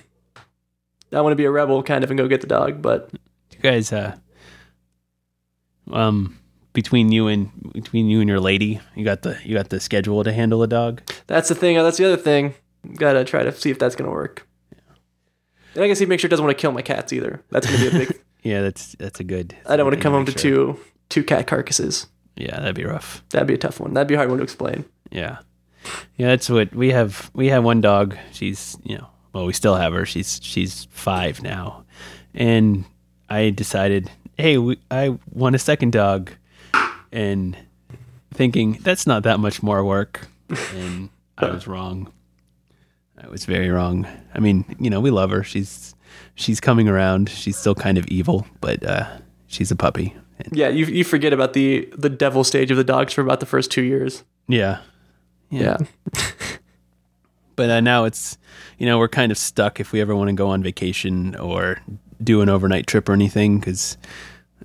I 1.14 1.22
want 1.22 1.32
to 1.32 1.38
be 1.38 1.46
a 1.46 1.52
rebel, 1.52 1.82
kind 1.84 2.04
of, 2.04 2.12
and 2.12 2.18
go 2.18 2.28
get 2.28 2.42
the 2.42 2.48
dog, 2.48 2.82
but 2.82 3.10
You 3.54 3.60
guys, 3.62 3.94
uh, 3.94 4.18
um, 5.92 6.38
between 6.74 7.12
you 7.12 7.28
and 7.28 7.50
between 7.74 8.08
you 8.10 8.20
and 8.20 8.30
your 8.30 8.40
lady, 8.40 8.80
you 8.96 9.06
got 9.06 9.22
the 9.22 9.38
you 9.44 9.56
got 9.56 9.70
the 9.70 9.80
schedule 9.80 10.24
to 10.24 10.32
handle 10.34 10.62
a 10.64 10.68
dog. 10.68 11.02
that's 11.28 11.50
the 11.50 11.56
thing. 11.56 11.76
That's 11.78 11.98
the 11.98 12.06
other 12.06 12.18
thing. 12.18 12.54
Gotta 12.96 13.24
try 13.24 13.44
to 13.44 13.52
see 13.52 13.72
if 13.72 13.80
that's 13.80 13.96
gonna 13.96 14.12
work. 14.12 14.48
And 15.74 15.84
I 15.84 15.88
guess 15.88 16.00
he 16.00 16.06
make 16.06 16.20
sure 16.20 16.28
it 16.28 16.30
doesn't 16.30 16.46
want 16.46 16.58
to 16.58 16.62
kill 16.62 16.72
my 16.72 16.82
cats 16.82 17.12
either. 17.12 17.44
That's 17.50 17.66
gonna 17.68 17.80
be 17.80 17.88
a 17.88 18.06
big. 18.06 18.22
Yeah, 18.44 18.62
that's 18.62 18.96
that's 19.00 19.20
a 19.20 19.24
good. 19.24 19.56
I 19.66 19.76
don't 19.76 19.88
want 19.88 19.98
to 19.98 20.04
come 20.04 20.14
home 20.14 20.26
to 20.26 20.32
sure. 20.32 20.40
two 20.40 20.80
two 21.10 21.24
cat 21.24 21.48
carcasses. 21.48 22.06
Yeah, 22.36 22.60
that'd 22.60 22.76
be 22.76 22.86
rough. 22.86 23.24
That'd 23.32 23.48
be 23.48 23.56
a 23.56 23.58
tough 23.58 23.80
one. 23.80 23.96
That'd 23.96 24.08
be 24.08 24.14
a 24.14 24.18
hard 24.18 24.30
one 24.30 24.38
to 24.38 24.44
explain. 24.44 24.86
Yeah. 25.10 25.40
Yeah, 26.16 26.28
that's 26.28 26.48
what 26.48 26.72
we 26.76 26.92
have. 26.92 27.32
We 27.34 27.48
have 27.48 27.64
one 27.64 27.82
dog. 27.82 28.16
She's, 28.34 28.78
you 28.84 29.00
know, 29.00 29.08
well, 29.34 29.48
we 29.48 29.54
still 29.54 29.76
have 29.76 29.94
her. 29.94 30.06
She's 30.06 30.40
she's 30.44 30.86
five 30.92 31.42
now, 31.42 31.86
and 32.36 32.86
I 33.30 33.50
decided, 33.50 34.12
hey, 34.38 34.58
we, 34.58 34.80
I 34.92 35.18
want 35.32 35.56
a 35.56 35.60
second 35.60 35.92
dog, 35.92 36.32
and 37.12 37.58
thinking 38.34 38.74
that's 38.82 39.08
not 39.08 39.24
that 39.24 39.40
much 39.40 39.64
more 39.64 39.84
work, 39.84 40.28
and 40.74 41.10
I 41.38 41.50
was 41.50 41.68
wrong. 41.68 42.12
I 43.22 43.28
was 43.28 43.46
very 43.46 43.70
wrong. 43.70 44.08
I 44.34 44.40
mean, 44.40 44.66
you 44.80 44.90
know, 44.90 45.00
we 45.00 45.10
love 45.10 45.32
her. 45.32 45.44
She's 45.44 45.96
she's 46.36 46.60
coming 46.60 46.88
around. 46.88 47.30
She's 47.30 47.58
still 47.58 47.76
kind 47.76 47.98
of 47.98 48.06
evil, 48.08 48.46
but 48.62 48.84
uh, 48.84 49.08
she's 49.48 49.72
a 49.72 49.76
puppy. 49.76 50.16
Yeah, 50.52 50.70
you 50.70 50.86
you 50.86 51.04
forget 51.04 51.34
about 51.34 51.54
the 51.54 51.90
the 51.98 52.10
devil 52.10 52.44
stage 52.44 52.72
of 52.72 52.78
the 52.78 52.84
dogs 52.84 53.14
for 53.14 53.22
about 53.22 53.40
the 53.40 53.46
first 53.46 53.72
two 53.72 53.84
years. 53.84 54.24
Yeah. 54.48 54.80
Yeah. 55.50 55.78
But 57.56 57.70
uh, 57.70 57.80
now 57.80 58.04
it's, 58.04 58.38
you 58.78 58.86
know, 58.86 59.00
we're 59.00 59.08
kind 59.08 59.32
of 59.32 59.38
stuck 59.38 59.80
if 59.80 59.92
we 59.92 60.02
ever 60.02 60.16
want 60.16 60.30
to 60.30 60.34
go 60.34 60.50
on 60.50 60.62
vacation 60.62 61.36
or 61.36 61.80
do 62.24 62.42
an 62.42 62.50
overnight 62.50 62.88
trip 62.88 63.08
or 63.10 63.14
anything 63.14 63.60
because 63.60 63.98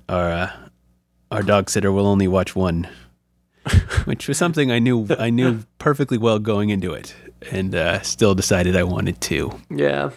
our 0.09 0.29
uh, 0.31 0.51
our 1.29 1.43
dog 1.43 1.69
sitter 1.69 1.91
will 1.91 2.07
only 2.07 2.27
watch 2.27 2.55
one, 2.55 2.87
which 4.05 4.27
was 4.27 4.37
something 4.37 4.71
I 4.71 4.79
knew 4.79 5.07
I 5.17 5.29
knew 5.29 5.63
perfectly 5.77 6.17
well 6.17 6.39
going 6.39 6.69
into 6.69 6.93
it, 6.93 7.15
and 7.51 7.73
uh, 7.75 8.01
still 8.01 8.35
decided 8.35 8.75
I 8.75 8.83
wanted 8.83 9.21
to. 9.21 9.59
Yeah. 9.69 10.11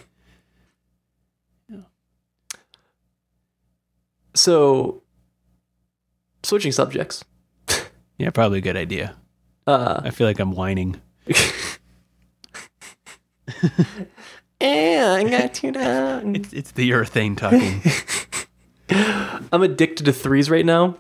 So, 4.37 5.03
switching 6.43 6.73
subjects. 6.73 7.25
Yeah, 8.17 8.31
probably 8.31 8.59
a 8.59 8.61
good 8.61 8.77
idea. 8.77 9.17
Uh, 9.67 10.01
I 10.05 10.11
feel 10.11 10.29
like 10.29 10.39
I'm 10.39 10.53
whining. 10.53 11.01
yeah, 14.65 15.15
I 15.19 15.25
got 15.29 15.63
you 15.63 15.73
down. 15.73 16.37
It's 16.37 16.53
it's 16.53 16.71
the 16.73 16.91
urethane 16.91 17.37
talking. 17.37 17.81
I'm 19.53 19.63
addicted 19.63 20.05
to 20.05 20.13
threes 20.13 20.51
right 20.51 20.65
now. 20.67 20.97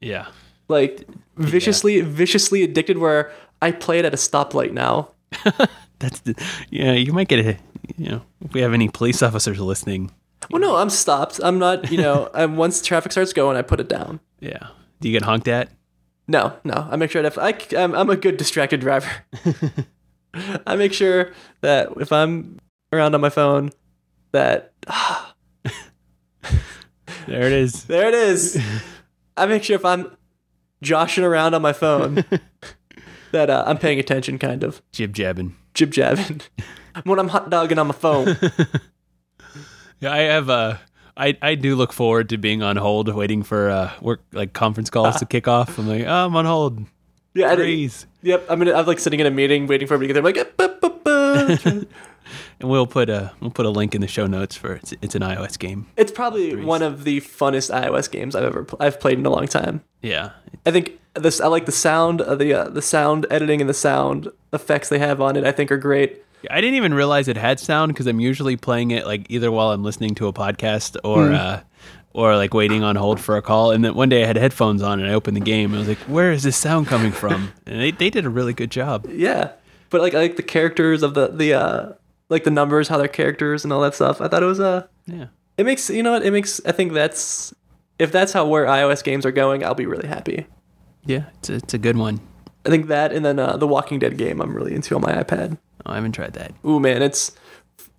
yeah. 0.00 0.26
Like 0.68 1.08
viciously, 1.36 2.00
viciously 2.02 2.62
addicted. 2.62 2.98
Where 2.98 3.32
I 3.62 3.70
play 3.72 3.98
it 3.98 4.04
at 4.04 4.12
a 4.12 4.18
stoplight 4.18 4.72
now. 4.72 5.10
That's 5.98 6.20
the, 6.20 6.34
yeah. 6.70 6.92
You 6.92 7.12
might 7.12 7.28
get 7.28 7.44
a 7.44 7.56
you 7.96 8.10
know 8.10 8.22
if 8.44 8.52
we 8.52 8.60
have 8.60 8.74
any 8.74 8.88
police 8.88 9.22
officers 9.22 9.58
listening. 9.60 10.10
Well, 10.50 10.60
no, 10.60 10.76
I'm 10.76 10.90
stopped. 10.90 11.40
I'm 11.42 11.58
not. 11.58 11.90
You 11.90 11.98
know, 11.98 12.30
I, 12.34 12.44
once 12.46 12.82
traffic 12.82 13.12
starts 13.12 13.32
going, 13.32 13.56
I 13.56 13.62
put 13.62 13.80
it 13.80 13.88
down. 13.88 14.20
Yeah. 14.40 14.68
Do 15.00 15.08
you 15.08 15.18
get 15.18 15.24
honked 15.24 15.48
at? 15.48 15.70
No, 16.26 16.52
no. 16.64 16.86
I 16.90 16.96
make 16.96 17.10
sure 17.10 17.22
that 17.22 17.32
if 17.32 17.38
I, 17.38 17.56
I'm, 17.80 17.94
I'm 17.94 18.10
a 18.10 18.16
good 18.16 18.36
distracted 18.36 18.80
driver. 18.80 19.10
I 20.66 20.76
make 20.76 20.92
sure 20.92 21.32
that 21.62 21.88
if 21.98 22.12
I'm 22.12 22.58
around 22.92 23.14
on 23.14 23.20
my 23.20 23.30
phone, 23.30 23.70
that 24.32 24.72
There 27.26 27.42
it 27.46 27.52
is. 27.52 27.84
there 27.84 28.08
it 28.08 28.14
is. 28.14 28.58
I 29.36 29.46
make 29.46 29.62
sure 29.62 29.76
if 29.76 29.84
I'm 29.84 30.16
joshing 30.82 31.24
around 31.24 31.54
on 31.54 31.60
my 31.62 31.72
phone, 31.74 32.24
that 33.32 33.50
uh, 33.50 33.64
I'm 33.66 33.78
paying 33.78 33.98
attention, 33.98 34.38
kind 34.38 34.64
of 34.64 34.80
Jib 34.92 35.12
jabbing. 35.12 35.54
jib 35.74 35.90
jabbing. 35.90 36.40
when 37.04 37.18
I'm 37.18 37.28
hot 37.28 37.50
dogging 37.50 37.78
on 37.78 37.88
my 37.88 37.94
phone. 37.94 38.36
Yeah, 40.00 40.12
I 40.12 40.18
have 40.18 40.48
uh 40.48 40.76
I, 41.16 41.36
I 41.42 41.54
do 41.56 41.74
look 41.74 41.92
forward 41.92 42.28
to 42.28 42.38
being 42.38 42.62
on 42.62 42.76
hold, 42.76 43.12
waiting 43.12 43.42
for 43.42 43.68
uh, 43.70 43.90
work 44.00 44.22
like 44.32 44.52
conference 44.52 44.88
calls 44.88 45.16
to 45.16 45.26
kick 45.26 45.48
off. 45.48 45.76
I'm 45.76 45.88
like, 45.88 46.04
oh, 46.06 46.26
I'm 46.26 46.36
on 46.36 46.44
hold. 46.44 46.78
Yeah, 47.34 47.50
I, 47.58 47.90
yep. 48.22 48.46
I'm 48.48 48.58
gonna, 48.60 48.72
I'm 48.72 48.86
like 48.86 49.00
sitting 49.00 49.18
in 49.18 49.26
a 49.26 49.30
meeting, 49.30 49.66
waiting 49.66 49.88
for 49.88 49.94
everybody 49.94 50.20
to 50.20 50.32
get 50.32 50.56
there. 50.56 50.76
I'm 50.80 51.48
like. 51.48 51.88
And 52.60 52.68
we'll 52.68 52.86
put 52.86 53.08
a 53.08 53.32
we'll 53.40 53.50
put 53.50 53.66
a 53.66 53.70
link 53.70 53.94
in 53.94 54.00
the 54.00 54.08
show 54.08 54.26
notes 54.26 54.56
for 54.56 54.74
it's, 54.74 54.92
it's 55.00 55.14
an 55.14 55.22
iOS 55.22 55.58
game. 55.58 55.86
it's 55.96 56.10
probably 56.12 56.56
one 56.56 56.82
of 56.82 57.04
the 57.04 57.20
funnest 57.20 57.72
iOS 57.72 58.10
games 58.10 58.34
I've 58.34 58.44
ever 58.44 58.64
pl- 58.64 58.78
I've 58.80 58.98
played 58.98 59.18
in 59.18 59.26
a 59.26 59.30
long 59.30 59.46
time. 59.46 59.82
Yeah, 60.02 60.30
I 60.66 60.70
think 60.70 60.98
this 61.14 61.40
I 61.40 61.46
like 61.46 61.66
the 61.66 61.72
sound 61.72 62.20
of 62.20 62.38
the 62.38 62.52
uh, 62.54 62.68
the 62.68 62.82
sound 62.82 63.26
editing 63.30 63.60
and 63.60 63.68
the 63.70 63.74
sound 63.74 64.28
effects 64.52 64.88
they 64.88 64.98
have 64.98 65.20
on 65.20 65.36
it. 65.36 65.44
I 65.44 65.52
think 65.52 65.70
are 65.70 65.78
great. 65.78 66.22
I 66.50 66.60
didn't 66.60 66.76
even 66.76 66.94
realize 66.94 67.26
it 67.26 67.36
had 67.36 67.58
sound 67.58 67.92
because 67.92 68.06
I'm 68.06 68.20
usually 68.20 68.56
playing 68.56 68.92
it 68.92 69.06
like 69.06 69.26
either 69.28 69.50
while 69.50 69.72
I'm 69.72 69.82
listening 69.82 70.14
to 70.16 70.28
a 70.28 70.32
podcast 70.32 70.96
or 71.04 71.32
uh, 71.32 71.60
or 72.12 72.36
like 72.36 72.54
waiting 72.54 72.82
on 72.84 72.96
hold 72.96 73.20
for 73.20 73.36
a 73.36 73.42
call. 73.42 73.70
And 73.72 73.84
then 73.84 73.94
one 73.94 74.08
day 74.08 74.22
I 74.22 74.26
had 74.26 74.36
headphones 74.36 74.82
on 74.82 75.00
and 75.00 75.08
I 75.08 75.14
opened 75.14 75.36
the 75.36 75.40
game 75.40 75.70
and 75.70 75.76
I 75.76 75.78
was 75.80 75.88
like, 75.88 75.98
where 76.08 76.32
is 76.32 76.42
this 76.44 76.56
sound 76.56 76.86
coming 76.86 77.12
from? 77.12 77.52
And 77.66 77.80
they, 77.80 77.90
they 77.90 78.08
did 78.10 78.24
a 78.24 78.30
really 78.30 78.52
good 78.52 78.70
job. 78.70 79.06
Yeah, 79.10 79.52
but 79.90 80.00
like 80.00 80.14
I 80.14 80.18
like 80.18 80.36
the 80.36 80.42
characters 80.44 81.02
of 81.02 81.14
the 81.14 81.28
the 81.28 81.54
uh 81.54 81.92
like 82.28 82.44
the 82.44 82.50
numbers, 82.50 82.88
how 82.88 82.98
they're 82.98 83.08
characters 83.08 83.64
and 83.64 83.72
all 83.72 83.80
that 83.80 83.94
stuff. 83.94 84.20
I 84.20 84.28
thought 84.28 84.42
it 84.42 84.46
was 84.46 84.60
uh 84.60 84.86
Yeah. 85.06 85.26
it 85.56 85.64
makes 85.64 85.88
you 85.90 86.02
know 86.02 86.12
what 86.12 86.24
it 86.24 86.30
makes. 86.30 86.60
I 86.66 86.72
think 86.72 86.92
that's 86.92 87.54
if 87.98 88.12
that's 88.12 88.32
how 88.32 88.46
where 88.46 88.66
iOS 88.66 89.02
games 89.02 89.24
are 89.26 89.32
going, 89.32 89.64
I'll 89.64 89.74
be 89.74 89.86
really 89.86 90.08
happy. 90.08 90.46
Yeah, 91.04 91.24
it's 91.38 91.48
a, 91.50 91.54
it's 91.54 91.74
a 91.74 91.78
good 91.78 91.96
one. 91.96 92.20
I 92.66 92.70
think 92.70 92.88
that 92.88 93.12
and 93.12 93.24
then 93.24 93.38
uh, 93.38 93.56
the 93.56 93.66
Walking 93.66 93.98
Dead 93.98 94.16
game 94.18 94.40
I'm 94.40 94.54
really 94.54 94.74
into 94.74 94.94
on 94.94 95.00
my 95.02 95.12
iPad. 95.12 95.58
Oh, 95.86 95.92
I 95.92 95.94
haven't 95.96 96.12
tried 96.12 96.34
that. 96.34 96.52
Ooh 96.66 96.78
man, 96.80 97.02
it's 97.02 97.32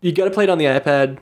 you 0.01 0.11
got 0.11 0.25
to 0.25 0.31
play 0.31 0.43
it 0.45 0.49
on 0.49 0.57
the 0.57 0.65
iPad, 0.65 1.17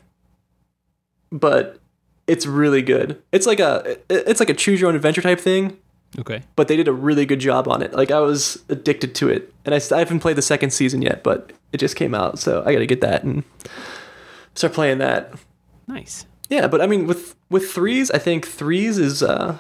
but 1.32 1.80
it's 2.28 2.46
really 2.46 2.82
good. 2.82 3.22
It's 3.32 3.46
like 3.46 3.60
a 3.60 3.98
it's 4.10 4.40
like 4.40 4.50
a 4.50 4.54
choose 4.54 4.80
your 4.82 4.90
own 4.90 4.96
adventure 4.96 5.22
type 5.22 5.40
thing, 5.40 5.78
Okay. 6.20 6.42
but 6.56 6.68
they 6.68 6.76
did 6.76 6.88
a 6.88 6.94
really 6.94 7.26
good 7.26 7.40
job 7.40 7.68
on 7.68 7.82
it. 7.82 7.94
Like 7.94 8.12
I 8.12 8.20
was 8.20 8.62
addicted 8.70 9.16
to 9.16 9.30
it, 9.30 9.54
and 9.66 9.74
I, 9.74 9.80
I 9.96 10.00
haven't 10.00 10.20
played 10.20 10.36
the 10.36 10.42
second 10.42 10.72
season 10.72 11.02
yet, 11.02 11.24
but 11.24 11.54
it 11.74 11.78
just 11.78 11.96
came 11.96 12.14
out, 12.16 12.40
so 12.40 12.64
I 12.66 12.74
got 12.74 12.80
to 12.80 12.86
get 12.88 13.02
that 13.02 13.24
and 13.24 13.44
start 14.56 14.74
playing 14.74 14.98
that. 15.00 15.34
Nice. 15.88 16.26
Yeah, 16.50 16.68
but 16.68 16.82
I 16.82 16.88
mean 16.88 17.08
with 17.08 17.36
with 17.50 17.72
threes, 17.72 18.10
I 18.12 18.18
think 18.20 18.48
threes 18.48 18.98
is 18.98 19.22
uh 19.24 19.58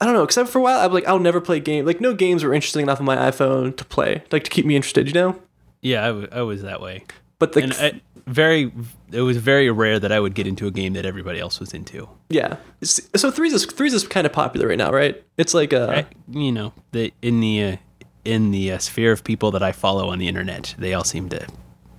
I 0.00 0.04
don't 0.06 0.14
know, 0.14 0.22
except 0.22 0.48
for 0.48 0.58
a 0.58 0.62
while 0.62 0.80
I 0.80 0.86
was 0.86 0.94
like 0.94 1.06
I'll 1.08 1.18
never 1.18 1.40
play 1.40 1.60
game 1.60 1.84
like 1.86 2.00
no 2.00 2.14
games 2.14 2.42
were 2.44 2.54
interesting 2.54 2.82
enough 2.82 2.98
on 3.00 3.06
my 3.06 3.16
iPhone 3.16 3.76
to 3.76 3.84
play, 3.84 4.22
like 4.32 4.44
to 4.44 4.50
keep 4.50 4.66
me 4.66 4.74
interested, 4.76 5.06
you 5.06 5.12
know? 5.14 5.40
Yeah, 5.82 6.02
I, 6.04 6.06
w- 6.08 6.28
I 6.32 6.42
was 6.42 6.62
that 6.62 6.80
way. 6.80 7.04
But 7.38 7.52
the 7.52 7.62
and 7.64 7.72
I, 7.74 8.00
very 8.26 8.72
it 9.12 9.20
was 9.20 9.36
very 9.36 9.70
rare 9.70 9.98
that 9.98 10.10
I 10.12 10.18
would 10.18 10.34
get 10.34 10.46
into 10.46 10.66
a 10.66 10.70
game 10.70 10.94
that 10.94 11.04
everybody 11.04 11.38
else 11.40 11.60
was 11.60 11.74
into. 11.74 12.08
yeah. 12.30 12.56
So 12.82 13.30
threes 13.30 13.52
is 13.52 13.66
threes 13.66 13.92
is 13.92 14.06
kind 14.08 14.26
of 14.26 14.32
popular 14.32 14.68
right 14.68 14.78
now, 14.78 14.90
right? 14.90 15.22
It's 15.36 15.52
like 15.52 15.72
uh 15.74 15.88
I, 15.90 16.06
you 16.30 16.52
know, 16.52 16.72
the 16.92 17.12
in 17.20 17.40
the 17.40 17.64
uh, 17.64 17.76
in 18.24 18.50
the 18.50 18.72
uh, 18.72 18.78
sphere 18.78 19.12
of 19.12 19.22
people 19.24 19.50
that 19.52 19.62
I 19.62 19.72
follow 19.72 20.08
on 20.08 20.18
the 20.18 20.28
internet, 20.28 20.74
they 20.78 20.94
all 20.94 21.04
seem 21.04 21.28
to 21.30 21.46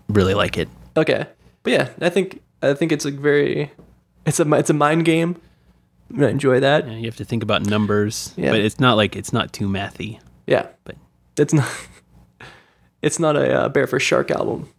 really 0.10 0.34
like 0.34 0.58
it. 0.58 0.70
okay. 0.98 1.28
But 1.64 1.74
yeah, 1.74 1.90
I 2.02 2.10
think 2.10 2.42
I 2.62 2.74
think 2.76 2.92
it's 2.92 3.06
a 3.06 3.12
very 3.12 3.72
it's 4.26 4.40
a 4.40 4.54
it's 4.54 4.70
a 4.70 4.74
mind 4.74 5.06
game. 5.06 5.36
I 6.20 6.28
enjoy 6.28 6.60
that. 6.60 6.88
Yeah, 6.88 6.94
you 6.98 7.06
have 7.06 7.16
to 7.18 7.26
think 7.26 7.42
about 7.42 7.66
numbers, 7.66 8.32
Yeah. 8.38 8.52
but 8.52 8.60
it's 8.60 8.80
not 8.80 8.96
like 8.98 9.16
it's 9.16 9.34
not 9.34 9.52
too 9.54 9.68
mathy. 9.68 10.20
Yeah. 10.46 10.68
But 10.84 10.96
It's 11.38 11.54
not 11.54 11.68
it's 13.02 13.18
not 13.20 13.36
a 13.36 13.62
uh, 13.62 13.70
Bear 13.70 13.88
for 13.88 14.00
Shark 14.00 14.30
album. 14.30 14.70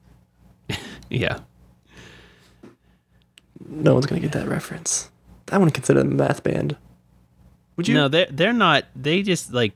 yeah, 1.10 1.40
No 3.68 3.94
one's 3.94 4.06
going 4.06 4.20
to 4.22 4.28
get 4.28 4.38
that 4.38 4.48
reference. 4.48 5.10
I 5.50 5.58
wouldn't 5.58 5.74
consider 5.74 6.00
them 6.02 6.12
a 6.12 6.14
math 6.14 6.42
band. 6.42 6.76
Would 7.76 7.88
you? 7.88 7.94
no, 7.94 8.08
they 8.08 8.26
they're 8.30 8.52
not. 8.52 8.84
They 8.94 9.22
just 9.22 9.52
like 9.52 9.72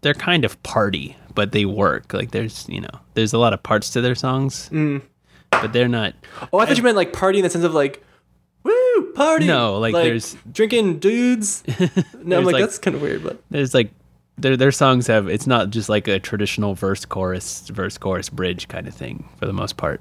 they're 0.00 0.14
kind 0.14 0.44
of 0.44 0.62
party, 0.62 1.16
but 1.34 1.52
they 1.52 1.64
work. 1.64 2.12
Like 2.12 2.30
there's 2.30 2.68
you 2.68 2.80
know 2.80 2.90
there's 3.14 3.32
a 3.32 3.38
lot 3.38 3.52
of 3.52 3.62
parts 3.62 3.90
to 3.90 4.00
their 4.00 4.14
songs, 4.14 4.68
Mm. 4.70 5.02
but 5.50 5.72
they're 5.72 5.88
not. 5.88 6.14
Oh, 6.52 6.58
I 6.58 6.66
thought 6.66 6.76
you 6.76 6.82
meant 6.82 6.96
like 6.96 7.12
party 7.12 7.38
in 7.38 7.44
the 7.44 7.50
sense 7.50 7.64
of 7.64 7.74
like, 7.74 8.04
woo, 8.64 9.12
party. 9.14 9.46
No, 9.46 9.78
like, 9.78 9.94
there's- 9.94 10.36
drinking 10.52 10.98
dudes. 10.98 11.62
No, 12.22 12.38
I'm 12.38 12.44
like, 12.44 12.54
like- 12.54 12.62
that's 12.62 12.78
kind 12.78 12.94
of 12.96 13.00
weird, 13.02 13.22
but 13.24 13.42
There's 13.50 13.72
like 13.74 13.90
their 14.36 14.56
their 14.56 14.70
songs 14.72 15.06
have 15.08 15.28
it's 15.28 15.46
not 15.46 15.70
just 15.70 15.88
like 15.88 16.06
a 16.08 16.18
traditional 16.20 16.74
verse 16.74 17.04
chorus 17.04 17.68
verse 17.70 17.96
chorus 17.98 18.28
bridge 18.28 18.68
kind 18.68 18.86
of 18.86 18.94
thing 18.94 19.28
for 19.38 19.46
the 19.46 19.52
most 19.52 19.76
part. 19.76 20.00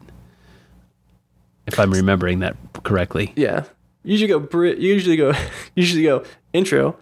If 1.65 1.79
I'm 1.79 1.91
remembering 1.91 2.39
that 2.39 2.55
correctly. 2.83 3.33
yeah. 3.35 3.63
Usually 4.03 4.27
go. 4.29 4.39
bri- 4.39 4.79
usually 4.79 5.17
go. 5.17 5.33
Usually 5.75 6.03
go 6.03 6.23
intro, 6.53 6.95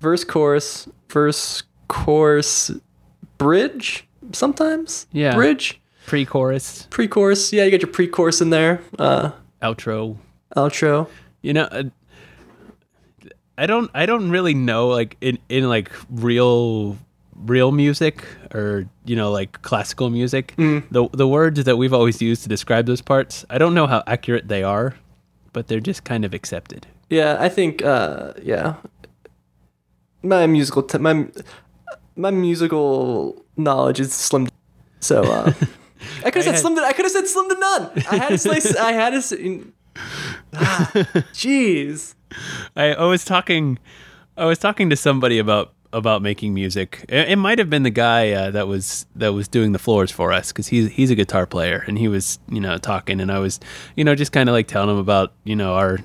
verse, 0.00 0.22
chorus, 0.22 0.88
verse, 1.08 1.64
chorus, 1.90 2.70
bridge. 3.36 4.06
Sometimes. 4.32 5.06
Yeah. 5.12 5.34
Bridge, 5.34 5.80
Pre-chorus, 6.06 6.86
pre-chorus. 6.90 7.52
Yeah, 7.52 7.64
you 7.64 7.70
got 7.72 7.82
your 7.82 7.90
pre-chorus 7.90 8.40
in 8.40 8.50
there. 8.50 8.80
Uh, 8.98 9.32
outro. 9.60 10.16
outro. 10.56 11.08
You 11.42 11.52
know, 11.54 11.64
uh, 11.64 11.84
I 13.58 13.66
don't 13.66 13.90
I 13.92 14.06
don't 14.06 14.30
really 14.30 14.54
know 14.54 14.88
like 14.88 15.16
in 15.20 15.38
in 15.48 15.68
like 15.68 15.90
real 16.10 16.96
real 17.34 17.72
music 17.72 18.24
or 18.54 18.86
you 19.04 19.16
know 19.16 19.30
like 19.32 19.60
classical 19.62 20.10
music 20.10 20.54
the 20.58 21.08
the 21.12 21.26
words 21.26 21.64
that 21.64 21.76
we've 21.76 21.94
always 21.94 22.20
used 22.20 22.42
to 22.42 22.50
describe 22.50 22.84
those 22.84 23.00
parts 23.00 23.46
i 23.48 23.56
don't 23.56 23.72
know 23.72 23.86
how 23.86 24.02
accurate 24.06 24.46
they 24.48 24.62
are 24.62 24.94
but 25.54 25.66
they're 25.66 25.80
just 25.80 26.04
kind 26.04 26.24
of 26.26 26.34
accepted 26.34 26.86
Yeah, 27.08 27.38
I 27.40 27.48
think. 27.48 27.82
Uh, 27.82 28.34
yeah, 28.42 28.74
my 30.22 30.46
musical 30.46 30.82
t- 30.82 30.98
my 30.98 31.26
my 32.20 32.30
musical 32.30 33.44
knowledge 33.56 34.00
is 34.00 34.12
slim. 34.12 34.48
So 35.00 35.22
uh, 35.22 35.52
I 36.24 36.30
could 36.30 36.36
have 36.36 36.44
said 36.44 36.50
had- 36.52 36.58
slim. 36.60 36.76
To, 36.76 36.82
I 36.82 36.92
could 36.92 37.04
have 37.04 37.12
said 37.12 37.26
slim 37.26 37.48
to 37.48 37.58
none. 37.58 37.90
I 38.10 38.16
had 38.16 38.28
to 38.28 38.38
say. 38.38 38.78
I 38.80 38.92
had 38.92 39.10
to. 39.10 39.22
Say, 39.22 39.62
Ah, 40.54 40.90
Jeez. 41.32 42.14
I, 42.76 42.92
I 42.94 43.04
was 43.04 43.24
talking 43.24 43.78
I 44.36 44.44
was 44.44 44.58
talking 44.58 44.88
to 44.90 44.96
somebody 44.96 45.38
about 45.38 45.72
about 45.92 46.22
making 46.22 46.54
music. 46.54 47.04
It, 47.08 47.30
it 47.30 47.36
might 47.36 47.58
have 47.58 47.68
been 47.68 47.82
the 47.82 47.90
guy 47.90 48.30
uh, 48.32 48.50
that 48.52 48.68
was 48.68 49.06
that 49.16 49.32
was 49.34 49.48
doing 49.48 49.72
the 49.72 49.78
floors 49.78 50.10
for 50.10 50.32
us 50.32 50.52
because 50.52 50.68
he's 50.68 50.90
he's 50.90 51.10
a 51.10 51.14
guitar 51.16 51.46
player 51.46 51.84
and 51.88 51.98
he 51.98 52.06
was 52.08 52.38
you 52.48 52.60
know 52.60 52.78
talking 52.78 53.20
and 53.20 53.30
I 53.32 53.40
was 53.40 53.58
you 53.96 54.04
know 54.04 54.14
just 54.14 54.30
kind 54.32 54.48
of 54.48 54.52
like 54.52 54.68
telling 54.68 54.90
him 54.90 54.98
about 54.98 55.32
you 55.44 55.56
know 55.56 55.74
our 55.74 55.98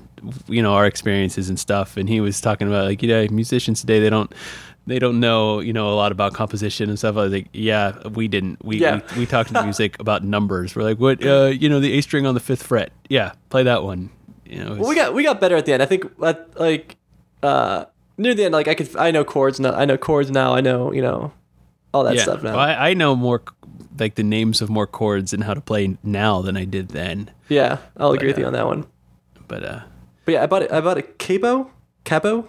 you 0.48 0.62
know 0.62 0.74
our 0.74 0.86
experiences 0.86 1.48
and 1.48 1.58
stuff, 1.58 1.96
and 1.96 2.08
he 2.08 2.20
was 2.20 2.40
talking 2.40 2.66
about 2.66 2.86
like 2.86 3.02
you 3.02 3.08
know 3.08 3.26
musicians 3.30 3.80
today 3.80 4.00
they 4.00 4.10
don't 4.10 4.34
they 4.86 4.98
don't 4.98 5.20
know 5.20 5.60
you 5.60 5.72
know 5.72 5.92
a 5.92 5.96
lot 5.96 6.12
about 6.12 6.34
composition 6.34 6.88
and 6.88 6.98
stuff. 6.98 7.16
I 7.16 7.22
was 7.22 7.32
like, 7.32 7.48
yeah, 7.52 7.96
we 8.08 8.28
didn't. 8.28 8.64
We 8.64 8.78
Yeah. 8.78 9.00
we, 9.14 9.20
we 9.20 9.26
talked 9.26 9.52
to 9.54 9.62
music 9.62 9.98
about 10.00 10.24
numbers. 10.24 10.74
We're 10.74 10.82
like, 10.82 10.98
what 10.98 11.24
uh, 11.24 11.46
you 11.46 11.68
know 11.68 11.80
the 11.80 11.92
A 11.94 12.00
string 12.00 12.26
on 12.26 12.34
the 12.34 12.40
fifth 12.40 12.62
fret. 12.62 12.92
Yeah, 13.08 13.32
play 13.50 13.62
that 13.64 13.82
one. 13.82 14.10
You 14.44 14.64
know, 14.64 14.74
Well, 14.76 14.88
we 14.88 14.94
got 14.94 15.12
we 15.14 15.24
got 15.24 15.40
better 15.40 15.56
at 15.56 15.66
the 15.66 15.72
end. 15.72 15.82
I 15.82 15.86
think 15.86 16.04
at, 16.22 16.58
like 16.58 16.96
uh 17.42 17.86
near 18.16 18.34
the 18.34 18.44
end, 18.44 18.52
like 18.52 18.68
I 18.68 18.74
could 18.74 18.94
I 18.96 19.10
know 19.10 19.24
chords 19.24 19.58
now. 19.60 19.72
I 19.74 19.84
know 19.84 19.96
chords 19.96 20.30
now. 20.30 20.54
I 20.54 20.60
know 20.60 20.92
you 20.92 21.02
know 21.02 21.32
all 21.92 22.04
that 22.04 22.14
yeah. 22.14 22.22
stuff 22.22 22.42
now. 22.42 22.56
Well, 22.56 22.60
I, 22.60 22.90
I 22.90 22.94
know 22.94 23.16
more 23.16 23.42
like 23.98 24.14
the 24.14 24.22
names 24.22 24.60
of 24.60 24.68
more 24.68 24.86
chords 24.86 25.32
and 25.32 25.42
how 25.44 25.54
to 25.54 25.60
play 25.60 25.96
now 26.02 26.42
than 26.42 26.56
I 26.56 26.64
did 26.64 26.88
then. 26.88 27.30
yeah, 27.48 27.78
I'll 27.96 28.12
agree 28.12 28.28
with 28.28 28.36
uh, 28.36 28.40
you 28.42 28.46
on 28.46 28.52
that 28.52 28.66
one. 28.66 28.86
But 29.48 29.64
uh, 29.64 29.80
But 30.24 30.32
yeah, 30.32 30.42
I 30.42 30.46
bought 30.46 30.62
it. 30.62 30.72
I 30.72 30.80
bought 30.80 30.98
a 30.98 31.02
capo, 31.02 31.70
capo, 32.04 32.48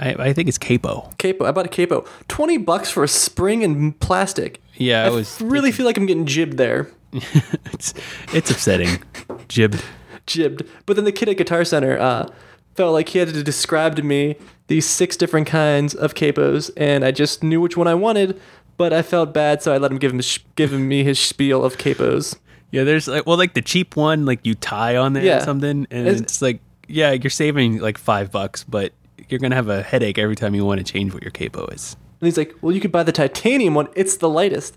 I, 0.00 0.14
I 0.28 0.32
think 0.32 0.48
it's 0.48 0.58
capo. 0.58 1.10
capo. 1.18 1.44
I 1.44 1.52
bought 1.52 1.66
a 1.66 1.68
capo. 1.68 2.04
Twenty 2.28 2.56
bucks 2.58 2.90
for 2.90 3.04
a 3.04 3.08
spring 3.08 3.62
and 3.64 3.98
plastic. 4.00 4.60
Yeah, 4.74 5.04
I 5.04 5.10
was 5.10 5.40
really 5.40 5.72
feel 5.72 5.86
like 5.86 5.96
I'm 5.96 6.06
getting 6.06 6.26
jibbed 6.26 6.56
there. 6.56 6.88
it's 7.12 7.94
it's 8.32 8.50
upsetting. 8.50 9.02
Jibbed. 9.48 9.82
jibbed. 10.26 10.62
But 10.86 10.96
then 10.96 11.04
the 11.04 11.12
kid 11.12 11.28
at 11.28 11.36
Guitar 11.36 11.64
Center 11.64 11.98
uh, 11.98 12.28
felt 12.74 12.92
like 12.92 13.08
he 13.10 13.18
had 13.18 13.28
to 13.28 13.42
describe 13.42 13.96
to 13.96 14.02
me 14.02 14.36
these 14.66 14.86
six 14.86 15.16
different 15.16 15.46
kinds 15.46 15.94
of 15.94 16.14
capos, 16.14 16.70
and 16.76 17.04
I 17.04 17.10
just 17.10 17.42
knew 17.42 17.60
which 17.60 17.76
one 17.76 17.86
I 17.88 17.94
wanted. 17.94 18.40
But 18.76 18.92
I 18.92 19.02
felt 19.02 19.34
bad, 19.34 19.60
so 19.62 19.72
I 19.72 19.78
let 19.78 19.90
him 19.90 19.98
give 19.98 20.12
him 20.12 20.20
give 20.54 20.72
me 20.72 21.02
his 21.02 21.18
spiel 21.18 21.64
of 21.64 21.78
capos. 21.78 22.36
Yeah, 22.70 22.84
there's 22.84 23.08
like 23.08 23.26
well, 23.26 23.36
like 23.38 23.54
the 23.54 23.62
cheap 23.62 23.96
one, 23.96 24.24
like 24.26 24.44
you 24.44 24.54
tie 24.54 24.96
on 24.96 25.14
there 25.14 25.24
Yeah. 25.24 25.38
or 25.38 25.44
something, 25.44 25.86
and 25.90 26.06
It's- 26.06 26.20
it's, 26.20 26.42
like 26.42 26.60
yeah, 26.86 27.12
you're 27.12 27.30
saving 27.30 27.78
like 27.80 27.98
five 27.98 28.30
bucks, 28.30 28.62
but 28.64 28.92
you're 29.30 29.38
gonna 29.38 29.54
have 29.54 29.68
a 29.68 29.82
headache 29.82 30.18
every 30.18 30.36
time 30.36 30.54
you 30.54 30.64
want 30.64 30.78
to 30.78 30.92
change 30.92 31.12
what 31.14 31.22
your 31.22 31.30
capo 31.30 31.66
is. 31.66 31.96
And 32.20 32.26
he's 32.26 32.36
like, 32.36 32.54
"Well, 32.60 32.74
you 32.74 32.80
could 32.80 32.92
buy 32.92 33.02
the 33.02 33.12
titanium 33.12 33.74
one. 33.74 33.88
It's 33.94 34.16
the 34.16 34.28
lightest." 34.28 34.76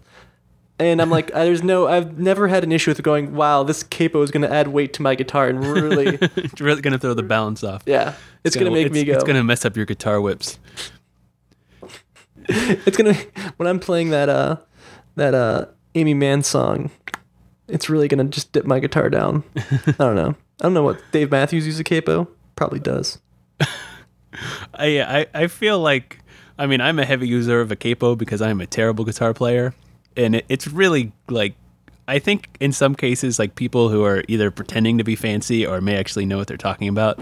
And 0.80 1.02
I'm 1.02 1.10
like, 1.10 1.32
"Uh, 1.34 1.44
"There's 1.44 1.64
no. 1.64 1.88
I've 1.88 2.18
never 2.18 2.48
had 2.48 2.64
an 2.64 2.72
issue 2.72 2.92
with 2.92 3.02
going. 3.04 3.36
Wow, 3.36 3.64
this 3.64 3.84
capo 3.84 4.22
is 4.22 4.32
going 4.32 4.42
to 4.42 4.52
add 4.52 4.70
weight 4.70 4.94
to 4.94 5.02
my 5.02 5.16
guitar 5.16 5.48
and 5.48 5.64
really, 5.64 6.18
it's 6.36 6.60
really 6.60 6.82
gonna 6.82 6.98
throw 6.98 7.14
the 7.14 7.24
balance 7.24 7.64
off. 7.64 7.84
yeah, 7.86 8.16
it's, 8.44 8.56
going 8.56 8.66
to 8.66 8.72
make 8.72 8.88
it's, 8.88 8.94
me 8.94 9.04
go. 9.04 9.14
It's 9.14 9.24
gonna 9.24 9.44
mess 9.44 9.66
up 9.66 9.76
your 9.76 9.86
guitar 9.86 10.20
whips. 10.20 10.60
it's 12.50 12.98
gonna 12.98 13.14
when 13.58 13.68
I'm 13.68 13.80
playing 13.80 14.10
that 14.10 14.30
uh 14.30 14.58
that 15.16 15.34
uh 15.34 15.66
Aimee 15.94 16.14
Mann 16.14 16.44
song, 16.44 16.90
it's 17.68 17.90
really 17.90 18.08
gonna 18.08 18.26
just 18.26 18.52
dip 18.52 18.66
my 18.66 18.80
guitar 18.80 19.10
down. 19.10 19.44
I 19.58 19.94
don't 20.00 20.16
know. 20.16 20.36
I 20.60 20.64
don't 20.64 20.74
know 20.74 20.84
what 20.84 21.02
Dave 21.12 21.32
Matthews 21.32 21.66
uses 21.66 21.80
a 21.80 21.84
capo. 21.84 22.28
Probably 22.56 22.80
does. 22.80 23.20
I, 24.74 25.02
I 25.02 25.26
I 25.34 25.48
feel 25.48 25.80
like 25.80 26.20
I 26.58 26.66
mean 26.66 26.82
I'm 26.82 27.00
a 27.00 27.06
heavy 27.06 27.28
user 27.28 27.62
of 27.62 27.72
a 27.72 27.76
capo 27.76 28.16
because 28.16 28.42
I'm 28.42 28.62
a 28.62 28.68
terrible 28.68 29.06
guitar 29.06 29.34
player, 29.34 29.74
and 30.16 30.36
it, 30.36 30.46
it's 30.50 30.68
really 30.68 31.12
like 31.30 31.56
I 32.08 32.20
think 32.20 32.50
in 32.60 32.72
some 32.72 32.96
cases 32.96 33.40
like 33.40 33.56
people 33.56 33.90
who 33.90 34.04
are 34.04 34.24
either 34.28 34.52
pretending 34.52 34.98
to 34.98 35.04
be 35.04 35.16
fancy 35.16 35.66
or 35.66 35.82
may 35.82 35.98
actually 35.98 36.26
know 36.26 36.38
what 36.38 36.48
they're 36.48 36.58
talking 36.58 36.88
about. 36.88 37.20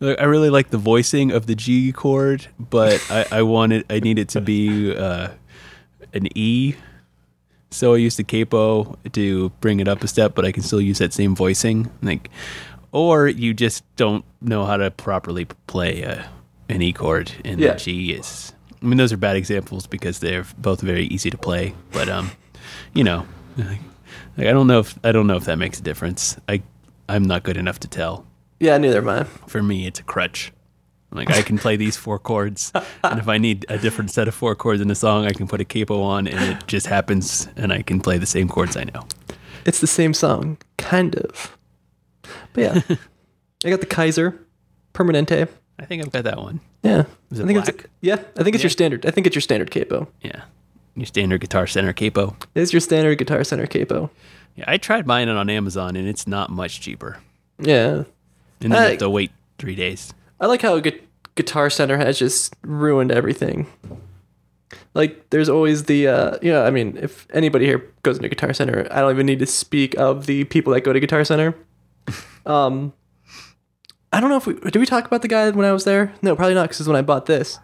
I 0.00 0.24
really 0.24 0.50
like 0.50 0.70
the 0.70 0.78
voicing 0.78 1.32
of 1.32 1.46
the 1.46 1.56
G 1.56 1.90
chord, 1.92 2.46
but 2.58 3.04
I, 3.10 3.26
I 3.32 3.42
want 3.42 3.72
it 3.72 3.86
I 3.90 4.00
need 4.00 4.18
it 4.18 4.28
to 4.30 4.40
be 4.40 4.96
uh, 4.96 5.28
an 6.12 6.28
E. 6.36 6.74
So 7.70 7.94
I 7.94 7.98
used 7.98 8.18
the 8.18 8.24
capo 8.24 8.96
to 9.12 9.50
bring 9.60 9.80
it 9.80 9.88
up 9.88 10.02
a 10.02 10.08
step, 10.08 10.34
but 10.34 10.44
I 10.44 10.52
can 10.52 10.62
still 10.62 10.80
use 10.80 10.98
that 10.98 11.12
same 11.12 11.36
voicing. 11.36 11.90
Like, 12.00 12.30
or 12.92 13.28
you 13.28 13.52
just 13.52 13.84
don't 13.96 14.24
know 14.40 14.64
how 14.64 14.78
to 14.78 14.90
properly 14.90 15.44
play 15.66 16.00
a, 16.02 16.26
an 16.68 16.82
E 16.82 16.92
chord, 16.92 17.32
and 17.44 17.60
Yeah. 17.60 17.72
the 17.74 17.78
G 17.78 18.12
is. 18.12 18.52
I 18.82 18.86
mean, 18.86 18.96
those 18.98 19.12
are 19.12 19.16
bad 19.16 19.36
examples 19.36 19.86
because 19.86 20.20
they're 20.20 20.44
both 20.58 20.80
very 20.80 21.06
easy 21.06 21.30
to 21.30 21.38
play. 21.38 21.74
But 21.92 22.08
um, 22.08 22.30
you 22.94 23.02
know, 23.04 23.26
like, 23.56 23.80
I 24.38 24.44
don't 24.52 24.66
know 24.66 24.80
if 24.80 24.98
I 25.04 25.12
don't 25.12 25.26
know 25.26 25.36
if 25.36 25.44
that 25.46 25.58
makes 25.58 25.78
a 25.80 25.82
difference. 25.82 26.36
I 26.48 26.62
I'm 27.08 27.24
not 27.24 27.42
good 27.42 27.56
enough 27.56 27.80
to 27.80 27.88
tell. 27.88 28.24
Yeah, 28.60 28.76
neither 28.78 28.98
am 28.98 29.08
I. 29.08 29.24
For 29.46 29.62
me, 29.62 29.86
it's 29.86 30.00
a 30.00 30.02
crutch. 30.04 30.52
Like 31.10 31.30
I 31.30 31.40
can 31.40 31.56
play 31.56 31.76
these 31.76 31.96
four 31.96 32.18
chords, 32.18 32.70
and 33.02 33.18
if 33.18 33.28
I 33.28 33.38
need 33.38 33.64
a 33.70 33.78
different 33.78 34.10
set 34.10 34.28
of 34.28 34.34
four 34.34 34.54
chords 34.54 34.82
in 34.82 34.90
a 34.90 34.94
song, 34.94 35.24
I 35.24 35.32
can 35.32 35.48
put 35.48 35.58
a 35.58 35.64
capo 35.64 36.02
on, 36.02 36.28
and 36.28 36.38
it 36.54 36.66
just 36.66 36.86
happens, 36.86 37.48
and 37.56 37.72
I 37.72 37.80
can 37.80 37.98
play 37.98 38.18
the 38.18 38.26
same 38.26 38.46
chords 38.46 38.76
I 38.76 38.84
know. 38.84 39.06
It's 39.64 39.80
the 39.80 39.86
same 39.86 40.12
song, 40.12 40.58
kind 40.76 41.16
of. 41.16 41.56
But 42.52 42.60
yeah, 42.62 42.80
I 43.64 43.70
got 43.70 43.80
the 43.80 43.86
Kaiser 43.86 44.38
Permanente. 44.92 45.48
I 45.78 45.84
think 45.84 46.02
I've 46.02 46.10
got 46.12 46.24
that 46.24 46.38
one. 46.38 46.60
Yeah, 46.82 47.04
Is 47.30 47.40
I 47.40 47.44
it 47.44 47.46
think 47.46 47.58
it's 47.60 47.70
black? 47.70 47.90
yeah. 48.00 48.16
I 48.36 48.42
think 48.42 48.54
it's 48.54 48.62
your 48.64 48.70
standard. 48.70 49.06
I 49.06 49.10
think 49.10 49.26
it's 49.26 49.34
your 49.36 49.42
standard 49.42 49.70
capo. 49.70 50.08
Yeah, 50.22 50.42
your 50.96 51.06
standard 51.06 51.40
Guitar 51.40 51.66
Center 51.66 51.92
capo. 51.92 52.36
It's 52.54 52.72
your 52.72 52.80
standard 52.80 53.16
Guitar 53.18 53.44
Center 53.44 53.66
capo. 53.66 54.10
Yeah, 54.56 54.64
I 54.66 54.76
tried 54.78 55.06
buying 55.06 55.28
it 55.28 55.36
on 55.36 55.48
Amazon, 55.48 55.94
and 55.96 56.08
it's 56.08 56.26
not 56.26 56.50
much 56.50 56.80
cheaper. 56.80 57.18
Yeah, 57.60 58.04
And 58.60 58.72
then 58.72 58.72
you 58.72 58.76
I- 58.76 58.88
have 58.90 58.98
to 58.98 59.10
wait 59.10 59.30
three 59.58 59.74
days. 59.76 60.12
I 60.40 60.46
like 60.46 60.62
how 60.62 60.78
Gu- 60.80 61.00
Guitar 61.36 61.70
Center 61.70 61.96
has 61.96 62.18
just 62.18 62.54
ruined 62.62 63.10
everything. 63.12 63.66
Like, 64.94 65.30
there's 65.30 65.48
always 65.48 65.84
the, 65.84 66.08
uh, 66.08 66.38
you 66.42 66.50
know, 66.50 66.64
I 66.64 66.70
mean, 66.70 66.98
if 67.00 67.26
anybody 67.32 67.66
here 67.66 67.84
goes 68.02 68.16
into 68.16 68.28
Guitar 68.28 68.52
Center, 68.52 68.86
I 68.90 69.00
don't 69.00 69.12
even 69.12 69.26
need 69.26 69.38
to 69.38 69.46
speak 69.46 69.94
of 69.98 70.26
the 70.26 70.44
people 70.44 70.72
that 70.72 70.80
go 70.82 70.92
to 70.92 71.00
Guitar 71.00 71.24
Center. 71.24 71.54
Um, 72.46 72.94
I 74.12 74.20
don't 74.20 74.30
know 74.30 74.36
if 74.36 74.46
we 74.46 74.54
did 74.54 74.76
we 74.76 74.86
talk 74.86 75.04
about 75.06 75.22
the 75.22 75.28
guy 75.28 75.50
when 75.50 75.66
I 75.66 75.72
was 75.72 75.84
there. 75.84 76.12
No, 76.22 76.34
probably 76.34 76.54
not, 76.54 76.68
because 76.68 76.86
when 76.88 76.96
I 76.96 77.02
bought 77.02 77.26
this. 77.26 77.58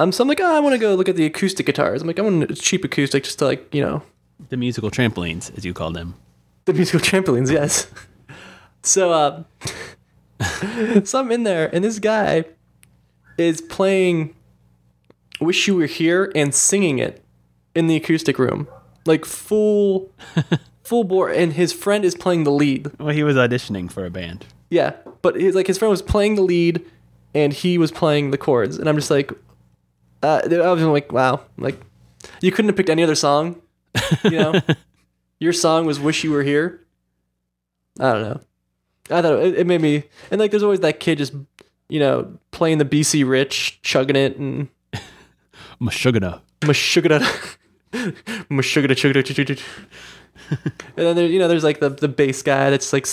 Um, 0.00 0.12
so 0.12 0.22
I'm 0.22 0.28
like, 0.28 0.40
oh, 0.40 0.56
I 0.56 0.60
want 0.60 0.74
to 0.74 0.78
go 0.78 0.94
look 0.94 1.08
at 1.08 1.16
the 1.16 1.26
acoustic 1.26 1.66
guitars. 1.66 2.00
I'm 2.02 2.06
like, 2.06 2.18
I 2.20 2.22
want 2.22 2.48
a 2.48 2.54
cheap 2.54 2.84
acoustic 2.84 3.24
just 3.24 3.40
to 3.40 3.46
like, 3.46 3.74
you 3.74 3.82
know, 3.82 4.02
The 4.50 4.56
musical 4.56 4.90
trampolines, 4.90 5.56
as 5.58 5.64
you 5.64 5.74
call 5.74 5.90
them. 5.90 6.14
the 6.66 6.72
musical 6.72 7.00
trampolines, 7.00 7.50
yes. 7.50 7.88
So, 8.82 9.10
uh, 9.12 9.42
so 11.04 11.18
I'm 11.18 11.32
in 11.32 11.42
there, 11.42 11.68
and 11.74 11.84
this 11.84 11.98
guy 11.98 12.44
is 13.36 13.60
playing 13.60 14.36
"Wish 15.40 15.66
You 15.66 15.74
Were 15.74 15.86
Here" 15.86 16.30
and 16.36 16.54
singing 16.54 17.00
it 17.00 17.22
in 17.74 17.88
the 17.88 17.96
acoustic 17.96 18.38
room, 18.38 18.68
like 19.04 19.24
full, 19.24 20.12
full 20.84 21.02
bore. 21.02 21.28
And 21.28 21.54
his 21.54 21.72
friend 21.72 22.04
is 22.04 22.14
playing 22.14 22.44
the 22.44 22.52
lead. 22.52 22.92
Well, 23.00 23.08
he 23.08 23.24
was 23.24 23.34
auditioning 23.34 23.90
for 23.90 24.06
a 24.06 24.10
band. 24.10 24.46
Yeah, 24.70 24.94
but 25.22 25.36
he's 25.36 25.54
like 25.54 25.66
his 25.66 25.78
friend 25.78 25.90
was 25.90 26.02
playing 26.02 26.34
the 26.34 26.42
lead, 26.42 26.84
and 27.34 27.52
he 27.52 27.78
was 27.78 27.90
playing 27.90 28.30
the 28.30 28.38
chords. 28.38 28.76
And 28.78 28.88
I'm 28.88 28.96
just 28.96 29.10
like, 29.10 29.32
uh, 30.22 30.42
I 30.44 30.72
was 30.72 30.82
like, 30.82 31.12
wow, 31.12 31.40
like 31.56 31.80
you 32.42 32.50
couldn't 32.52 32.68
have 32.68 32.76
picked 32.76 32.90
any 32.90 33.02
other 33.02 33.14
song, 33.14 33.60
you 34.24 34.30
know? 34.30 34.60
Your 35.40 35.52
song 35.52 35.86
was 35.86 36.00
"Wish 36.00 36.24
You 36.24 36.32
Were 36.32 36.42
Here." 36.42 36.80
I 38.00 38.12
don't 38.12 38.22
know. 38.22 38.40
I 39.10 39.22
thought 39.22 39.38
it, 39.38 39.58
it 39.60 39.66
made 39.66 39.80
me, 39.80 40.02
and 40.30 40.40
like, 40.40 40.50
there's 40.50 40.62
always 40.64 40.80
that 40.80 40.98
kid 41.00 41.18
just, 41.18 41.32
you 41.88 42.00
know, 42.00 42.36
playing 42.50 42.78
the 42.78 42.84
BC 42.84 43.28
Rich, 43.28 43.80
chugging 43.82 44.16
it, 44.16 44.36
and 44.36 44.68
Mashugana. 45.80 46.40
mashugada, 46.60 47.20
mashugada, 48.50 48.94
chugada, 48.96 49.22
chugada. 49.22 49.62
And 50.96 51.06
then 51.06 51.16
there, 51.16 51.26
you 51.26 51.38
know, 51.38 51.48
there's 51.48 51.64
like 51.64 51.80
the 51.80 51.90
the 51.90 52.08
bass 52.08 52.42
guy 52.42 52.70
that's 52.70 52.92
like, 52.92 53.06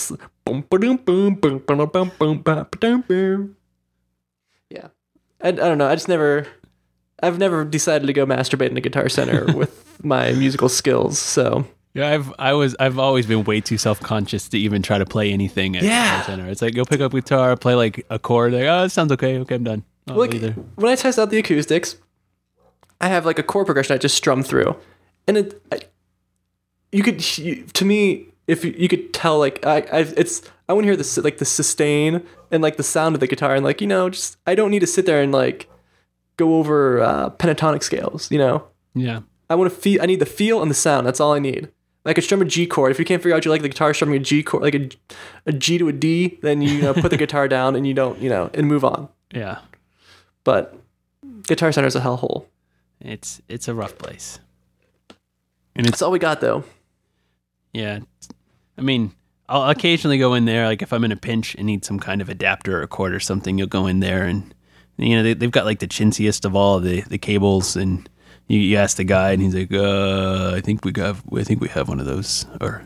boom, 0.44 0.64
boom, 0.68 0.96
boom, 0.96 1.34
ba-dum, 1.34 1.88
bum, 1.92 2.12
boom, 2.18 2.38
ba, 2.42 2.66
ba-dum, 2.70 3.02
boom. 3.06 3.56
yeah. 4.70 4.88
I, 5.40 5.48
I 5.48 5.52
don't 5.52 5.78
know. 5.78 5.86
I 5.88 5.94
just 5.94 6.08
never, 6.08 6.46
I've 7.22 7.38
never 7.38 7.64
decided 7.64 8.06
to 8.06 8.12
go 8.12 8.26
masturbate 8.26 8.70
in 8.70 8.76
a 8.76 8.80
guitar 8.80 9.08
center 9.08 9.44
with 9.54 10.02
my 10.02 10.32
musical 10.32 10.68
skills. 10.68 11.18
So 11.18 11.64
Yeah, 11.94 12.08
I've 12.10 12.32
I 12.38 12.54
was 12.54 12.74
I've 12.80 12.98
always 12.98 13.26
been 13.26 13.44
way 13.44 13.60
too 13.60 13.78
self 13.78 14.00
conscious 14.00 14.48
to 14.48 14.58
even 14.58 14.82
try 14.82 14.98
to 14.98 15.06
play 15.06 15.30
anything 15.32 15.76
at 15.76 15.82
Yeah. 15.82 16.20
Guitar 16.20 16.24
Center. 16.36 16.50
It's 16.50 16.62
like 16.62 16.74
go 16.74 16.84
pick 16.84 17.00
up 17.00 17.12
guitar, 17.12 17.56
play 17.56 17.74
like 17.74 18.04
a 18.10 18.18
chord, 18.18 18.52
like 18.54 18.64
oh, 18.64 18.84
it 18.84 18.90
sounds 18.90 19.12
okay, 19.12 19.38
okay, 19.40 19.54
I'm 19.56 19.64
done. 19.64 19.84
I'll 20.08 20.16
like 20.16 20.32
leave 20.32 20.42
there. 20.42 20.52
when 20.76 20.90
I 20.90 20.96
test 20.96 21.18
out 21.18 21.30
the 21.30 21.38
acoustics, 21.38 21.96
I 23.00 23.08
have 23.08 23.26
like 23.26 23.38
a 23.38 23.42
chord 23.42 23.66
progression 23.66 23.94
I 23.94 23.98
just 23.98 24.14
strum 24.16 24.42
through, 24.42 24.76
and 25.28 25.36
it, 25.36 25.62
I, 25.72 25.80
you 26.92 27.02
could 27.02 27.18
to 27.20 27.84
me 27.84 28.28
if 28.46 28.64
you, 28.64 28.74
you 28.76 28.88
could 28.88 29.12
tell 29.12 29.38
like 29.38 29.64
I 29.66 29.78
I 29.92 30.00
it's 30.16 30.42
I 30.68 30.72
want 30.72 30.84
to 30.84 30.88
hear 30.88 30.96
the 30.96 31.20
like 31.22 31.38
the 31.38 31.44
sustain 31.44 32.22
and 32.50 32.62
like 32.62 32.76
the 32.76 32.82
sound 32.82 33.14
of 33.14 33.20
the 33.20 33.26
guitar 33.26 33.54
and 33.54 33.64
like 33.64 33.80
you 33.80 33.86
know 33.86 34.10
just 34.10 34.36
I 34.46 34.54
don't 34.54 34.70
need 34.70 34.80
to 34.80 34.86
sit 34.86 35.06
there 35.06 35.22
and 35.22 35.32
like 35.32 35.68
go 36.36 36.56
over 36.56 37.00
uh, 37.00 37.30
pentatonic 37.30 37.82
scales. 37.82 38.30
You 38.30 38.38
know, 38.38 38.64
Yeah. 38.94 39.20
I 39.48 39.54
want 39.54 39.72
to 39.72 39.78
feel. 39.78 40.02
I 40.02 40.06
need 40.06 40.20
the 40.20 40.26
feel 40.26 40.60
and 40.60 40.70
the 40.70 40.74
sound. 40.74 41.06
That's 41.06 41.20
all 41.20 41.32
I 41.32 41.38
need. 41.38 41.70
Like 42.04 42.18
a 42.18 42.22
strum 42.22 42.42
a 42.42 42.44
G 42.44 42.66
chord. 42.66 42.92
If 42.92 42.98
you 42.98 43.04
can't 43.04 43.22
figure 43.22 43.34
out 43.36 43.44
you 43.44 43.50
like 43.50 43.62
the 43.62 43.68
guitar 43.68 43.94
strumming 43.94 44.16
a 44.16 44.18
G 44.18 44.42
chord, 44.42 44.62
like 44.62 44.74
a, 44.74 44.88
a 45.46 45.52
G 45.52 45.78
to 45.78 45.88
a 45.88 45.92
D, 45.92 46.38
then 46.42 46.62
you, 46.62 46.82
know 46.82 46.94
put 46.94 47.10
the 47.10 47.16
guitar 47.24 47.48
down 47.48 47.74
and 47.74 47.86
you 47.86 47.94
don't 47.94 48.18
you 48.20 48.28
know 48.28 48.50
and 48.54 48.66
move 48.66 48.84
on. 48.84 49.08
Yeah. 49.32 49.58
But 50.44 50.76
Guitar 51.46 51.72
Center 51.72 51.88
is 51.88 51.96
a 51.96 52.00
hellhole. 52.00 52.46
It's 53.00 53.40
it's 53.48 53.68
a 53.68 53.74
rough 53.74 53.98
place. 53.98 54.38
And 55.74 55.86
it's 55.86 55.90
That's 55.90 56.02
all 56.02 56.10
we 56.10 56.18
got 56.18 56.40
though. 56.40 56.64
Yeah. 57.76 57.98
I 58.78 58.80
mean, 58.80 59.12
I'll 59.48 59.70
occasionally 59.70 60.18
go 60.18 60.34
in 60.34 60.44
there, 60.44 60.66
like 60.66 60.82
if 60.82 60.92
I'm 60.92 61.04
in 61.04 61.12
a 61.12 61.16
pinch 61.16 61.54
and 61.54 61.66
need 61.66 61.84
some 61.84 62.00
kind 62.00 62.20
of 62.20 62.28
adapter 62.28 62.82
or 62.82 62.86
cord 62.86 63.14
or 63.14 63.20
something, 63.20 63.58
you'll 63.58 63.68
go 63.68 63.86
in 63.86 64.00
there 64.00 64.24
and 64.24 64.54
you 64.96 65.14
know 65.14 65.22
they, 65.22 65.34
they've 65.34 65.50
got 65.50 65.66
like 65.66 65.78
the 65.78 65.86
chintziest 65.86 66.44
of 66.44 66.56
all 66.56 66.80
the 66.80 67.02
the 67.02 67.18
cables, 67.18 67.76
and 67.76 68.08
you, 68.48 68.58
you 68.58 68.76
ask 68.76 68.96
the 68.96 69.04
guy, 69.04 69.32
and 69.32 69.42
he's 69.42 69.54
like, 69.54 69.72
uh, 69.72 70.54
I 70.54 70.60
think 70.60 70.84
we 70.84 70.92
have, 70.96 71.22
I 71.34 71.44
think 71.44 71.60
we 71.60 71.68
have 71.68 71.88
one 71.88 72.00
of 72.00 72.06
those, 72.06 72.46
or 72.60 72.82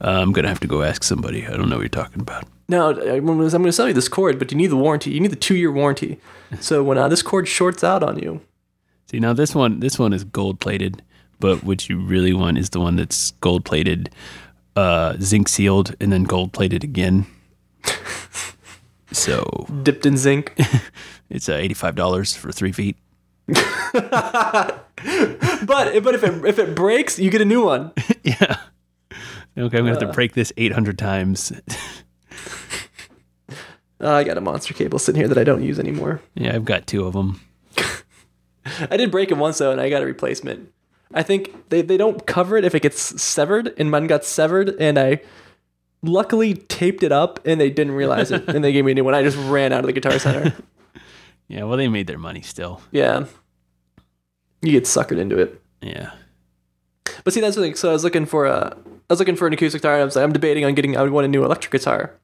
uh, 0.00 0.08
I'm 0.08 0.32
gonna 0.32 0.48
have 0.48 0.60
to 0.60 0.66
go 0.66 0.82
ask 0.82 1.04
somebody. 1.04 1.46
I 1.46 1.50
don't 1.50 1.68
know 1.68 1.76
what 1.76 1.82
you're 1.82 1.88
talking 1.90 2.22
about. 2.22 2.44
No, 2.66 2.90
I'm 2.90 3.26
going 3.26 3.50
to 3.50 3.72
sell 3.72 3.88
you 3.88 3.92
this 3.92 4.08
cord, 4.08 4.38
but 4.38 4.50
you 4.50 4.56
need 4.56 4.68
the 4.68 4.76
warranty. 4.76 5.10
You 5.10 5.20
need 5.20 5.30
the 5.30 5.36
two 5.36 5.56
year 5.56 5.70
warranty. 5.70 6.18
So 6.60 6.84
when 6.84 6.98
uh, 6.98 7.08
this 7.08 7.20
cord 7.20 7.48
shorts 7.48 7.82
out 7.82 8.04
on 8.04 8.16
you, 8.20 8.40
See 9.10 9.18
now 9.18 9.32
this 9.32 9.54
one 9.54 9.80
this 9.80 9.98
one 9.98 10.12
is 10.12 10.24
gold 10.24 10.60
plated, 10.60 11.02
but 11.44 11.62
what 11.62 11.90
you 11.90 11.98
really 11.98 12.32
want 12.32 12.56
is 12.56 12.70
the 12.70 12.80
one 12.80 12.96
that's 12.96 13.32
gold 13.32 13.66
plated, 13.66 14.08
uh, 14.76 15.14
zinc 15.20 15.46
sealed, 15.46 15.94
and 16.00 16.10
then 16.10 16.24
gold 16.24 16.54
plated 16.54 16.82
again. 16.82 17.26
so 19.12 19.66
dipped 19.82 20.06
in 20.06 20.16
zinc. 20.16 20.58
it's 21.28 21.50
uh, 21.50 21.52
eighty 21.52 21.74
five 21.74 21.96
dollars 21.96 22.34
for 22.34 22.50
three 22.50 22.72
feet. 22.72 22.96
but 23.46 24.88
but 25.66 25.94
if 25.94 26.24
it 26.24 26.44
if 26.46 26.58
it 26.58 26.74
breaks, 26.74 27.18
you 27.18 27.30
get 27.30 27.42
a 27.42 27.44
new 27.44 27.62
one. 27.62 27.92
yeah. 28.22 28.56
Okay, 29.58 29.76
I'm 29.76 29.84
gonna 29.84 29.90
have 29.90 29.98
to 29.98 30.12
break 30.14 30.32
this 30.32 30.50
eight 30.56 30.72
hundred 30.72 30.96
times. 30.96 31.52
Uh, 34.00 34.12
I 34.12 34.24
got 34.24 34.38
a 34.38 34.40
monster 34.40 34.72
cable 34.72 34.98
sitting 34.98 35.20
here 35.20 35.28
that 35.28 35.36
I 35.36 35.44
don't 35.44 35.62
use 35.62 35.78
anymore. 35.78 36.22
yeah, 36.34 36.54
I've 36.54 36.64
got 36.64 36.86
two 36.86 37.04
of 37.04 37.12
them. 37.12 37.38
I 38.90 38.96
did 38.96 39.10
break 39.10 39.30
it 39.30 39.36
once 39.36 39.58
though, 39.58 39.72
and 39.72 39.80
I 39.80 39.90
got 39.90 40.02
a 40.02 40.06
replacement. 40.06 40.70
I 41.14 41.22
think 41.22 41.68
they, 41.70 41.80
they 41.80 41.96
don't 41.96 42.26
cover 42.26 42.56
it 42.56 42.64
if 42.64 42.74
it 42.74 42.82
gets 42.82 43.22
severed, 43.22 43.72
and 43.78 43.90
mine 43.90 44.06
got 44.08 44.24
severed, 44.24 44.70
and 44.80 44.98
I 44.98 45.20
luckily 46.02 46.54
taped 46.54 47.02
it 47.02 47.12
up, 47.12 47.40
and 47.46 47.60
they 47.60 47.70
didn't 47.70 47.94
realize 47.94 48.30
it, 48.30 48.48
and 48.48 48.62
they 48.64 48.72
gave 48.72 48.84
me 48.84 48.92
a 48.92 48.94
new 48.94 49.04
one. 49.04 49.14
I 49.14 49.22
just 49.22 49.38
ran 49.48 49.72
out 49.72 49.80
of 49.80 49.86
the 49.86 49.92
Guitar 49.92 50.18
Center. 50.18 50.54
Yeah, 51.46 51.64
well, 51.64 51.76
they 51.76 51.88
made 51.88 52.06
their 52.06 52.18
money 52.18 52.40
still. 52.40 52.80
yeah, 52.90 53.26
you 54.62 54.72
get 54.72 54.84
suckered 54.84 55.18
into 55.18 55.38
it. 55.38 55.60
Yeah. 55.82 56.12
But 57.22 57.34
see, 57.34 57.42
that's 57.42 57.54
the 57.54 57.60
thing. 57.60 57.74
So 57.74 57.90
I 57.90 57.92
was 57.92 58.02
looking 58.02 58.24
for 58.24 58.46
a, 58.46 58.74
I 58.74 59.12
was 59.12 59.18
looking 59.18 59.36
for 59.36 59.46
an 59.46 59.52
acoustic 59.52 59.82
guitar, 59.82 59.92
and 59.92 60.00
I 60.00 60.04
was 60.06 60.16
like, 60.16 60.22
I'm 60.24 60.32
debating 60.32 60.64
on 60.64 60.74
getting. 60.74 60.96
I 60.96 61.02
would 61.02 61.10
want 61.12 61.26
a 61.26 61.28
new 61.28 61.44
electric 61.44 61.70
guitar. 61.70 62.14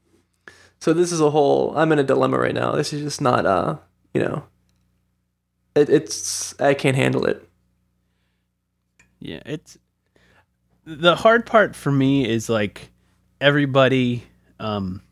So 0.81 0.95
this 0.95 1.13
is 1.13 1.21
a 1.21 1.29
whole. 1.31 1.77
I'm 1.77 1.93
in 1.93 1.99
a 1.99 2.03
dilemma 2.03 2.39
right 2.39 2.55
now. 2.55 2.73
This 2.73 2.95
is 2.95 3.03
just 3.03 3.21
not. 3.21 3.45
Uh, 3.45 3.77
you 4.15 4.23
know. 4.23 4.45
It, 5.75 5.91
it's 5.91 6.59
I 6.59 6.73
can't 6.73 6.97
handle 6.97 7.27
it. 7.27 7.47
Yeah, 9.21 9.41
it's 9.45 9.79
the 10.85 11.15
hard 11.15 11.47
part 11.47 11.77
for 11.77 11.93
me 11.93 12.29
is 12.29 12.49
like 12.49 12.91
everybody 13.41 14.25
um 14.59 15.03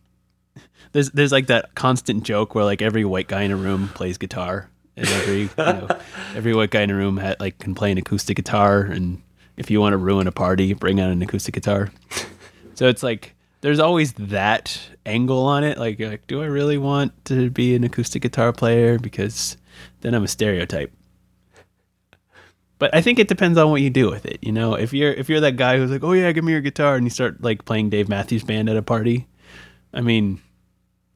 there's 0.92 1.11
there's 1.11 1.33
like 1.33 1.47
that 1.47 1.75
constant 1.75 2.25
joke 2.25 2.55
where 2.55 2.64
like 2.64 2.83
every 2.83 3.05
white 3.05 3.29
guy 3.29 3.42
in 3.42 3.51
a 3.51 3.57
room 3.57 3.88
plays 3.88 4.18
guitar 4.18 4.68
and 4.97 5.07
every 5.07 5.42
you 5.42 5.51
know, 5.57 5.88
every 6.35 6.55
white 6.55 6.71
guy 6.71 6.83
in 6.83 6.90
a 6.90 6.94
room 6.94 7.18
ha 7.18 7.35
like 7.38 7.59
can 7.59 7.75
play 7.75 7.92
an 7.92 7.99
acoustic 7.99 8.37
guitar 8.37 8.81
and 8.81 9.23
if 9.57 9.71
you 9.71 9.81
want 9.81 9.92
to 9.92 9.99
ruin 9.99 10.27
a 10.27 10.33
party 10.33 10.73
bring 10.73 11.01
out 11.01 11.11
an 11.11 11.23
acoustic 11.23 11.55
guitar. 11.55 11.90
So 12.75 12.88
it's 12.88 13.03
like 13.03 13.35
there's 13.61 13.79
always 13.79 14.12
that 14.14 14.79
angle 15.05 15.44
on 15.44 15.64
it 15.64 15.79
like 15.79 15.99
like 16.01 16.27
do 16.27 16.42
i 16.42 16.47
really 16.47 16.79
want 16.79 17.12
to 17.27 17.51
be 17.51 17.75
an 17.75 17.85
acoustic 17.85 18.23
guitar 18.23 18.53
player? 18.53 18.99
Because 18.99 19.57
then 20.01 20.14
i'm 20.14 20.25
a 20.25 20.29
stereotype 20.29 20.92
but 22.79 22.95
I 22.95 23.01
think 23.01 23.19
it 23.19 23.29
depends 23.29 23.59
on 23.59 23.71
what 23.71 23.81
you 23.81 23.91
do 23.91 24.11
with 24.11 24.25
it. 24.27 24.38
You 24.43 24.53
know, 24.53 24.75
if 24.75 24.93
you're 24.93 25.12
if 25.12 25.29
you're 25.29 25.41
that 25.41 25.57
guy 25.57 25.77
who's 25.79 25.91
like, 25.91 26.03
"Oh 26.05 26.12
yeah, 26.12 26.31
give 26.33 26.45
me 26.45 26.53
your 26.53 26.61
guitar," 26.61 26.97
and 26.97 27.05
you 27.05 27.11
start 27.11 27.43
like 27.43 27.64
playing 27.64 27.91
Dave 27.91 28.09
Matthews 28.09 28.45
Band 28.45 28.69
at 28.69 28.77
a 28.77 28.83
party, 28.83 29.27
I 29.93 30.01
mean, 30.01 30.41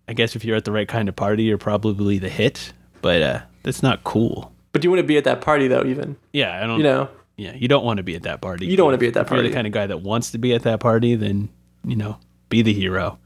I 0.09 0.12
guess 0.12 0.35
if 0.37 0.44
you're 0.44 0.57
at 0.57 0.64
the 0.64 0.72
right 0.72 0.88
kind 0.88 1.09
of 1.09 1.16
party, 1.16 1.44
you're 1.44 1.59
probably 1.59 2.18
the 2.18 2.29
hit. 2.29 2.72
But 3.01 3.22
uh, 3.22 3.40
that's 3.62 3.83
not 3.83 4.05
cool. 4.05 4.53
But 4.72 4.83
do 4.83 4.87
you 4.87 4.90
want 4.90 5.01
to 5.01 5.07
be 5.07 5.16
at 5.16 5.25
that 5.25 5.40
party 5.40 5.68
though? 5.68 5.85
Even 5.85 6.16
Yeah, 6.33 6.62
I 6.62 6.66
don't. 6.66 6.79
you 6.79 6.85
know, 6.85 7.09
Yeah, 7.37 7.55
you 7.55 7.68
don't 7.68 7.85
want 7.85 7.98
to 7.98 8.03
be 8.03 8.14
at 8.14 8.22
that 8.22 8.40
party. 8.40 8.66
You 8.66 8.77
don't 8.77 8.87
wanna 8.87 8.98
be 8.98 9.09
at 9.09 9.14
that 9.14 9.27
If 9.27 9.31
you're 9.31 9.37
party. 9.38 9.48
the 9.48 9.55
kind 9.55 9.66
of 9.66 9.72
guy 9.72 9.87
that 9.87 10.01
wants 10.03 10.31
to 10.33 10.38
be 10.38 10.55
at 10.55 10.62
that 10.62 10.81
party, 10.81 11.14
then 11.14 11.48
you 11.85 11.96
know, 11.96 12.18
be 12.48 12.62
the 12.62 12.72
hero. 12.72 13.18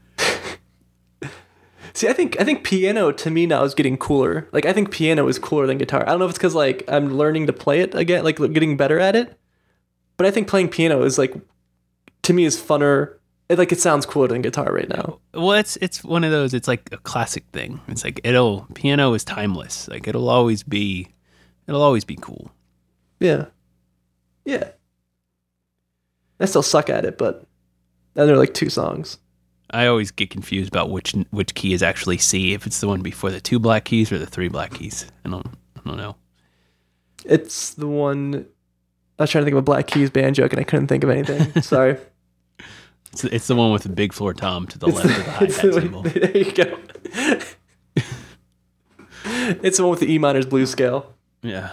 See, 1.97 2.07
I 2.07 2.13
think 2.13 2.39
I 2.39 2.43
think 2.43 2.63
piano 2.63 3.11
to 3.11 3.31
me 3.31 3.45
now 3.45 3.63
is 3.63 3.73
getting 3.73 3.97
cooler. 3.97 4.47
Like 4.51 4.65
I 4.65 4.73
think 4.73 4.91
piano 4.91 5.27
is 5.27 5.39
cooler 5.39 5.65
than 5.67 5.77
guitar. 5.77 6.03
I 6.03 6.11
don't 6.11 6.19
know 6.19 6.25
if 6.25 6.31
it's 6.31 6.37
because 6.37 6.55
like 6.55 6.83
I'm 6.87 7.17
learning 7.17 7.47
to 7.47 7.53
play 7.53 7.81
it 7.81 7.95
again, 7.95 8.23
like 8.23 8.37
getting 8.37 8.77
better 8.77 8.99
at 8.99 9.15
it. 9.15 9.37
But 10.15 10.27
I 10.27 10.31
think 10.31 10.47
playing 10.47 10.69
piano 10.69 11.03
is 11.03 11.17
like, 11.17 11.35
to 12.23 12.33
me, 12.33 12.45
is 12.45 12.59
funner. 12.59 13.15
It, 13.49 13.57
like 13.57 13.71
it 13.71 13.79
sounds 13.79 14.05
cooler 14.05 14.27
than 14.27 14.41
guitar 14.41 14.71
right 14.71 14.89
now. 14.89 15.19
Well, 15.33 15.53
it's 15.53 15.77
it's 15.77 16.03
one 16.03 16.23
of 16.23 16.31
those. 16.31 16.53
It's 16.53 16.67
like 16.67 16.89
a 16.91 16.97
classic 16.97 17.45
thing. 17.53 17.79
It's 17.87 18.03
like 18.03 18.21
it'll 18.23 18.67
piano 18.73 19.13
is 19.13 19.23
timeless. 19.23 19.87
Like 19.87 20.07
it'll 20.07 20.29
always 20.29 20.63
be, 20.63 21.07
it'll 21.67 21.81
always 21.81 22.03
be 22.05 22.17
cool. 22.19 22.51
Yeah, 23.19 23.45
yeah. 24.45 24.71
I 26.39 26.45
still 26.45 26.61
suck 26.61 26.89
at 26.89 27.05
it, 27.05 27.17
but 27.17 27.45
then 28.13 28.27
there 28.27 28.35
are 28.35 28.39
like 28.39 28.53
two 28.53 28.69
songs. 28.69 29.17
I 29.71 29.87
always 29.87 30.11
get 30.11 30.29
confused 30.29 30.69
about 30.69 30.89
which 30.89 31.13
which 31.31 31.53
key 31.55 31.73
is 31.73 31.83
actually 31.83 32.17
C. 32.17 32.53
If 32.53 32.65
it's 32.65 32.79
the 32.79 32.87
one 32.87 33.01
before 33.01 33.31
the 33.31 33.41
two 33.41 33.59
black 33.59 33.85
keys 33.85 34.11
or 34.11 34.17
the 34.17 34.25
three 34.25 34.47
black 34.47 34.73
keys. 34.73 35.05
I 35.25 35.29
don't 35.29 35.45
I 35.75 35.81
don't 35.85 35.97
know. 35.97 36.15
It's 37.25 37.73
the 37.73 37.87
one. 37.87 38.45
I 39.19 39.23
was 39.23 39.31
trying 39.31 39.41
to 39.41 39.45
think 39.45 39.53
of 39.53 39.59
a 39.59 39.61
Black 39.63 39.87
Keys 39.87 40.11
band 40.11 40.35
joke 40.35 40.53
and 40.53 40.59
I 40.59 40.63
couldn't 40.63 40.87
think 40.87 41.03
of 41.03 41.09
anything. 41.09 41.61
Sorry. 41.63 41.97
It's, 43.11 43.23
it's 43.23 43.47
the 43.47 43.55
one 43.55 43.71
with 43.71 43.81
the 43.83 43.89
big 43.89 44.13
floor 44.13 44.33
tom 44.33 44.67
to 44.67 44.77
the 44.77 44.87
It's 44.87 44.95
left 45.03 45.09
of 45.09 45.15
the 45.17 45.23
hi 45.23 45.31
hat 45.39 45.49
the- 45.49 45.81
cymbal. 45.81 46.01
There 46.13 46.37
you 46.37 46.51
go. 46.51 46.77
it's 49.63 49.77
the 49.77 49.83
one 49.83 49.89
with 49.91 49.99
the 50.01 50.11
E 50.13 50.19
minor's 50.19 50.45
blue 50.45 50.65
scale. 50.67 51.13
Yeah, 51.41 51.71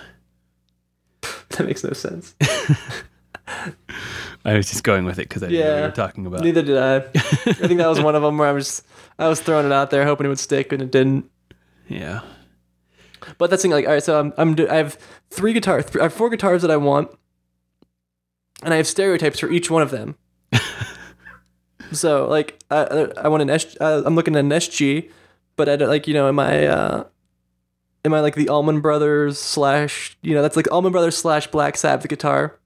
That 1.51 1.67
makes 1.67 1.85
no 1.85 1.93
sense. 1.93 2.35
I 4.45 4.55
was 4.55 4.69
just 4.69 4.85
going 4.85 5.05
with 5.07 5.19
it 5.19 5.29
because 5.29 5.43
I 5.43 5.49
didn't 5.49 5.65
know 5.65 5.73
what 5.73 5.79
you 5.79 5.85
were 5.85 5.91
talking 5.93 6.27
about. 6.27 6.41
Neither 6.43 6.63
did 6.63 6.77
I. 6.77 6.97
I 6.97 7.01
think 7.67 7.79
that 7.79 7.89
was 7.89 8.01
one 8.01 8.15
of 8.15 8.23
them 8.23 8.37
where 8.37 8.49
I 8.49 8.53
was 8.53 8.83
I 9.19 9.29
was 9.29 9.41
throwing 9.41 9.65
it 9.67 9.73
out 9.73 9.91
there 9.91 10.05
hoping 10.05 10.27
it 10.27 10.29
would 10.29 10.39
stick 10.39 10.73
and 10.73 10.83
it 10.83 10.91
didn't. 10.91 11.31
Yeah, 11.89 12.21
But 13.39 13.51
that's 13.51 13.63
the 13.63 13.69
thing. 13.69 13.73
Like, 13.73 13.87
all 13.87 13.93
right, 13.93 14.03
so 14.03 14.19
I'm, 14.19 14.33
I'm 14.39 14.55
do- 14.55 14.69
I 14.69 14.77
have 14.77 14.99
three 15.31 15.53
guitars. 15.53 15.85
I 15.97 16.05
have 16.05 16.15
four 16.15 16.31
guitars 16.31 16.63
that 16.63 16.71
I 16.71 16.77
want, 16.79 17.11
and 18.63 18.73
I 18.73 18.79
have 18.79 18.87
stereotypes 18.87 19.39
for 19.41 19.51
each 19.51 19.71
one 19.71 19.83
of 19.83 19.91
them. 19.91 20.17
so 21.93 22.27
like, 22.29 22.59
I 22.71 23.09
I 23.17 23.29
want 23.29 23.43
an 23.43 23.51
S. 23.51 23.77
Uh, 23.81 24.03
I'm 24.05 24.15
looking 24.15 24.35
at 24.35 24.41
an 24.41 24.51
SG, 24.51 25.11
but 25.57 25.69
I 25.69 25.77
don't 25.77 25.89
like 25.89 26.07
you 26.09 26.15
know, 26.15 26.29
am 26.29 26.39
I 26.39 26.67
uh, 26.67 27.05
am 28.05 28.15
I 28.15 28.21
like 28.21 28.35
the 28.35 28.49
Allman 28.49 28.81
Brothers 28.81 29.39
slash 29.39 30.17
you 30.23 30.35
know 30.35 30.43
that's 30.43 30.57
like 30.57 30.71
Allman 30.73 30.93
Brothers 30.93 31.17
slash 31.17 31.47
Black 31.49 31.77
Sabbath 31.77 32.09
guitar. 32.09 32.59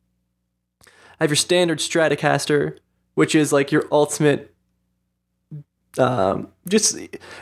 I 1.20 1.24
have 1.24 1.30
your 1.30 1.36
standard 1.36 1.78
Stratocaster, 1.78 2.78
which 3.14 3.34
is 3.34 3.52
like 3.52 3.72
your 3.72 3.86
ultimate. 3.90 4.54
Um, 5.98 6.48
just 6.68 6.96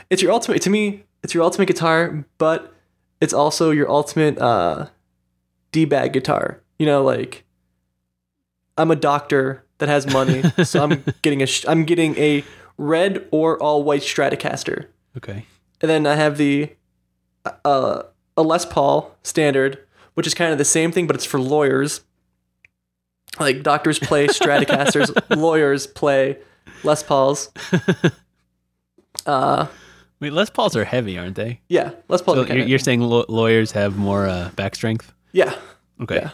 it's 0.09 0.21
your 0.21 0.31
ultimate 0.31 0.61
to 0.63 0.69
me. 0.69 1.03
It's 1.23 1.33
your 1.33 1.43
ultimate 1.43 1.67
guitar, 1.67 2.25
but 2.37 2.73
it's 3.21 3.33
also 3.33 3.71
your 3.71 3.89
ultimate 3.89 4.37
uh, 4.39 4.87
d-bag 5.71 6.13
guitar. 6.13 6.61
You 6.79 6.85
know, 6.85 7.03
like 7.03 7.45
I'm 8.77 8.91
a 8.91 8.95
doctor 8.95 9.63
that 9.79 9.89
has 9.89 10.11
money, 10.11 10.43
so 10.63 10.83
I'm 10.83 11.03
getting 11.21 11.41
a 11.41 11.47
I'm 11.67 11.85
getting 11.85 12.17
a 12.17 12.43
red 12.77 13.27
or 13.31 13.61
all 13.61 13.83
white 13.83 14.01
Stratocaster, 14.01 14.87
okay. 15.17 15.45
and 15.81 15.89
then 15.89 16.05
I 16.05 16.15
have 16.15 16.37
the 16.37 16.71
uh, 17.65 18.03
a 18.35 18.43
Les 18.43 18.65
Paul 18.65 19.15
standard, 19.23 19.79
which 20.13 20.27
is 20.27 20.33
kind 20.33 20.51
of 20.51 20.57
the 20.57 20.65
same 20.65 20.91
thing, 20.91 21.07
but 21.07 21.15
it's 21.15 21.25
for 21.25 21.39
lawyers. 21.39 22.01
Like 23.39 23.63
doctors 23.63 23.99
play 23.99 24.27
Stratocasters, 24.27 25.11
lawyers 25.37 25.85
play 25.87 26.37
Les 26.83 27.03
Pauls. 27.03 27.49
Uh, 29.25 29.67
Wait, 30.19 30.31
Les 30.33 30.49
Pauls 30.49 30.75
are 30.75 30.83
heavy, 30.85 31.17
aren't 31.17 31.35
they? 31.35 31.59
yeah, 31.69 31.91
Les 32.07 32.21
Pauls. 32.21 32.35
So 32.37 32.41
are 32.43 32.45
you're, 32.45 32.45
kinda- 32.47 32.67
you're 32.69 32.79
saying 32.79 33.01
law- 33.01 33.25
lawyers 33.27 33.71
have 33.73 33.97
more 33.97 34.27
uh, 34.27 34.49
back 34.55 34.75
strength? 34.75 35.13
yeah, 35.31 35.53
Okay. 36.01 36.15
Yeah. 36.17 36.29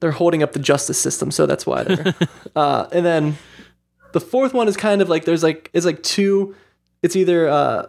they're 0.00 0.12
holding 0.12 0.42
up 0.42 0.52
the 0.52 0.58
justice 0.58 0.98
system, 0.98 1.30
so 1.30 1.46
that's 1.46 1.66
why 1.66 1.82
they're. 1.84 2.14
uh, 2.56 2.86
and 2.92 3.04
then 3.04 3.36
the 4.12 4.20
fourth 4.20 4.54
one 4.54 4.68
is 4.68 4.76
kind 4.76 5.02
of 5.02 5.08
like 5.08 5.24
there's 5.24 5.42
like 5.42 5.70
it's 5.72 5.84
like 5.86 6.02
two. 6.02 6.54
It's 7.02 7.16
either 7.16 7.48
uh, 7.48 7.86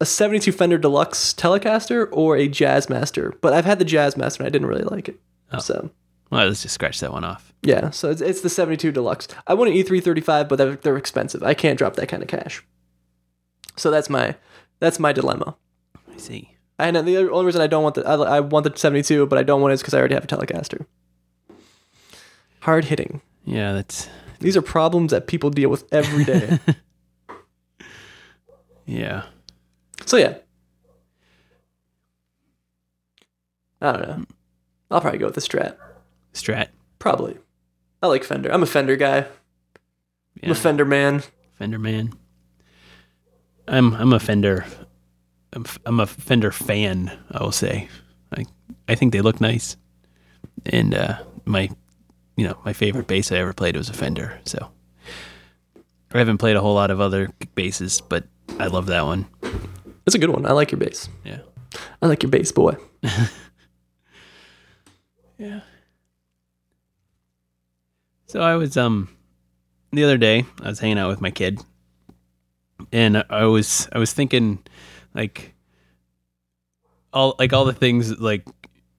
a 0.00 0.04
'72 0.06 0.52
Fender 0.52 0.76
Deluxe 0.78 1.32
Telecaster 1.34 2.08
or 2.12 2.36
a 2.36 2.48
Jazzmaster, 2.48 3.32
but 3.40 3.52
I've 3.52 3.64
had 3.64 3.78
the 3.78 3.84
Jazzmaster 3.84 4.38
and 4.40 4.46
I 4.46 4.50
didn't 4.50 4.68
really 4.68 4.82
like 4.84 5.08
it. 5.08 5.18
Oh. 5.52 5.58
So 5.60 5.90
Well, 6.30 6.46
let's 6.46 6.62
just 6.62 6.74
scratch 6.74 7.00
that 7.00 7.12
one 7.12 7.24
off. 7.24 7.52
yeah, 7.62 7.90
so 7.90 8.10
it's, 8.10 8.20
it's 8.20 8.40
the 8.42 8.50
'72 8.50 8.92
Deluxe. 8.92 9.28
I 9.46 9.54
want 9.54 9.70
an 9.70 9.76
E335, 9.76 10.48
but 10.48 10.56
they're, 10.56 10.76
they're 10.76 10.96
expensive. 10.96 11.42
I 11.42 11.54
can't 11.54 11.78
drop 11.78 11.96
that 11.96 12.08
kind 12.08 12.22
of 12.22 12.28
cash. 12.28 12.62
So 13.76 13.90
that's 13.90 14.10
my 14.10 14.34
that's 14.80 14.98
my 14.98 15.12
dilemma. 15.12 15.56
I 16.12 16.16
see. 16.18 16.54
And 16.78 16.94
the 16.96 17.30
only 17.30 17.46
reason 17.46 17.60
I 17.60 17.66
don't 17.66 17.82
want 17.82 17.94
the 17.96 18.06
I, 18.06 18.14
I 18.36 18.40
want 18.40 18.64
the 18.64 18.76
72, 18.76 19.26
but 19.26 19.38
I 19.38 19.42
don't 19.42 19.60
want 19.60 19.72
it 19.72 19.74
is 19.74 19.80
because 19.80 19.94
I 19.94 19.98
already 19.98 20.14
have 20.14 20.24
a 20.24 20.26
Telecaster. 20.28 20.84
Hard 22.60 22.84
hitting. 22.86 23.22
Yeah, 23.44 23.72
that's 23.72 24.08
These 24.40 24.56
are 24.56 24.62
problems 24.62 25.10
that 25.12 25.26
people 25.26 25.50
deal 25.50 25.70
with 25.70 25.84
every 25.92 26.24
day. 26.24 26.58
Yeah. 28.90 29.24
so 30.06 30.16
yeah. 30.16 30.38
I 33.82 33.92
don't 33.92 34.08
know. 34.08 34.24
I'll 34.90 35.00
probably 35.02 35.18
go 35.18 35.26
with 35.26 35.34
the 35.34 35.42
Strat. 35.42 35.76
Strat. 36.34 36.68
Probably. 36.98 37.36
I 38.02 38.06
like 38.06 38.24
Fender. 38.24 38.52
I'm 38.52 38.62
a 38.62 38.66
Fender 38.66 38.96
guy. 38.96 39.26
I'm 40.42 40.50
a 40.50 40.54
Fender 40.54 40.84
man. 40.84 41.22
Fender 41.58 41.78
man. 41.78 42.12
I'm 43.66 43.94
I'm 43.94 44.12
a 44.12 44.20
Fender. 44.20 44.64
I'm, 45.52 45.64
I'm 45.84 46.00
a 46.00 46.06
Fender 46.06 46.52
fan. 46.52 47.10
I 47.30 47.42
will 47.42 47.52
say. 47.52 47.88
I 48.36 48.44
I 48.88 48.94
think 48.94 49.12
they 49.12 49.20
look 49.20 49.40
nice, 49.40 49.76
and 50.66 50.94
uh, 50.94 51.18
my 51.44 51.70
you 52.36 52.46
know 52.46 52.56
my 52.64 52.72
favorite 52.72 53.06
bass 53.08 53.32
I 53.32 53.36
ever 53.38 53.52
played 53.52 53.76
was 53.76 53.88
a 53.88 53.94
Fender. 53.94 54.38
So 54.44 54.70
I 56.12 56.18
haven't 56.18 56.38
played 56.38 56.56
a 56.56 56.60
whole 56.60 56.74
lot 56.74 56.90
of 56.90 57.00
other 57.00 57.30
basses, 57.54 58.00
but 58.00 58.24
I 58.58 58.68
love 58.68 58.86
that 58.86 59.04
one. 59.04 59.26
It's 60.06 60.14
a 60.14 60.18
good 60.18 60.30
one. 60.30 60.46
I 60.46 60.52
like 60.52 60.70
your 60.70 60.78
bass. 60.78 61.08
Yeah. 61.24 61.40
I 62.00 62.06
like 62.06 62.22
your 62.22 62.30
bass, 62.30 62.52
boy. 62.52 62.76
Yeah. 65.38 65.60
So 68.28 68.40
I 68.40 68.56
was 68.56 68.76
um 68.76 69.08
the 69.90 70.04
other 70.04 70.18
day 70.18 70.44
I 70.62 70.68
was 70.68 70.78
hanging 70.78 70.98
out 70.98 71.08
with 71.08 71.20
my 71.20 71.30
kid. 71.30 71.60
And 72.92 73.24
I 73.28 73.44
was 73.44 73.88
I 73.92 73.98
was 73.98 74.12
thinking 74.12 74.58
like 75.14 75.54
all 77.12 77.34
like 77.38 77.52
all 77.52 77.64
the 77.64 77.72
things 77.72 78.18
like 78.20 78.46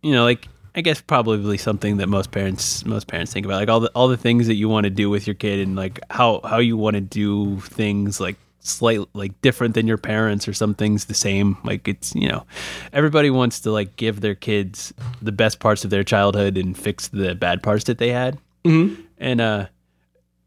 you 0.02 0.14
know 0.14 0.24
like 0.24 0.48
I 0.76 0.82
guess 0.82 1.02
probably 1.02 1.58
something 1.58 1.98
that 1.98 2.08
most 2.08 2.32
parents 2.32 2.86
most 2.86 3.08
parents 3.08 3.32
think 3.32 3.46
about 3.46 3.58
like 3.58 3.70
all 3.70 3.80
the 3.80 3.92
all 3.96 4.08
the 4.08 4.18
things 4.18 4.48
that 4.48 4.56
you 4.56 4.68
want 4.68 4.86
to 4.86 4.90
do 4.90 5.10
with 5.10 5.28
your 5.28 5.36
kid 5.36 5.60
and 5.60 5.76
like 5.76 6.00
how 6.10 6.42
how 6.44 6.58
you 6.58 6.76
want 6.76 6.96
to 6.96 7.02
do 7.02 7.60
things 7.62 8.20
like 8.20 8.36
slight 8.62 9.00
like 9.14 9.40
different 9.42 9.74
than 9.76 9.88
your 9.88 9.98
parents 9.98 10.48
or 10.48 10.54
some 10.54 10.74
things 10.74 11.06
the 11.06 11.14
same. 11.14 11.58
Like 11.64 11.88
it's 11.88 12.16
you 12.16 12.28
know 12.28 12.46
everybody 12.94 13.30
wants 13.30 13.60
to 13.62 13.72
like 13.72 13.96
give 13.96 14.22
their 14.22 14.36
kids 14.36 14.92
the 15.22 15.32
best 15.32 15.60
parts 15.60 15.84
of 15.84 15.92
their 15.92 16.04
childhood 16.04 16.58
and 16.58 16.76
fix 16.76 17.08
the 17.08 17.36
bad 17.36 17.62
parts 17.62 17.86
that 17.86 18.00
they 18.00 18.10
had. 18.10 18.40
Mm-hmm. 18.66 19.02
And 19.20 19.42
uh 19.42 19.68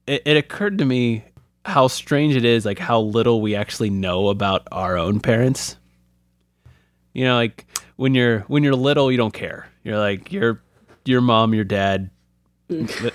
it, 0.06 0.22
it 0.24 0.36
occurred 0.36 0.78
to 0.78 0.84
me 0.84 1.24
how 1.64 1.86
strange 1.86 2.34
it 2.34 2.44
is 2.44 2.64
like 2.64 2.78
how 2.78 3.00
little 3.00 3.40
we 3.40 3.54
actually 3.54 3.90
know 3.90 4.28
about 4.28 4.66
our 4.72 4.98
own 4.98 5.20
parents. 5.20 5.76
You 7.12 7.24
know 7.24 7.36
like 7.36 7.66
when 7.96 8.14
you're 8.14 8.40
when 8.40 8.62
you're 8.62 8.74
little 8.74 9.10
you 9.10 9.18
don't 9.18 9.34
care. 9.34 9.68
You're 9.84 9.98
like 9.98 10.32
your 10.32 10.62
your 11.04 11.20
mom 11.20 11.54
your 11.54 11.64
dad 11.64 12.10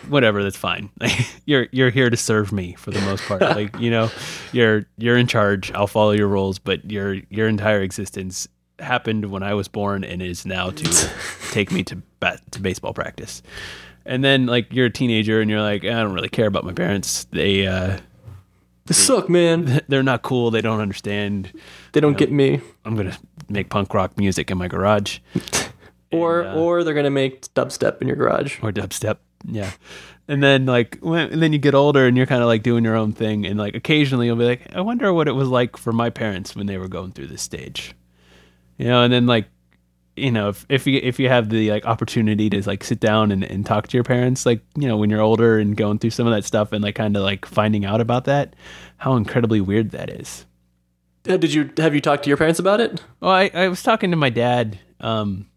whatever 0.07 0.43
that's 0.43 0.57
fine. 0.57 0.91
You're 1.45 1.67
you're 1.71 1.89
here 1.89 2.11
to 2.11 2.17
serve 2.17 2.51
me 2.51 2.75
for 2.77 2.91
the 2.91 3.01
most 3.01 3.23
part. 3.23 3.41
Like 3.41 3.79
you 3.79 3.89
know 3.89 4.11
you're 4.51 4.85
you're 4.97 5.17
in 5.17 5.25
charge. 5.25 5.71
I'll 5.71 5.87
follow 5.87 6.11
your 6.11 6.27
rules. 6.27 6.59
But 6.59 6.91
your 6.91 7.15
your 7.29 7.47
entire 7.47 7.81
existence 7.81 8.47
happened 8.79 9.31
when 9.31 9.43
i 9.43 9.53
was 9.53 9.67
born 9.67 10.03
and 10.03 10.21
is 10.21 10.45
now 10.45 10.69
to 10.69 11.09
take 11.51 11.71
me 11.71 11.83
to 11.83 11.95
bat 12.19 12.39
to 12.51 12.61
baseball 12.61 12.93
practice 12.93 13.41
and 14.07 14.23
then 14.23 14.45
like 14.47 14.71
you're 14.73 14.87
a 14.87 14.89
teenager 14.91 15.41
and 15.41 15.49
you're 15.49 15.61
like 15.61 15.83
i 15.83 15.89
don't 16.01 16.13
really 16.13 16.29
care 16.29 16.47
about 16.47 16.63
my 16.65 16.73
parents 16.73 17.25
they 17.31 17.67
uh 17.67 17.97
They 18.85 18.93
suck, 18.93 19.29
man. 19.29 19.81
they're 19.89 20.03
not 20.03 20.21
cool 20.23 20.49
they 20.51 20.61
don't 20.61 20.79
understand 20.79 21.51
They 21.91 21.99
don't 21.99 22.17
get 22.17 22.31
me. 22.31 22.61
i'm 22.85 22.95
gonna 22.95 23.17
make 23.49 23.69
punk 23.69 23.93
rock 23.93 24.17
music 24.17 24.49
in 24.51 24.57
my 24.57 24.67
garage 24.67 25.19
Or 26.11 26.41
And, 26.41 26.57
uh, 26.57 26.61
or 26.61 26.83
they're 26.85 26.93
gonna 26.93 27.09
make 27.09 27.41
dubstep 27.53 28.01
in 28.01 28.07
your 28.07 28.15
garage. 28.15 28.59
or 28.63 28.71
dubstep. 28.71 29.17
Yeah. 29.45 29.71
And 30.29 30.41
then 30.41 30.65
like 30.65 30.97
when 31.01 31.31
and 31.33 31.41
then 31.43 31.51
you 31.51 31.59
get 31.59 31.75
older 31.75 32.07
and 32.07 32.15
you're 32.15 32.25
kind 32.25 32.41
of 32.41 32.47
like 32.47 32.63
doing 32.63 32.85
your 32.85 32.95
own 32.95 33.11
thing 33.11 33.45
and 33.45 33.59
like 33.59 33.75
occasionally 33.75 34.25
you'll 34.27 34.37
be 34.37 34.45
like 34.45 34.61
I 34.73 34.79
wonder 34.81 35.11
what 35.13 35.27
it 35.27 35.33
was 35.33 35.49
like 35.49 35.75
for 35.75 35.91
my 35.91 36.09
parents 36.09 36.55
when 36.55 36.65
they 36.65 36.77
were 36.77 36.87
going 36.87 37.11
through 37.11 37.27
this 37.27 37.41
stage. 37.41 37.93
You 38.77 38.87
know, 38.87 39.03
and 39.03 39.11
then 39.11 39.25
like 39.27 39.47
you 40.17 40.31
know, 40.31 40.49
if 40.49 40.65
if 40.69 40.87
you 40.87 40.99
if 41.01 41.19
you 41.19 41.29
have 41.29 41.49
the 41.49 41.71
like 41.71 41.85
opportunity 41.85 42.49
to 42.49 42.61
like 42.67 42.83
sit 42.83 42.99
down 42.99 43.31
and, 43.31 43.43
and 43.43 43.65
talk 43.65 43.87
to 43.87 43.97
your 43.97 44.03
parents 44.03 44.45
like, 44.45 44.61
you 44.75 44.87
know, 44.87 44.97
when 44.97 45.09
you're 45.09 45.21
older 45.21 45.59
and 45.59 45.77
going 45.77 45.99
through 45.99 46.09
some 46.09 46.25
of 46.27 46.33
that 46.33 46.43
stuff 46.43 46.71
and 46.71 46.83
like 46.83 46.95
kind 46.95 47.15
of 47.15 47.23
like 47.23 47.45
finding 47.45 47.85
out 47.85 48.01
about 48.01 48.25
that, 48.25 48.55
how 48.97 49.15
incredibly 49.15 49.61
weird 49.61 49.91
that 49.91 50.09
is. 50.09 50.45
Uh, 51.27 51.37
Did 51.37 51.53
you 51.53 51.69
have 51.77 51.93
you 51.93 52.01
talked 52.01 52.23
to 52.23 52.29
your 52.29 52.37
parents 52.37 52.59
about 52.59 52.79
it? 52.79 53.03
Well, 53.19 53.31
I, 53.31 53.51
I 53.53 53.67
was 53.67 53.83
talking 53.83 54.11
to 54.11 54.17
my 54.17 54.29
dad. 54.29 54.79
Um, 54.99 55.47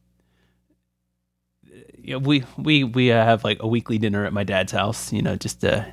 you 1.96 2.12
know, 2.14 2.18
we 2.18 2.44
we 2.58 2.84
we 2.84 3.12
uh, 3.12 3.24
have 3.24 3.44
like 3.44 3.62
a 3.62 3.66
weekly 3.66 3.98
dinner 3.98 4.24
at 4.24 4.32
my 4.32 4.44
dad's 4.44 4.72
house. 4.72 5.12
You 5.12 5.22
know, 5.22 5.36
just 5.36 5.60
to 5.62 5.90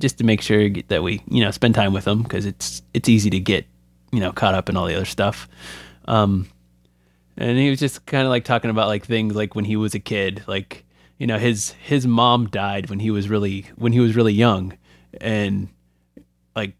just 0.00 0.18
to 0.18 0.24
make 0.24 0.40
sure 0.40 0.70
that 0.88 1.02
we 1.02 1.20
you 1.28 1.44
know 1.44 1.50
spend 1.50 1.74
time 1.74 1.92
with 1.92 2.06
him 2.06 2.22
because 2.22 2.46
it's 2.46 2.82
it's 2.94 3.08
easy 3.08 3.28
to 3.30 3.40
get 3.40 3.66
you 4.12 4.20
know 4.20 4.32
caught 4.32 4.54
up 4.54 4.68
in 4.68 4.76
all 4.76 4.86
the 4.86 4.94
other 4.94 5.04
stuff. 5.04 5.48
Um, 6.06 6.48
and 7.40 7.58
he 7.58 7.70
was 7.70 7.78
just 7.80 8.04
kind 8.06 8.24
of 8.24 8.30
like 8.30 8.44
talking 8.44 8.70
about 8.70 8.86
like 8.88 9.04
things 9.04 9.34
like 9.34 9.54
when 9.54 9.64
he 9.64 9.76
was 9.76 9.94
a 9.94 9.98
kid, 10.00 10.44
like 10.46 10.84
you 11.18 11.26
know 11.26 11.38
his 11.38 11.72
his 11.82 12.06
mom 12.06 12.46
died 12.48 12.88
when 12.90 13.00
he 13.00 13.10
was 13.10 13.28
really 13.28 13.66
when 13.76 13.92
he 13.92 14.00
was 14.00 14.14
really 14.14 14.32
young, 14.32 14.76
and 15.20 15.68
like 16.54 16.74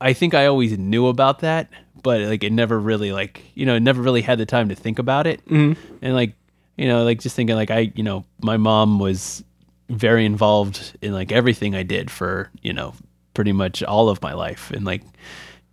I 0.00 0.12
think 0.12 0.34
I 0.34 0.46
always 0.46 0.78
knew 0.78 1.06
about 1.08 1.40
that, 1.40 1.68
but 2.02 2.20
like 2.22 2.44
it 2.44 2.52
never 2.52 2.78
really 2.78 3.12
like 3.12 3.42
you 3.54 3.66
know 3.66 3.78
never 3.78 4.00
really 4.02 4.22
had 4.22 4.38
the 4.38 4.46
time 4.46 4.68
to 4.68 4.74
think 4.74 4.98
about 4.98 5.26
it, 5.26 5.44
Mm-hmm. 5.46 5.80
and 6.02 6.14
like 6.14 6.34
you 6.76 6.86
know 6.88 7.04
like 7.04 7.20
just 7.20 7.36
thinking 7.36 7.56
like 7.56 7.70
I 7.70 7.92
you 7.94 8.02
know 8.02 8.24
my 8.42 8.56
mom 8.56 8.98
was 8.98 9.44
very 9.88 10.24
involved 10.24 10.96
in 11.02 11.12
like 11.12 11.32
everything 11.32 11.74
I 11.74 11.82
did 11.82 12.10
for 12.10 12.48
you 12.62 12.72
know 12.72 12.94
pretty 13.34 13.52
much 13.52 13.82
all 13.82 14.08
of 14.08 14.22
my 14.22 14.32
life, 14.34 14.70
and 14.70 14.84
like 14.84 15.02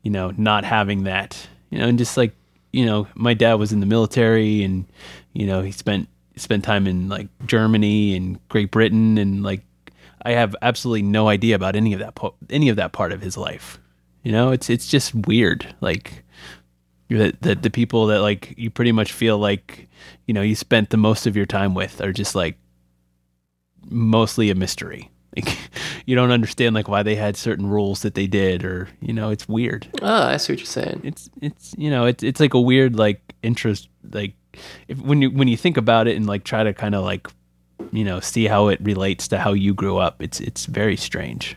you 0.04 0.12
know 0.12 0.32
not 0.38 0.64
having 0.66 1.04
that 1.04 1.48
you 1.70 1.78
know 1.80 1.88
and 1.88 1.98
just 1.98 2.18
like 2.18 2.34
you 2.72 2.86
know 2.86 3.08
my 3.16 3.34
dad 3.34 3.56
was 3.56 3.72
in 3.72 3.80
the 3.80 3.86
military 3.86 4.64
and 4.64 4.86
you 5.34 5.46
know 5.46 5.62
he 5.62 5.72
spent 5.72 6.08
spent 6.36 6.64
time 6.64 6.88
in 6.88 7.10
like 7.10 7.28
Germany 7.46 8.16
and 8.16 8.40
Great 8.50 8.72
Britain 8.72 9.18
and 9.18 9.44
like 9.44 9.62
I 10.24 10.32
have 10.32 10.56
absolutely 10.62 11.04
no 11.04 11.30
idea 11.30 11.56
about 11.56 11.76
any 11.76 11.94
of 11.94 12.00
that 12.00 12.16
po- 12.16 12.36
any 12.50 12.70
of 12.70 12.76
that 12.76 12.92
part 12.92 13.12
of 13.12 13.22
his 13.22 13.38
life. 13.38 13.80
You 14.24 14.32
know, 14.32 14.52
it's 14.52 14.70
it's 14.70 14.88
just 14.88 15.14
weird. 15.16 15.74
Like 15.82 16.24
that 17.10 17.42
the, 17.42 17.56
the 17.56 17.70
people 17.70 18.08
that 18.08 18.22
like 18.22 18.54
you 18.58 18.70
pretty 18.70 18.92
much 18.92 19.14
feel 19.14 19.38
like 19.38 19.88
you 20.26 20.34
know 20.34 20.42
you 20.42 20.56
spent 20.56 20.90
the 20.90 20.98
most 20.98 21.28
of 21.28 21.36
your 21.36 21.46
time 21.46 21.74
with 21.74 22.02
are 22.02 22.12
just 22.12 22.36
like 22.36 22.58
mostly 23.90 24.50
a 24.50 24.56
mystery. 24.56 25.10
Like 25.38 25.58
you 26.06 26.16
don't 26.16 26.32
understand 26.32 26.76
like 26.76 26.88
why 26.88 27.04
they 27.04 27.16
had 27.16 27.38
certain 27.38 27.68
rules 27.68 28.02
that 28.02 28.16
they 28.16 28.28
did, 28.28 28.64
or 28.64 28.90
you 29.02 29.14
know, 29.14 29.30
it's 29.30 29.48
weird. 29.48 29.88
Ah, 30.02 30.30
I 30.30 30.38
see 30.38 30.54
what 30.54 30.60
you're 30.60 30.66
saying. 30.66 31.02
It's 31.04 31.30
it's 31.42 31.76
you 31.78 31.90
know 31.90 32.06
it's 32.06 32.24
it's 32.24 32.40
like 32.40 32.54
a 32.54 32.62
weird 32.62 32.96
like 32.96 33.22
interest 33.44 33.88
like 34.12 34.34
if 34.88 35.00
when 35.02 35.22
you 35.22 35.30
when 35.30 35.48
you 35.48 35.58
think 35.58 35.78
about 35.78 36.08
it 36.08 36.16
and 36.16 36.26
like 36.26 36.44
try 36.44 36.64
to 36.64 36.74
kind 36.74 36.96
of 36.96 37.04
like 37.04 37.28
you 37.92 38.04
know 38.04 38.20
see 38.20 38.46
how 38.46 38.70
it 38.70 38.80
relates 38.82 39.28
to 39.30 39.38
how 39.38 39.54
you 39.54 39.74
grew 39.74 39.98
up. 39.98 40.22
It's 40.22 40.40
it's 40.40 40.66
very 40.66 40.98
strange. 40.98 41.56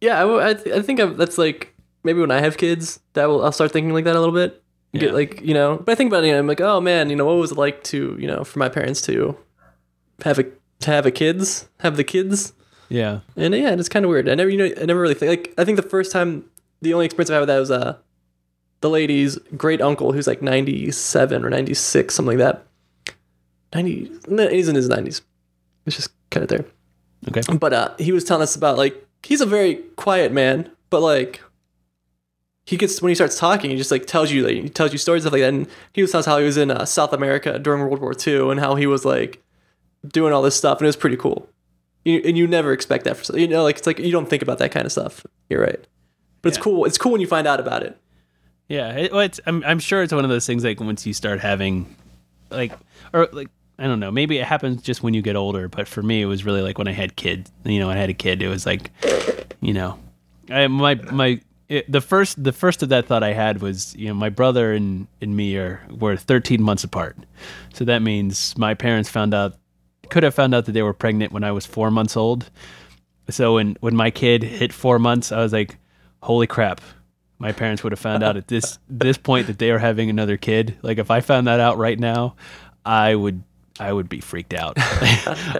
Yeah, 0.00 0.24
I, 0.24 0.50
I, 0.50 0.54
th- 0.54 0.76
I 0.76 0.80
think 0.80 1.00
I've, 1.00 1.16
that's 1.16 1.38
like 1.38 1.74
maybe 2.04 2.20
when 2.20 2.30
I 2.30 2.40
have 2.40 2.56
kids, 2.56 3.00
that 3.14 3.26
will 3.26 3.44
I'll 3.44 3.52
start 3.52 3.72
thinking 3.72 3.92
like 3.92 4.04
that 4.04 4.16
a 4.16 4.20
little 4.20 4.34
bit. 4.34 4.62
Yeah. 4.92 5.00
Get 5.00 5.14
like 5.14 5.42
you 5.42 5.54
know, 5.54 5.76
but 5.76 5.92
I 5.92 5.94
think 5.96 6.10
about 6.10 6.24
it, 6.24 6.28
you 6.28 6.32
know, 6.32 6.38
I'm 6.38 6.46
like, 6.46 6.60
oh 6.60 6.80
man, 6.80 7.10
you 7.10 7.16
know, 7.16 7.26
what 7.26 7.36
was 7.36 7.52
it 7.52 7.58
like 7.58 7.84
to 7.84 8.16
you 8.18 8.26
know 8.26 8.44
for 8.44 8.58
my 8.58 8.68
parents 8.68 9.02
to 9.02 9.36
have 10.24 10.38
a 10.38 10.44
to 10.80 10.90
have 10.90 11.06
a 11.06 11.10
kids, 11.10 11.68
have 11.80 11.96
the 11.96 12.04
kids, 12.04 12.52
Yeah. 12.88 13.20
and 13.36 13.54
yeah, 13.54 13.72
it's 13.72 13.88
kind 13.88 14.04
of 14.04 14.10
weird. 14.10 14.28
I 14.28 14.34
never 14.34 14.50
you 14.50 14.58
know 14.58 14.70
I 14.80 14.84
never 14.84 15.00
really 15.00 15.14
think 15.14 15.30
like 15.30 15.54
I 15.58 15.64
think 15.64 15.76
the 15.76 15.82
first 15.88 16.12
time 16.12 16.44
the 16.82 16.94
only 16.94 17.06
experience 17.06 17.30
I 17.30 17.34
had 17.34 17.40
with 17.40 17.48
that 17.48 17.58
was 17.58 17.70
uh 17.70 17.96
the 18.80 18.88
lady's 18.90 19.36
great 19.56 19.80
uncle 19.80 20.12
who's 20.12 20.26
like 20.28 20.40
97 20.40 21.44
or 21.44 21.50
96 21.50 22.14
something 22.14 22.38
like 22.38 22.44
that. 22.46 22.64
90 23.74 24.10
he's 24.50 24.68
in 24.68 24.74
his 24.76 24.88
90s. 24.88 25.20
It's 25.86 25.96
just 25.96 26.10
kind 26.30 26.42
of 26.42 26.48
there. 26.48 26.64
Okay. 27.28 27.40
But 27.56 27.72
uh, 27.72 27.94
he 27.98 28.12
was 28.12 28.24
telling 28.24 28.42
us 28.42 28.54
about 28.54 28.78
like 28.78 29.04
he's 29.22 29.40
a 29.40 29.46
very 29.46 29.76
quiet 29.96 30.32
man, 30.32 30.70
but 30.90 31.00
like 31.00 31.40
he 32.66 32.76
gets 32.76 33.00
when 33.02 33.08
he 33.10 33.14
starts 33.14 33.38
talking, 33.38 33.70
he 33.70 33.76
just 33.76 33.90
like 33.90 34.06
tells 34.06 34.30
you 34.30 34.44
like 34.46 34.54
he 34.62 34.68
tells 34.68 34.92
you 34.92 34.98
stories 34.98 35.22
stuff 35.22 35.32
like 35.32 35.40
that. 35.42 35.48
And 35.48 35.66
he 35.92 36.02
was 36.02 36.12
telling 36.12 36.20
us 36.22 36.26
how 36.26 36.38
he 36.38 36.44
was 36.44 36.56
in 36.56 36.70
uh, 36.70 36.84
South 36.84 37.12
America 37.12 37.58
during 37.58 37.82
World 37.82 38.00
War 38.00 38.14
II 38.26 38.50
and 38.50 38.60
how 38.60 38.76
he 38.76 38.86
was 38.86 39.04
like 39.04 39.42
doing 40.06 40.32
all 40.32 40.42
this 40.42 40.56
stuff, 40.56 40.78
and 40.78 40.86
it 40.86 40.88
was 40.88 40.96
pretty 40.96 41.16
cool. 41.16 41.48
You, 42.04 42.22
and 42.24 42.38
you 42.38 42.46
never 42.46 42.72
expect 42.72 43.04
that 43.04 43.16
for 43.16 43.36
you 43.38 43.48
know 43.48 43.62
like 43.64 43.78
it's 43.78 43.86
like 43.86 43.98
you 43.98 44.12
don't 44.12 44.28
think 44.30 44.42
about 44.42 44.58
that 44.58 44.70
kind 44.70 44.86
of 44.86 44.92
stuff. 44.92 45.26
You're 45.48 45.60
right, 45.62 45.84
but 46.42 46.48
it's 46.50 46.58
Yeah. 46.58 46.62
cool. 46.64 46.84
It's 46.84 46.96
cool 46.98 47.12
when 47.12 47.20
you 47.20 47.26
find 47.26 47.46
out 47.46 47.60
about 47.60 47.82
it. 47.82 47.98
Yeah, 48.68 48.92
it, 48.96 49.12
well, 49.12 49.20
it's, 49.22 49.40
I'm 49.46 49.64
I'm 49.64 49.78
sure 49.78 50.02
it's 50.02 50.12
one 50.12 50.24
of 50.24 50.30
those 50.30 50.46
things 50.46 50.62
like 50.64 50.78
once 50.80 51.06
you 51.06 51.12
start 51.14 51.40
having, 51.40 51.94
like, 52.50 52.72
or 53.12 53.28
like 53.32 53.48
I 53.78 53.84
don't 53.84 54.00
know, 54.00 54.10
maybe 54.10 54.38
it 54.38 54.44
happens 54.44 54.82
just 54.82 55.02
when 55.02 55.14
you 55.14 55.22
get 55.22 55.36
older. 55.36 55.68
But 55.68 55.88
for 55.88 56.02
me, 56.02 56.20
it 56.22 56.26
was 56.26 56.44
really 56.44 56.62
like 56.62 56.78
when 56.78 56.88
I 56.88 56.92
had 56.92 57.16
kids. 57.16 57.50
You 57.64 57.80
know, 57.80 57.88
when 57.88 57.96
I 57.96 58.00
had 58.00 58.10
a 58.10 58.14
kid, 58.14 58.42
it 58.42 58.48
was 58.48 58.66
like, 58.66 58.90
you 59.60 59.72
know, 59.72 59.98
I 60.50 60.66
my 60.68 60.94
my 60.96 61.40
it, 61.68 61.90
the 61.90 62.00
first 62.00 62.42
the 62.42 62.52
first 62.52 62.82
of 62.82 62.88
that 62.90 63.06
thought 63.06 63.22
I 63.22 63.32
had 63.32 63.60
was 63.60 63.94
you 63.96 64.08
know 64.08 64.14
my 64.14 64.28
brother 64.30 64.72
and 64.72 65.06
and 65.20 65.34
me 65.36 65.56
are 65.56 65.80
were 65.98 66.16
13 66.16 66.62
months 66.62 66.84
apart, 66.84 67.16
so 67.74 67.84
that 67.86 68.02
means 68.02 68.56
my 68.56 68.74
parents 68.74 69.08
found 69.08 69.32
out 69.34 69.56
could 70.10 70.22
have 70.22 70.34
found 70.34 70.54
out 70.54 70.66
that 70.66 70.72
they 70.72 70.82
were 70.82 70.94
pregnant 70.94 71.32
when 71.32 71.44
I 71.44 71.52
was 71.52 71.66
four 71.66 71.90
months 71.90 72.16
old. 72.16 72.50
So 73.30 73.54
when 73.54 73.76
when 73.80 73.94
my 73.94 74.10
kid 74.10 74.42
hit 74.42 74.72
four 74.72 74.98
months, 74.98 75.32
I 75.32 75.38
was 75.38 75.52
like, 75.52 75.76
"Holy 76.22 76.46
crap!" 76.46 76.80
My 77.38 77.52
parents 77.52 77.84
would 77.84 77.92
have 77.92 78.00
found 78.00 78.22
out 78.22 78.36
at 78.36 78.48
this 78.48 78.78
this 78.88 79.18
point 79.18 79.46
that 79.46 79.58
they 79.58 79.70
were 79.70 79.78
having 79.78 80.10
another 80.10 80.36
kid. 80.36 80.76
Like 80.82 80.98
if 80.98 81.10
I 81.10 81.20
found 81.20 81.46
that 81.46 81.60
out 81.60 81.78
right 81.78 81.98
now, 81.98 82.36
I 82.84 83.14
would 83.14 83.42
I 83.78 83.92
would 83.92 84.08
be 84.08 84.20
freaked 84.20 84.54
out. 84.54 84.76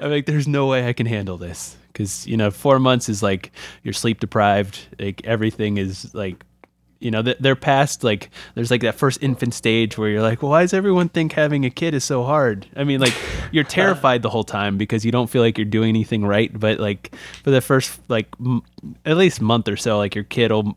I'm 0.00 0.10
like, 0.10 0.26
"There's 0.26 0.48
no 0.48 0.66
way 0.66 0.88
I 0.88 0.92
can 0.92 1.06
handle 1.06 1.36
this." 1.36 1.76
Because 1.92 2.26
you 2.26 2.36
know, 2.36 2.50
four 2.50 2.78
months 2.78 3.08
is 3.08 3.22
like 3.22 3.52
you're 3.82 3.94
sleep 3.94 4.20
deprived. 4.20 4.78
Like 4.98 5.24
everything 5.24 5.76
is 5.76 6.14
like 6.14 6.44
you 7.00 7.10
know 7.10 7.22
th- 7.22 7.38
they're 7.40 7.56
past 7.56 8.02
like 8.02 8.30
there's 8.54 8.70
like 8.70 8.80
that 8.82 8.94
first 8.94 9.22
infant 9.22 9.54
stage 9.54 9.96
where 9.96 10.08
you're 10.08 10.22
like 10.22 10.42
well, 10.42 10.50
why 10.50 10.62
does 10.62 10.74
everyone 10.74 11.08
think 11.08 11.32
having 11.32 11.64
a 11.64 11.70
kid 11.70 11.94
is 11.94 12.04
so 12.04 12.24
hard? 12.24 12.66
I 12.76 12.84
mean 12.84 13.00
like 13.00 13.14
you're 13.52 13.64
terrified 13.80 14.22
the 14.22 14.30
whole 14.30 14.44
time 14.44 14.78
because 14.78 15.04
you 15.04 15.12
don't 15.12 15.28
feel 15.28 15.42
like 15.42 15.58
you're 15.58 15.64
doing 15.64 15.90
anything 15.90 16.24
right 16.24 16.50
but 16.58 16.78
like 16.78 17.14
for 17.42 17.50
the 17.50 17.60
first 17.60 18.00
like 18.08 18.28
m- 18.40 18.62
at 19.04 19.16
least 19.16 19.40
month 19.40 19.68
or 19.68 19.76
so 19.76 19.98
like 19.98 20.14
your 20.14 20.24
kid 20.24 20.50
will 20.50 20.76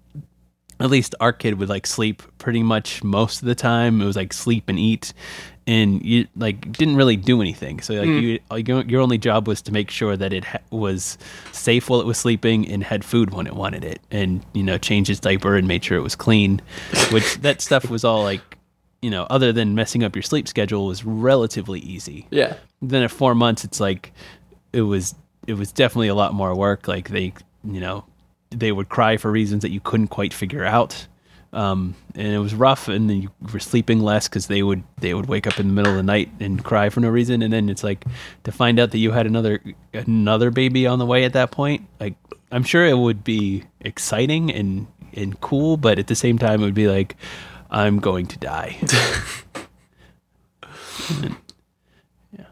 at 0.82 0.90
least 0.90 1.14
our 1.20 1.32
kid 1.32 1.60
would 1.60 1.70
like 1.70 1.86
sleep 1.86 2.24
pretty 2.40 2.64
much 2.64 3.04
most 3.04 3.42
of 3.42 3.48
the 3.48 3.56
time. 3.56 4.02
It 4.02 4.06
was 4.06 4.16
like 4.16 4.34
sleep 4.34 4.68
and 4.68 4.80
eat 4.80 5.14
and 5.68 6.04
you 6.04 6.28
like 6.36 6.72
didn't 6.72 6.96
really 6.96 7.16
do 7.16 7.42
anything. 7.42 7.82
So 7.82 7.94
like 7.94 8.06
hmm. 8.06 8.18
you 8.18 8.40
your 8.58 8.82
your 8.84 9.02
only 9.02 9.18
job 9.18 9.48
was 9.48 9.62
to 9.64 9.72
make 9.72 9.92
sure 9.92 10.18
that 10.18 10.34
it 10.34 10.46
ha- 10.46 10.60
was 10.72 11.18
safe 11.52 11.90
while 11.90 12.02
it 12.02 12.06
was 12.06 12.18
sleeping 12.18 12.68
and 12.68 12.84
had 12.84 13.06
food 13.06 13.34
when 13.34 13.48
it 13.48 13.56
wanted 13.56 13.84
it 13.84 14.00
and 14.10 14.44
you 14.54 14.64
know 14.64 14.78
change 14.78 15.10
its 15.10 15.20
diaper 15.20 15.56
and 15.56 15.68
made 15.68 15.84
sure 15.84 15.98
it 15.98 16.02
was 16.02 16.16
clean 16.16 16.62
which 17.12 17.36
that 17.42 17.62
stuff 17.62 17.90
was 17.90 18.04
all 18.04 18.24
like 18.24 18.58
you 19.02 19.10
know 19.10 19.28
other 19.30 19.52
than 19.54 19.76
messing 19.76 20.04
up 20.04 20.16
your 20.16 20.24
sleep 20.24 20.48
schedule 20.48 20.88
was 20.88 21.06
relatively 21.06 21.80
easy. 21.80 22.28
Yeah. 22.32 22.56
then 22.82 23.04
at 23.04 23.12
four 23.12 23.36
months 23.36 23.64
it's 23.64 23.80
like 23.80 24.14
it 24.74 24.82
was 24.82 25.16
it 25.48 25.54
was 25.54 25.72
definitely 25.72 26.08
a 26.08 26.16
lot 26.16 26.34
more 26.34 26.56
work. 26.56 26.88
Like 26.88 27.10
they 27.10 27.34
you 27.64 27.80
know 27.80 28.06
they 28.50 28.72
would 28.72 28.90
cry 28.90 29.18
for 29.18 29.32
reasons 29.32 29.62
that 29.62 29.72
you 29.72 29.80
couldn't 29.80 30.10
quite 30.10 30.34
figure 30.34 30.66
out 30.66 31.08
um, 31.54 31.96
and 32.16 32.28
it 32.28 32.40
was 32.40 32.56
rough 32.56 32.88
and 32.88 33.10
then 33.10 33.22
you 33.24 33.32
were 33.52 33.60
sleeping 33.60 34.00
less 34.00 34.28
because 34.28 34.48
they 34.48 34.64
would 34.64 34.84
they 35.00 35.14
would 35.14 35.28
wake 35.28 35.48
up 35.48 35.60
in 35.60 35.68
the 35.68 35.74
middle 35.74 35.92
of 35.92 35.98
the 35.98 36.04
night 36.04 36.30
and 36.40 36.64
cry 36.64 36.90
for 36.90 37.02
no 37.02 37.10
reason 37.10 37.42
and 37.42 37.52
then 37.52 37.70
it's 37.70 37.84
like 37.84 38.06
to 38.44 38.52
find 38.52 38.80
out 38.80 38.92
that 38.92 39.00
you 39.00 39.12
had 39.12 39.26
another 39.26 39.62
another 39.94 40.50
baby 40.50 40.88
on 40.88 41.00
the 41.00 41.06
way 41.06 41.26
at 41.26 41.34
that 41.34 41.52
point 41.52 41.86
like 42.00 42.16
i'm 42.52 42.64
sure 42.64 42.86
it 42.86 42.98
would 42.98 43.24
be 43.24 43.64
exciting 43.82 44.52
and 44.52 44.88
and 45.14 45.42
cool 45.42 45.76
but 45.76 46.00
at 46.00 46.08
the 46.08 46.16
same 46.16 46.38
time 46.38 46.62
it 46.62 46.66
would 46.66 46.74
be 46.74 46.88
like 46.88 47.16
i'm 47.70 48.00
going 48.00 48.26
to 48.26 48.38
die 48.40 48.78
yeah, 52.32 52.46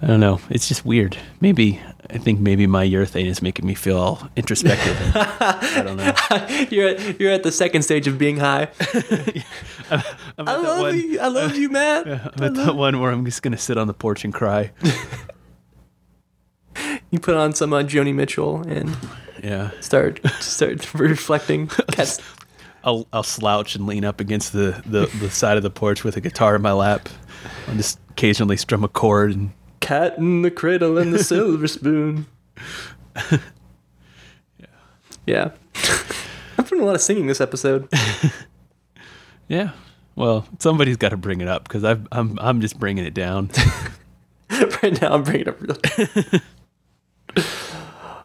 I 0.00 0.06
don't 0.06 0.20
know. 0.20 0.40
It's 0.50 0.68
just 0.68 0.84
weird. 0.84 1.16
Maybe 1.40 1.80
I 2.10 2.18
think 2.18 2.40
maybe 2.40 2.66
my 2.66 2.86
urethane 2.86 3.26
is 3.26 3.42
making 3.42 3.66
me 3.66 3.74
feel 3.74 3.98
all 3.98 4.28
introspective. 4.36 4.96
I 5.14 5.82
don't 5.84 5.96
know. 5.96 6.66
you're 6.70 6.88
at, 6.88 7.20
you're 7.20 7.32
at 7.32 7.42
the 7.42 7.52
second 7.52 7.82
stage 7.82 8.06
of 8.06 8.18
being 8.18 8.36
high. 8.38 8.68
I'm 9.90 10.00
at 10.38 10.48
I 10.48 10.56
love 10.56 10.80
one, 10.80 10.96
you. 10.98 11.20
I 11.20 11.28
love 11.28 11.56
you, 11.56 11.68
man. 11.68 12.30
I'm 12.34 12.44
at 12.44 12.54
that 12.54 12.76
one 12.76 13.00
where 13.00 13.10
I'm 13.10 13.24
just 13.24 13.42
gonna 13.42 13.58
sit 13.58 13.76
on 13.78 13.86
the 13.86 13.94
porch 13.94 14.24
and 14.24 14.32
cry. 14.32 14.72
You 17.10 17.20
put 17.20 17.34
on 17.36 17.54
some 17.54 17.72
uh, 17.72 17.82
Joni 17.82 18.14
Mitchell 18.14 18.62
and 18.62 18.96
Yeah, 19.42 19.70
start 19.80 20.20
start 20.40 20.92
reflecting. 20.94 21.68
Cats. 21.68 22.20
I'll 22.84 23.06
I'll 23.12 23.22
slouch 23.22 23.74
and 23.74 23.86
lean 23.86 24.04
up 24.04 24.20
against 24.20 24.52
the, 24.52 24.80
the, 24.86 25.06
the 25.18 25.30
side 25.30 25.56
of 25.56 25.62
the 25.62 25.70
porch 25.70 26.04
with 26.04 26.16
a 26.16 26.20
guitar 26.20 26.54
in 26.56 26.62
my 26.62 26.72
lap. 26.72 27.08
I'll 27.66 27.74
just 27.74 27.98
occasionally 28.10 28.56
strum 28.56 28.84
a 28.84 28.88
chord 28.88 29.32
and 29.32 29.52
Cat 29.86 30.18
in 30.18 30.42
the 30.42 30.50
cradle 30.50 30.98
and 30.98 31.14
the 31.14 31.22
silver 31.24 31.68
spoon. 31.68 32.26
yeah. 33.30 34.66
Yeah. 35.24 35.50
I'm 36.58 36.64
putting 36.64 36.80
a 36.80 36.84
lot 36.84 36.96
of 36.96 37.00
singing 37.00 37.28
this 37.28 37.40
episode. 37.40 37.88
yeah. 39.48 39.70
Well, 40.16 40.44
somebody's 40.58 40.96
got 40.96 41.10
to 41.10 41.16
bring 41.16 41.40
it 41.40 41.46
up 41.46 41.68
because 41.68 41.84
I'm 41.84 42.08
I'm 42.10 42.36
I'm 42.40 42.60
just 42.60 42.80
bringing 42.80 43.04
it 43.04 43.14
down. 43.14 43.48
right 44.50 45.00
now, 45.00 45.14
I'm 45.14 45.22
bringing 45.22 45.42
it 45.42 45.48
up. 45.48 45.60
Real. 45.60 45.76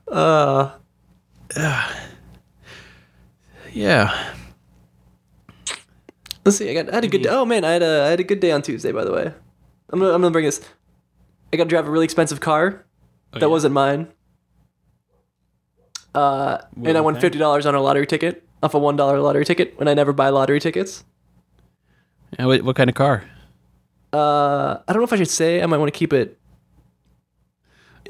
uh, 0.08 0.72
yeah. 3.72 4.34
let's 6.44 6.58
see. 6.58 6.72
I 6.72 6.74
got. 6.74 6.92
I 6.92 6.96
had 6.96 7.04
a 7.04 7.08
good. 7.08 7.28
Oh 7.28 7.46
man, 7.46 7.64
I 7.64 7.74
had 7.74 7.84
a. 7.84 8.06
I 8.06 8.08
had 8.08 8.20
a 8.20 8.24
good 8.24 8.40
day 8.40 8.52
on 8.52 8.64
Tuesday. 8.64 8.92
By 8.92 9.04
the 9.04 9.14
way, 9.14 9.32
I'm 9.92 10.00
gonna. 10.00 10.12
I'm 10.12 10.22
gonna 10.22 10.32
bring 10.32 10.46
this. 10.46 10.68
I 11.54 11.58
got 11.58 11.64
to 11.66 11.70
drive 11.70 11.88
a 11.88 11.92
really 11.92 12.06
expensive 12.06 12.40
car 12.40 12.86
Oh, 13.34 13.40
that 13.40 13.46
yeah. 13.46 13.48
wasn't 13.48 13.74
mine. 13.74 14.08
Uh, 16.14 16.58
and 16.84 16.98
I 16.98 17.02
won 17.02 17.20
fifty 17.20 17.40
dollars 17.40 17.66
on 17.66 17.74
a 17.76 17.82
lottery 17.82 18.06
ticket 18.06 18.46
off 18.62 18.74
a 18.74 18.80
one 18.80 18.98
dollar 18.98 19.20
lottery 19.22 19.46
ticket 19.46 19.78
when 19.80 19.88
I 19.88 19.94
never 19.94 20.12
buy 20.12 20.30
lottery 20.30 20.60
tickets. 20.60 21.04
Yeah, 22.38 22.46
what, 22.46 22.62
what 22.64 22.76
kind 22.76 22.90
of 22.90 22.96
car? 22.96 23.24
Uh, 24.14 24.80
I 24.86 24.92
don't 24.94 24.98
know 24.98 25.04
if 25.06 25.14
I 25.14 25.18
should 25.18 25.30
say. 25.30 25.62
I 25.62 25.66
might 25.68 25.78
want 25.78 25.94
to 25.94 25.98
keep 25.98 26.12
it 26.12 26.38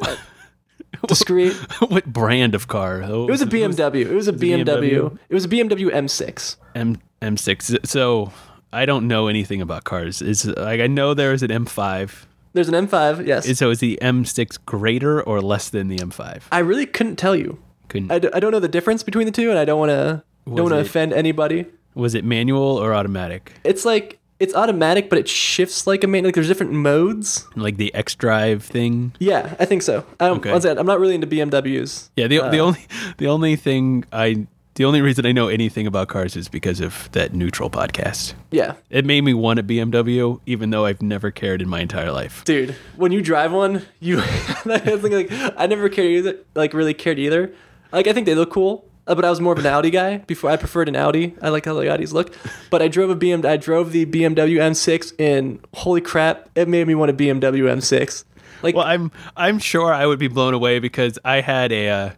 uh, 0.01 0.15
discreet. 1.07 1.53
what 1.89 2.05
brand 2.05 2.55
of 2.55 2.67
car? 2.67 3.03
Oh, 3.03 3.27
It 3.27 3.31
was 3.31 3.41
a 3.43 3.45
BMW. 3.47 4.01
It 4.07 4.13
was 4.13 4.27
a 4.27 4.33
BMW? 4.33 4.65
BMW. 4.65 5.17
It 5.29 5.33
was 5.35 5.45
a 5.45 5.49
BMW 5.49 5.91
M6. 5.91 6.55
M 6.73 6.97
M6. 7.21 7.85
So 7.85 8.33
I 8.73 8.85
don't 8.87 9.07
know 9.07 9.27
anything 9.27 9.61
about 9.61 9.83
cars. 9.83 10.23
Is 10.23 10.45
like 10.45 10.79
I 10.81 10.87
know 10.87 11.13
there 11.13 11.33
is 11.33 11.43
an 11.43 11.51
M5. 11.51 12.25
There's 12.53 12.67
an 12.69 12.87
M5. 12.87 13.25
Yes. 13.27 13.57
So 13.57 13.69
is 13.69 13.79
the 13.79 13.97
M6 14.01 14.57
greater 14.65 15.21
or 15.21 15.41
less 15.41 15.69
than 15.69 15.87
the 15.87 15.97
M5? 15.97 16.43
I 16.51 16.59
really 16.59 16.85
couldn't 16.85 17.15
tell 17.17 17.35
you. 17.35 17.59
Couldn't, 17.87 18.11
I, 18.11 18.19
d- 18.19 18.29
I 18.33 18.39
don't 18.39 18.51
know 18.51 18.59
the 18.59 18.67
difference 18.67 19.03
between 19.03 19.25
the 19.25 19.31
two, 19.31 19.49
and 19.49 19.57
I 19.59 19.65
don't 19.65 19.79
want 19.79 19.89
to 19.91 20.23
don't 20.45 20.63
want 20.63 20.73
to 20.73 20.79
offend 20.79 21.13
anybody. 21.13 21.65
was 21.93 22.15
it 22.15 22.23
manual 22.25 22.61
or 22.77 22.93
automatic? 22.93 23.53
It's 23.63 23.85
like 23.85 24.17
it's 24.39 24.55
automatic, 24.55 25.09
but 25.09 25.19
it 25.19 25.27
shifts 25.29 25.85
like 25.85 26.03
a 26.03 26.07
main. 26.07 26.23
Like 26.25 26.33
there's 26.35 26.47
different 26.47 26.71
modes. 26.71 27.45
Like 27.55 27.77
the 27.77 27.93
X 27.93 28.15
Drive 28.15 28.63
thing? 28.63 29.13
Yeah, 29.19 29.55
I 29.59 29.65
think 29.65 29.81
so. 29.81 30.05
I 30.19 30.27
don't, 30.27 30.37
Okay. 30.39 30.51
once 30.51 30.63
again, 30.65 30.77
I'm 30.79 30.85
not 30.85 30.99
really 30.99 31.15
into 31.15 31.27
BMWs. 31.27 32.09
Yeah. 32.15 32.27
The 32.27 32.37
the 32.49 32.59
Uh. 32.59 32.65
only 32.65 32.85
the 33.17 33.27
only 33.27 33.55
thing 33.55 34.03
I 34.11 34.47
the 34.75 34.85
only 34.85 35.01
reason 35.01 35.25
I 35.25 35.31
know 35.31 35.47
anything 35.49 35.85
about 35.87 36.07
cars 36.07 36.35
is 36.37 36.47
because 36.47 36.79
of 36.79 37.09
that 37.11 37.33
neutral 37.33 37.69
podcast. 37.69 38.33
Yeah, 38.51 38.75
It 38.89 39.05
made 39.05 39.21
me 39.21 39.33
want 39.33 39.59
a 39.59 39.63
BMW, 39.63 40.39
even 40.45 40.69
though 40.69 40.85
I've 40.85 41.01
never 41.01 41.29
cared 41.31 41.61
in 41.61 41.67
my 41.69 41.81
entire 41.81 42.11
life. 42.11 42.43
dude. 42.45 42.75
When 42.95 43.11
you 43.11 43.21
drive 43.21 43.51
one, 43.51 43.85
you 43.99 44.19
I 44.65 44.99
like 45.01 45.27
I 45.57 45.67
never 45.67 45.89
cared 45.89 46.07
either. 46.11 46.37
Like 46.55 46.73
really 46.73 46.93
cared 46.93 47.19
either. 47.19 47.51
Like 47.91 48.07
I 48.07 48.13
think 48.13 48.25
they 48.25 48.35
look 48.35 48.49
cool. 48.51 48.85
uh, 49.07 49.15
But 49.15 49.25
I 49.25 49.29
was 49.29 49.41
more 49.41 49.53
of 49.53 49.59
an 49.59 49.65
Audi 49.65 49.89
guy 49.89 50.19
before. 50.19 50.49
I 50.49 50.55
preferred 50.57 50.87
an 50.87 50.95
Audi. 50.95 51.35
I 51.41 51.49
like 51.49 51.65
how 51.65 51.73
the 51.73 51.81
Audis 51.81 52.13
look. 52.13 52.33
But 52.69 52.81
I 52.81 52.87
drove 52.87 53.09
a 53.09 53.15
BMW. 53.15 53.45
I 53.45 53.57
drove 53.57 53.91
the 53.91 54.05
BMW 54.05 54.57
M6, 54.57 55.13
and 55.19 55.59
holy 55.73 56.01
crap, 56.01 56.49
it 56.55 56.67
made 56.69 56.87
me 56.87 56.95
want 56.95 57.11
a 57.11 57.13
BMW 57.13 57.63
M6. 57.75 58.23
Like 58.63 58.75
Well, 58.75 58.85
I'm 58.85 59.11
I'm 59.35 59.59
sure 59.59 59.93
I 59.93 60.05
would 60.05 60.19
be 60.19 60.27
blown 60.29 60.53
away 60.53 60.79
because 60.79 61.17
I 61.25 61.41
had 61.41 61.71
a 61.73 61.89
uh, 61.89 62.09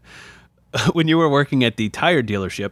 when 0.93 1.07
you 1.07 1.17
were 1.17 1.29
working 1.29 1.63
at 1.63 1.77
the 1.77 1.89
tire 1.89 2.23
dealership 2.23 2.71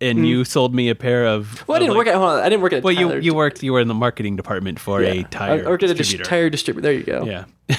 and 0.00 0.26
you 0.26 0.44
sold 0.44 0.74
me 0.74 0.88
a 0.88 0.94
pair 0.94 1.26
of. 1.26 1.66
Well, 1.68 1.76
I 1.76 1.78
didn't 1.80 1.90
like- 1.94 1.98
work 1.98 2.06
at. 2.08 2.14
Hold 2.14 2.30
on, 2.30 2.40
I 2.40 2.48
didn't 2.48 2.62
work 2.62 2.72
at. 2.72 2.82
Well, 2.82 2.92
you 2.94 3.16
you 3.16 3.34
worked 3.34 3.62
you 3.62 3.72
were 3.72 3.80
in 3.80 3.88
the 3.88 3.94
marketing 3.94 4.36
department 4.36 4.78
for 4.80 5.02
a 5.02 5.14
Yeah. 5.16 5.22
tire. 5.30 5.64
I 5.66 5.68
worked 5.68 5.82
at 5.82 5.90
a 5.90 5.94
dis- 5.94 6.16
tire 6.24 6.48
distributor. 6.50 6.82
There 6.82 6.92
you 6.92 7.02
go. 7.04 7.24
Yeah. 7.24 7.44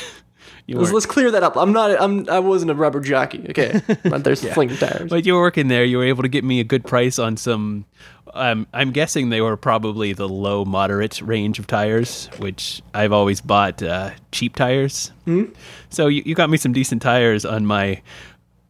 you 0.67 0.77
Let's, 0.77 0.91
let's 0.91 1.05
clear 1.07 1.31
that 1.31 1.41
up. 1.43 1.55
I'm 1.57 1.71
not. 1.73 1.99
I'm. 1.99 2.29
I 2.29 2.39
wasn't 2.39 2.71
a 2.71 2.75
rubber 2.75 2.99
jockey. 2.99 3.45
Okay. 3.49 3.81
I'm 4.03 4.11
not 4.11 4.23
there 4.23 4.35
flinging 4.35 4.77
tires. 4.77 5.09
but 5.09 5.25
you 5.25 5.33
were 5.33 5.41
working 5.41 5.67
there. 5.67 5.83
You 5.83 5.97
were 5.97 6.05
able 6.05 6.21
to 6.23 6.29
get 6.29 6.43
me 6.43 6.59
a 6.59 6.63
good 6.63 6.85
price 6.85 7.17
on 7.17 7.37
some. 7.37 7.85
Um, 8.33 8.65
I'm 8.73 8.91
guessing 8.91 9.29
they 9.29 9.41
were 9.41 9.57
probably 9.57 10.13
the 10.13 10.29
low 10.29 10.63
moderate 10.63 11.19
range 11.21 11.59
of 11.59 11.67
tires, 11.67 12.29
which 12.37 12.81
I've 12.93 13.11
always 13.11 13.41
bought 13.41 13.83
uh, 13.83 14.11
cheap 14.31 14.55
tires. 14.55 15.11
Hmm? 15.25 15.45
So 15.89 16.07
you, 16.07 16.21
you 16.25 16.33
got 16.33 16.49
me 16.49 16.55
some 16.55 16.71
decent 16.71 17.01
tires 17.01 17.43
on 17.43 17.65
my, 17.65 18.01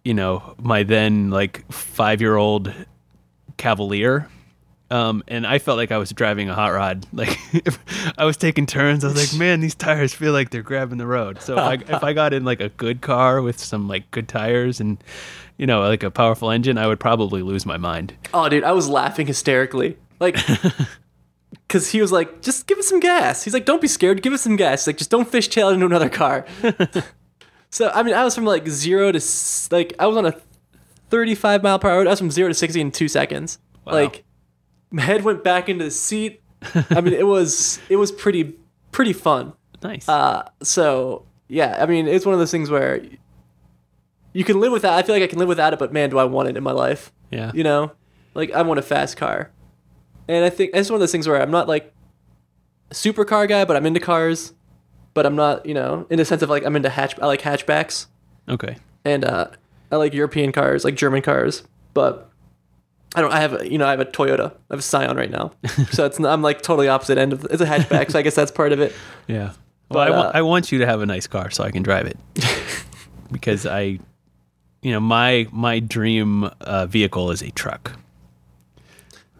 you 0.03 0.13
know, 0.13 0.55
my 0.59 0.83
then 0.83 1.29
like 1.29 1.69
five 1.71 2.21
year 2.21 2.35
old 2.35 2.73
Cavalier. 3.57 4.27
Um, 4.89 5.23
and 5.29 5.47
I 5.47 5.59
felt 5.59 5.77
like 5.77 5.93
I 5.93 5.97
was 5.97 6.11
driving 6.11 6.49
a 6.49 6.53
hot 6.53 6.73
rod. 6.73 7.05
Like 7.13 7.37
if 7.53 7.79
I 8.17 8.25
was 8.25 8.35
taking 8.35 8.65
turns, 8.65 9.05
I 9.05 9.07
was 9.07 9.31
like, 9.31 9.39
"Man, 9.39 9.61
these 9.61 9.75
tires 9.75 10.13
feel 10.13 10.33
like 10.33 10.49
they're 10.49 10.63
grabbing 10.63 10.97
the 10.97 11.07
road." 11.07 11.41
So 11.41 11.53
if 11.53 11.59
I, 11.59 11.73
if 11.95 12.03
I 12.03 12.13
got 12.13 12.33
in 12.33 12.43
like 12.43 12.59
a 12.59 12.69
good 12.69 13.01
car 13.01 13.41
with 13.41 13.57
some 13.57 13.87
like 13.87 14.09
good 14.11 14.27
tires 14.27 14.81
and 14.81 15.01
you 15.57 15.65
know 15.65 15.81
like 15.81 16.03
a 16.03 16.11
powerful 16.11 16.51
engine, 16.51 16.77
I 16.77 16.87
would 16.87 16.99
probably 16.99 17.41
lose 17.41 17.65
my 17.65 17.77
mind. 17.77 18.15
Oh, 18.33 18.49
dude, 18.49 18.63
I 18.63 18.73
was 18.73 18.89
laughing 18.89 19.27
hysterically. 19.27 19.97
Like, 20.19 20.35
because 21.67 21.89
he 21.89 22.01
was 22.01 22.11
like, 22.11 22.41
just 22.41 22.67
give 22.67 22.77
us 22.77 22.87
some 22.87 22.99
gas. 22.99 23.43
He's 23.43 23.53
like, 23.53 23.65
don't 23.65 23.81
be 23.81 23.87
scared. 23.87 24.21
Give 24.21 24.33
us 24.33 24.41
some 24.41 24.55
gas. 24.55 24.81
He's 24.81 24.87
like, 24.87 24.97
just 24.97 25.09
don't 25.09 25.29
fishtail 25.29 25.73
into 25.73 25.85
another 25.85 26.09
car. 26.09 26.45
So, 27.71 27.89
I 27.89 28.03
mean, 28.03 28.13
I 28.13 28.23
was 28.23 28.35
from 28.35 28.45
like 28.45 28.67
zero 28.67 29.11
to, 29.11 29.21
like, 29.71 29.93
I 29.99 30.05
was 30.05 30.17
on 30.17 30.25
a 30.25 30.35
35 31.09 31.63
mile 31.63 31.79
per 31.79 31.89
hour. 31.89 32.01
I 32.01 32.09
was 32.09 32.19
from 32.19 32.31
zero 32.31 32.47
to 32.47 32.53
60 32.53 32.79
in 32.79 32.91
two 32.91 33.07
seconds. 33.07 33.59
Like, 33.85 34.23
my 34.91 35.01
head 35.01 35.23
went 35.23 35.43
back 35.43 35.67
into 35.69 35.85
the 35.85 35.91
seat. 35.91 36.41
I 36.89 37.01
mean, 37.01 37.13
it 37.13 37.25
was, 37.25 37.79
it 37.89 37.95
was 37.95 38.11
pretty, 38.11 38.55
pretty 38.91 39.13
fun. 39.13 39.53
Nice. 39.83 40.07
Uh, 40.07 40.47
so 40.61 41.25
yeah, 41.51 41.77
I 41.81 41.85
mean, 41.85 42.07
it's 42.07 42.25
one 42.25 42.33
of 42.33 42.39
those 42.39 42.51
things 42.51 42.69
where 42.69 43.01
you 44.33 44.43
can 44.45 44.59
live 44.59 44.71
without. 44.71 44.93
I 44.93 45.03
feel 45.03 45.13
like 45.13 45.23
I 45.23 45.27
can 45.27 45.37
live 45.37 45.49
without 45.49 45.73
it, 45.73 45.79
but 45.79 45.91
man, 45.91 46.09
do 46.09 46.17
I 46.17 46.23
want 46.23 46.47
it 46.47 46.55
in 46.55 46.63
my 46.63 46.71
life? 46.71 47.11
Yeah. 47.29 47.51
You 47.53 47.65
know, 47.65 47.91
like 48.33 48.51
I 48.51 48.61
want 48.61 48.79
a 48.79 48.83
fast 48.83 49.17
car, 49.17 49.51
and 50.29 50.45
I 50.45 50.49
think 50.49 50.71
it's 50.73 50.89
one 50.89 50.95
of 50.95 51.01
those 51.01 51.11
things 51.11 51.27
where 51.27 51.41
I'm 51.41 51.51
not 51.51 51.67
like 51.67 51.93
a 52.89 52.93
supercar 52.93 53.49
guy, 53.49 53.65
but 53.65 53.75
I'm 53.75 53.85
into 53.85 53.99
cars, 53.99 54.53
but 55.13 55.25
I'm 55.25 55.35
not, 55.35 55.65
you 55.65 55.73
know, 55.73 56.05
in 56.09 56.17
the 56.17 56.25
sense 56.25 56.41
of 56.41 56.49
like 56.49 56.65
I'm 56.65 56.75
into 56.75 56.89
hatch. 56.89 57.19
I 57.19 57.25
like 57.27 57.41
hatchbacks, 57.41 58.07
Okay. 58.49 58.77
and 59.05 59.23
uh, 59.25 59.47
I 59.91 59.95
like 59.97 60.13
European 60.13 60.51
cars, 60.51 60.83
like 60.85 60.95
German 60.95 61.21
cars, 61.21 61.63
but. 61.93 62.27
I 63.13 63.19
don't. 63.19 63.33
I 63.33 63.41
have 63.41 63.59
a, 63.59 63.69
you 63.69 63.77
know, 63.77 63.85
I 63.85 63.91
have 63.91 63.99
a 63.99 64.05
Toyota. 64.05 64.51
I 64.51 64.55
have 64.73 64.79
a 64.79 64.81
Scion 64.81 65.17
right 65.17 65.29
now, 65.29 65.51
so 65.91 66.05
it's. 66.05 66.17
not, 66.17 66.31
I'm 66.31 66.41
like 66.41 66.61
totally 66.61 66.87
opposite 66.87 67.17
end 67.17 67.33
of. 67.33 67.43
It's 67.51 67.61
a 67.61 67.65
hatchback, 67.65 68.09
so 68.09 68.17
I 68.17 68.21
guess 68.21 68.35
that's 68.35 68.51
part 68.51 68.71
of 68.71 68.79
it. 68.79 68.95
Yeah. 69.27 69.51
But, 69.89 69.95
Well, 69.97 70.07
I, 70.07 70.09
wa- 70.11 70.27
uh, 70.27 70.31
I 70.35 70.41
want 70.43 70.71
you 70.71 70.79
to 70.79 70.85
have 70.85 71.01
a 71.01 71.05
nice 71.05 71.27
car 71.27 71.49
so 71.51 71.65
I 71.65 71.71
can 71.71 71.83
drive 71.83 72.05
it. 72.07 72.17
because 73.33 73.65
I, 73.65 73.99
you 74.81 74.93
know, 74.93 75.01
my 75.01 75.45
my 75.51 75.79
dream 75.81 76.49
uh, 76.61 76.85
vehicle 76.85 77.31
is 77.31 77.41
a 77.41 77.51
truck. 77.51 77.91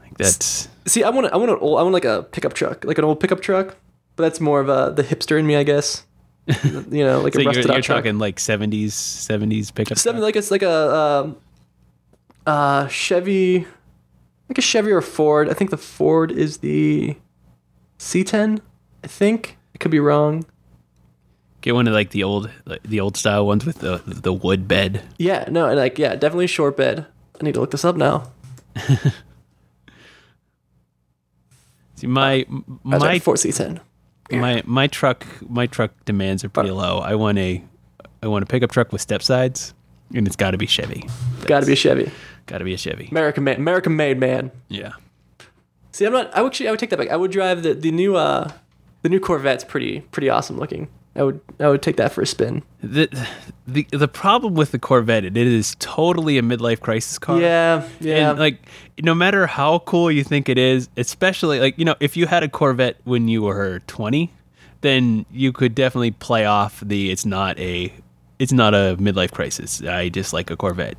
Like 0.01 0.17
that's 0.17 0.67
See, 0.85 1.03
I 1.05 1.09
want 1.09 1.31
I 1.31 1.37
want 1.37 1.51
an 1.51 1.57
old, 1.61 1.79
I 1.79 1.83
want 1.83 1.93
like 1.93 2.03
a 2.03 2.23
pickup 2.23 2.53
truck, 2.53 2.83
like 2.83 2.97
an 2.97 3.05
old 3.05 3.21
pickup 3.21 3.39
truck. 3.39 3.77
But 4.15 4.23
that's 4.23 4.39
more 4.39 4.59
of 4.59 4.69
a 4.69 4.93
the 4.95 5.03
hipster 5.03 5.39
in 5.39 5.47
me, 5.47 5.55
I 5.55 5.63
guess. 5.63 6.05
you 6.63 7.05
know, 7.05 7.21
like 7.21 7.33
so 7.33 7.39
a 7.39 7.43
you're, 7.43 7.49
rusted 7.51 7.67
you're 7.67 7.81
truck. 7.81 7.99
talking 7.99 8.17
like 8.17 8.37
70s 8.37 8.87
70s 8.87 9.73
pickup. 9.73 9.97
Seven, 9.97 10.21
like 10.21 10.35
it's 10.35 10.51
like 10.51 10.63
a 10.63 10.95
um, 10.95 11.37
uh, 12.45 12.87
Chevy, 12.87 13.67
like 14.49 14.57
a 14.57 14.61
Chevy 14.61 14.91
or 14.91 15.01
Ford. 15.01 15.49
I 15.49 15.53
think 15.53 15.69
the 15.69 15.77
Ford 15.77 16.31
is 16.31 16.57
the 16.57 17.15
C10. 17.99 18.59
I 19.03 19.07
think 19.07 19.57
I 19.75 19.77
could 19.77 19.91
be 19.91 19.99
wrong. 19.99 20.45
Get 21.61 21.75
one 21.75 21.87
of 21.87 21.93
like 21.93 22.09
the 22.09 22.23
old 22.23 22.49
like, 22.65 22.81
the 22.83 22.99
old 22.99 23.15
style 23.17 23.45
ones 23.45 23.65
with 23.65 23.77
the 23.79 24.01
the 24.05 24.33
wood 24.33 24.67
bed. 24.67 25.03
Yeah, 25.19 25.45
no, 25.49 25.67
and 25.67 25.77
like 25.77 25.99
yeah, 25.99 26.15
definitely 26.15 26.47
short 26.47 26.75
bed. 26.75 27.05
I 27.39 27.43
need 27.43 27.53
to 27.53 27.59
look 27.59 27.69
this 27.71 27.85
up 27.85 27.95
now. 27.95 28.31
See, 31.95 32.07
my 32.07 32.45
was 32.83 33.01
my 33.01 33.19
Ford 33.19 33.37
C10. 33.37 33.79
My 34.31 34.63
my 34.65 34.87
truck 34.87 35.25
my 35.49 35.67
truck 35.67 35.91
demands 36.05 36.43
are 36.43 36.49
pretty 36.49 36.71
low. 36.71 36.99
I 36.99 37.15
want 37.15 37.37
a 37.37 37.63
I 38.23 38.27
want 38.27 38.43
a 38.43 38.45
pickup 38.45 38.71
truck 38.71 38.91
with 38.91 39.01
step 39.01 39.21
sides, 39.21 39.73
and 40.13 40.27
it's 40.27 40.35
got 40.35 40.51
to 40.51 40.57
be 40.57 40.67
Chevy. 40.67 41.07
Got 41.45 41.61
to 41.61 41.65
be 41.65 41.73
a 41.73 41.75
Chevy. 41.75 42.11
Got 42.45 42.59
to 42.59 42.65
be 42.65 42.73
a 42.73 42.77
Chevy. 42.77 43.07
American 43.11 43.43
man, 43.43 43.57
American 43.57 43.95
made 43.95 44.19
man. 44.19 44.51
Yeah. 44.67 44.93
See, 45.91 46.05
I'm 46.05 46.13
not. 46.13 46.33
I 46.35 46.41
would 46.41 46.51
actually. 46.51 46.67
I 46.67 46.71
would 46.71 46.79
take 46.79 46.89
that 46.91 46.99
back. 46.99 47.09
I 47.09 47.15
would 47.15 47.31
drive 47.31 47.63
the 47.63 47.73
the 47.73 47.91
new 47.91 48.15
uh 48.15 48.51
the 49.01 49.09
new 49.09 49.19
Corvette's 49.19 49.63
pretty 49.63 50.01
pretty 50.11 50.29
awesome 50.29 50.57
looking. 50.57 50.87
I 51.15 51.23
would 51.23 51.41
I 51.59 51.67
would 51.67 51.81
take 51.81 51.97
that 51.97 52.13
for 52.13 52.21
a 52.21 52.25
spin. 52.25 52.63
The, 52.81 53.27
the 53.67 53.85
the 53.91 54.07
problem 54.07 54.53
with 54.53 54.71
the 54.71 54.79
Corvette, 54.79 55.25
it 55.25 55.35
is 55.35 55.75
totally 55.79 56.37
a 56.37 56.41
midlife 56.41 56.79
crisis 56.79 57.19
car. 57.19 57.39
Yeah, 57.39 57.87
yeah. 57.99 58.29
And 58.31 58.39
like, 58.39 58.59
no 59.01 59.13
matter 59.13 59.45
how 59.45 59.79
cool 59.79 60.09
you 60.09 60.23
think 60.23 60.47
it 60.47 60.57
is, 60.57 60.87
especially 60.95 61.59
like 61.59 61.77
you 61.77 61.83
know, 61.83 61.95
if 61.99 62.15
you 62.15 62.27
had 62.27 62.43
a 62.43 62.49
Corvette 62.49 62.97
when 63.03 63.27
you 63.27 63.41
were 63.41 63.79
twenty, 63.87 64.31
then 64.81 65.25
you 65.31 65.51
could 65.51 65.75
definitely 65.75 66.11
play 66.11 66.45
off 66.45 66.79
the 66.79 67.11
it's 67.11 67.25
not 67.25 67.59
a 67.59 67.93
it's 68.39 68.53
not 68.53 68.73
a 68.73 68.95
midlife 68.97 69.31
crisis. 69.31 69.81
I 69.83 70.07
just 70.07 70.31
like 70.31 70.49
a 70.49 70.55
Corvette. 70.55 70.97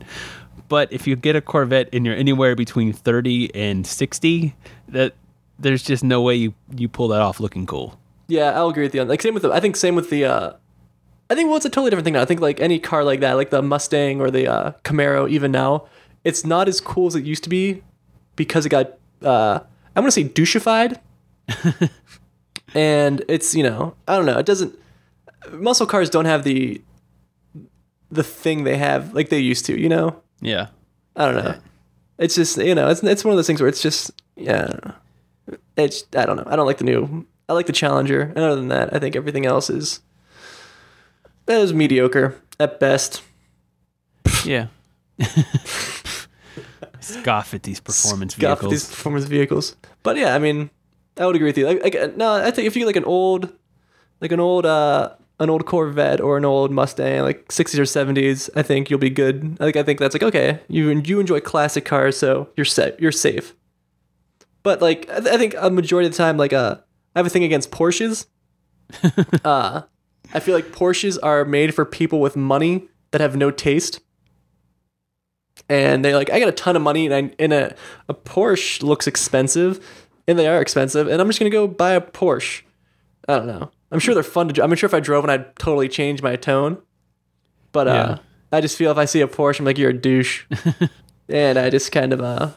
But 0.68 0.92
if 0.92 1.06
you 1.06 1.16
get 1.16 1.36
a 1.36 1.40
Corvette 1.40 1.88
and 1.92 2.04
you're 2.04 2.14
anywhere 2.14 2.54
between 2.54 2.92
thirty 2.92 3.52
and 3.54 3.86
sixty, 3.86 4.54
that 4.88 5.14
there's 5.58 5.82
just 5.82 6.04
no 6.04 6.20
way 6.20 6.34
you 6.34 6.52
you 6.76 6.88
pull 6.88 7.08
that 7.08 7.22
off 7.22 7.40
looking 7.40 7.64
cool. 7.64 7.98
Yeah, 8.28 8.52
I'll 8.52 8.68
agree 8.68 8.84
with 8.84 8.94
you. 8.94 9.00
on 9.00 9.08
Like 9.08 9.22
same 9.22 9.34
with 9.34 9.42
the. 9.42 9.52
I 9.52 9.60
think 9.60 9.76
same 9.76 9.94
with 9.94 10.10
the. 10.10 10.24
uh 10.24 10.52
I 11.30 11.34
think 11.34 11.48
well, 11.48 11.56
it's 11.56 11.64
a 11.64 11.70
totally 11.70 11.90
different 11.90 12.04
thing 12.04 12.14
now. 12.14 12.22
I 12.22 12.24
think 12.26 12.40
like 12.40 12.60
any 12.60 12.78
car 12.78 13.04
like 13.04 13.20
that, 13.20 13.34
like 13.34 13.50
the 13.50 13.62
Mustang 13.62 14.20
or 14.20 14.30
the 14.30 14.46
uh, 14.46 14.72
Camaro, 14.84 15.30
even 15.30 15.50
now, 15.50 15.86
it's 16.24 16.44
not 16.44 16.68
as 16.68 16.80
cool 16.80 17.06
as 17.06 17.14
it 17.14 17.24
used 17.24 17.42
to 17.44 17.50
be 17.50 17.82
because 18.36 18.66
it 18.66 18.70
got. 18.70 18.98
uh 19.22 19.60
I'm 19.94 20.02
gonna 20.02 20.10
say 20.10 20.24
douchified, 20.24 20.98
and 22.74 23.24
it's 23.28 23.54
you 23.54 23.62
know 23.62 23.94
I 24.08 24.16
don't 24.16 24.26
know. 24.26 24.38
It 24.38 24.46
doesn't. 24.46 24.78
Muscle 25.52 25.86
cars 25.86 26.08
don't 26.10 26.24
have 26.26 26.44
the 26.44 26.82
the 28.10 28.22
thing 28.22 28.64
they 28.64 28.76
have 28.76 29.14
like 29.14 29.28
they 29.30 29.38
used 29.38 29.66
to. 29.66 29.80
You 29.80 29.88
know. 29.88 30.22
Yeah. 30.40 30.68
I 31.16 31.26
don't 31.26 31.44
know. 31.44 31.54
It's 32.18 32.34
just 32.34 32.56
you 32.58 32.74
know, 32.74 32.88
it's 32.88 33.02
it's 33.02 33.24
one 33.24 33.32
of 33.32 33.38
those 33.38 33.46
things 33.46 33.60
where 33.60 33.68
it's 33.68 33.82
just 33.82 34.10
yeah. 34.36 34.64
I 34.64 34.66
don't 34.68 34.84
know. 34.84 35.58
It's 35.76 36.04
I 36.14 36.26
don't 36.26 36.36
know. 36.36 36.44
I 36.46 36.56
don't 36.56 36.66
like 36.66 36.78
the 36.78 36.84
new. 36.84 37.26
I 37.52 37.54
like 37.54 37.66
the 37.66 37.72
Challenger, 37.74 38.22
and 38.22 38.38
other 38.38 38.56
than 38.56 38.68
that, 38.68 38.94
I 38.94 38.98
think 38.98 39.14
everything 39.14 39.44
else 39.44 39.68
is 39.68 40.00
is 41.46 41.74
mediocre 41.74 42.40
at 42.58 42.80
best. 42.80 43.22
Yeah. 44.46 44.68
Scoff 47.00 47.52
at 47.52 47.64
these 47.64 47.78
performance 47.78 48.34
Scoff 48.34 48.42
at 48.42 48.60
vehicles. 48.60 48.70
these 48.72 48.88
performance 48.88 49.26
vehicles. 49.26 49.76
But 50.02 50.16
yeah, 50.16 50.34
I 50.34 50.38
mean, 50.38 50.70
I 51.18 51.26
would 51.26 51.36
agree 51.36 51.48
with 51.48 51.58
you. 51.58 51.66
Like, 51.66 51.82
like 51.82 52.16
no, 52.16 52.32
I 52.32 52.50
think 52.50 52.66
if 52.66 52.74
you 52.74 52.80
get 52.80 52.86
like 52.86 52.96
an 52.96 53.04
old, 53.04 53.52
like 54.22 54.32
an 54.32 54.40
old, 54.40 54.64
uh, 54.64 55.10
an 55.38 55.50
old 55.50 55.66
Corvette 55.66 56.22
or 56.22 56.38
an 56.38 56.46
old 56.46 56.70
Mustang, 56.70 57.20
like 57.20 57.48
60s 57.48 57.78
or 57.78 57.82
70s, 57.82 58.48
I 58.56 58.62
think 58.62 58.88
you'll 58.88 58.98
be 58.98 59.10
good. 59.10 59.60
Like 59.60 59.76
I 59.76 59.82
think 59.82 59.98
that's 59.98 60.14
like 60.14 60.22
okay, 60.22 60.60
you 60.68 60.88
you 61.04 61.20
enjoy 61.20 61.40
classic 61.40 61.84
cars, 61.84 62.16
so 62.16 62.48
you're 62.56 62.64
set, 62.64 62.98
you're 62.98 63.12
safe. 63.12 63.54
But 64.62 64.80
like 64.80 65.10
I, 65.10 65.20
th- 65.20 65.34
I 65.34 65.36
think 65.36 65.54
a 65.58 65.68
majority 65.68 66.06
of 66.06 66.12
the 66.12 66.16
time, 66.16 66.38
like 66.38 66.54
uh, 66.54 66.76
I 67.14 67.18
have 67.18 67.26
a 67.26 67.30
thing 67.30 67.44
against 67.44 67.70
Porsches. 67.70 68.26
uh, 69.44 69.82
I 70.34 70.40
feel 70.40 70.54
like 70.54 70.66
Porsches 70.66 71.18
are 71.22 71.44
made 71.44 71.74
for 71.74 71.84
people 71.84 72.20
with 72.20 72.36
money 72.36 72.88
that 73.10 73.20
have 73.20 73.36
no 73.36 73.50
taste 73.50 74.00
and 75.68 76.04
they're 76.04 76.14
like 76.14 76.30
I 76.30 76.38
got 76.38 76.48
a 76.48 76.52
ton 76.52 76.76
of 76.76 76.82
money 76.82 77.06
and 77.06 77.14
I 77.14 77.34
and 77.38 77.52
a 77.52 77.74
a 78.08 78.14
Porsche 78.14 78.82
looks 78.82 79.06
expensive 79.06 79.84
and 80.26 80.38
they 80.38 80.46
are 80.46 80.60
expensive 80.60 81.08
and 81.08 81.20
I'm 81.20 81.28
just 81.28 81.38
gonna 81.38 81.50
go 81.50 81.66
buy 81.66 81.92
a 81.92 82.00
Porsche. 82.00 82.62
I 83.28 83.36
don't 83.36 83.46
know. 83.46 83.70
I'm 83.90 83.98
sure 83.98 84.14
they're 84.14 84.22
fun 84.22 84.48
to. 84.48 84.54
dri- 84.54 84.64
I'm 84.64 84.74
sure 84.74 84.86
if 84.86 84.94
I 84.94 85.00
drove 85.00 85.22
one, 85.24 85.30
I'd 85.30 85.54
totally 85.56 85.88
change 85.88 86.22
my 86.22 86.36
tone. 86.36 86.78
But 87.72 87.88
uh, 87.88 88.18
I 88.50 88.60
just 88.60 88.76
feel 88.76 88.90
if 88.90 88.98
I 88.98 89.04
see 89.04 89.20
a 89.20 89.28
Porsche, 89.28 89.60
I'm 89.60 89.66
like 89.66 89.78
you're 89.78 89.90
a 89.90 89.94
douche, 89.94 90.44
and 91.28 91.58
I 91.58 91.70
just 91.70 91.92
kind 91.92 92.12
of 92.12 92.20
uh, 92.20 92.50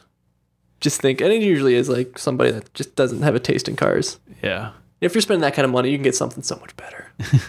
just 0.86 1.02
think, 1.02 1.20
and 1.20 1.34
it 1.34 1.42
usually 1.42 1.74
is 1.74 1.90
like 1.90 2.18
somebody 2.18 2.52
that 2.52 2.74
just 2.76 2.96
doesn't 2.96 3.24
have 3.24 3.34
a 3.36 3.40
taste 3.40 3.68
in 3.68 3.76
cars. 3.76 4.20
yeah. 4.42 4.72
If 5.02 5.14
you're 5.14 5.22
spending 5.22 5.42
that 5.42 5.54
kind 5.54 5.66
of 5.66 5.72
money, 5.72 5.90
you 5.92 5.98
can 5.98 6.04
get 6.04 6.16
something 6.16 6.42
so 6.42 6.56
much 6.56 6.76
better. 6.78 7.12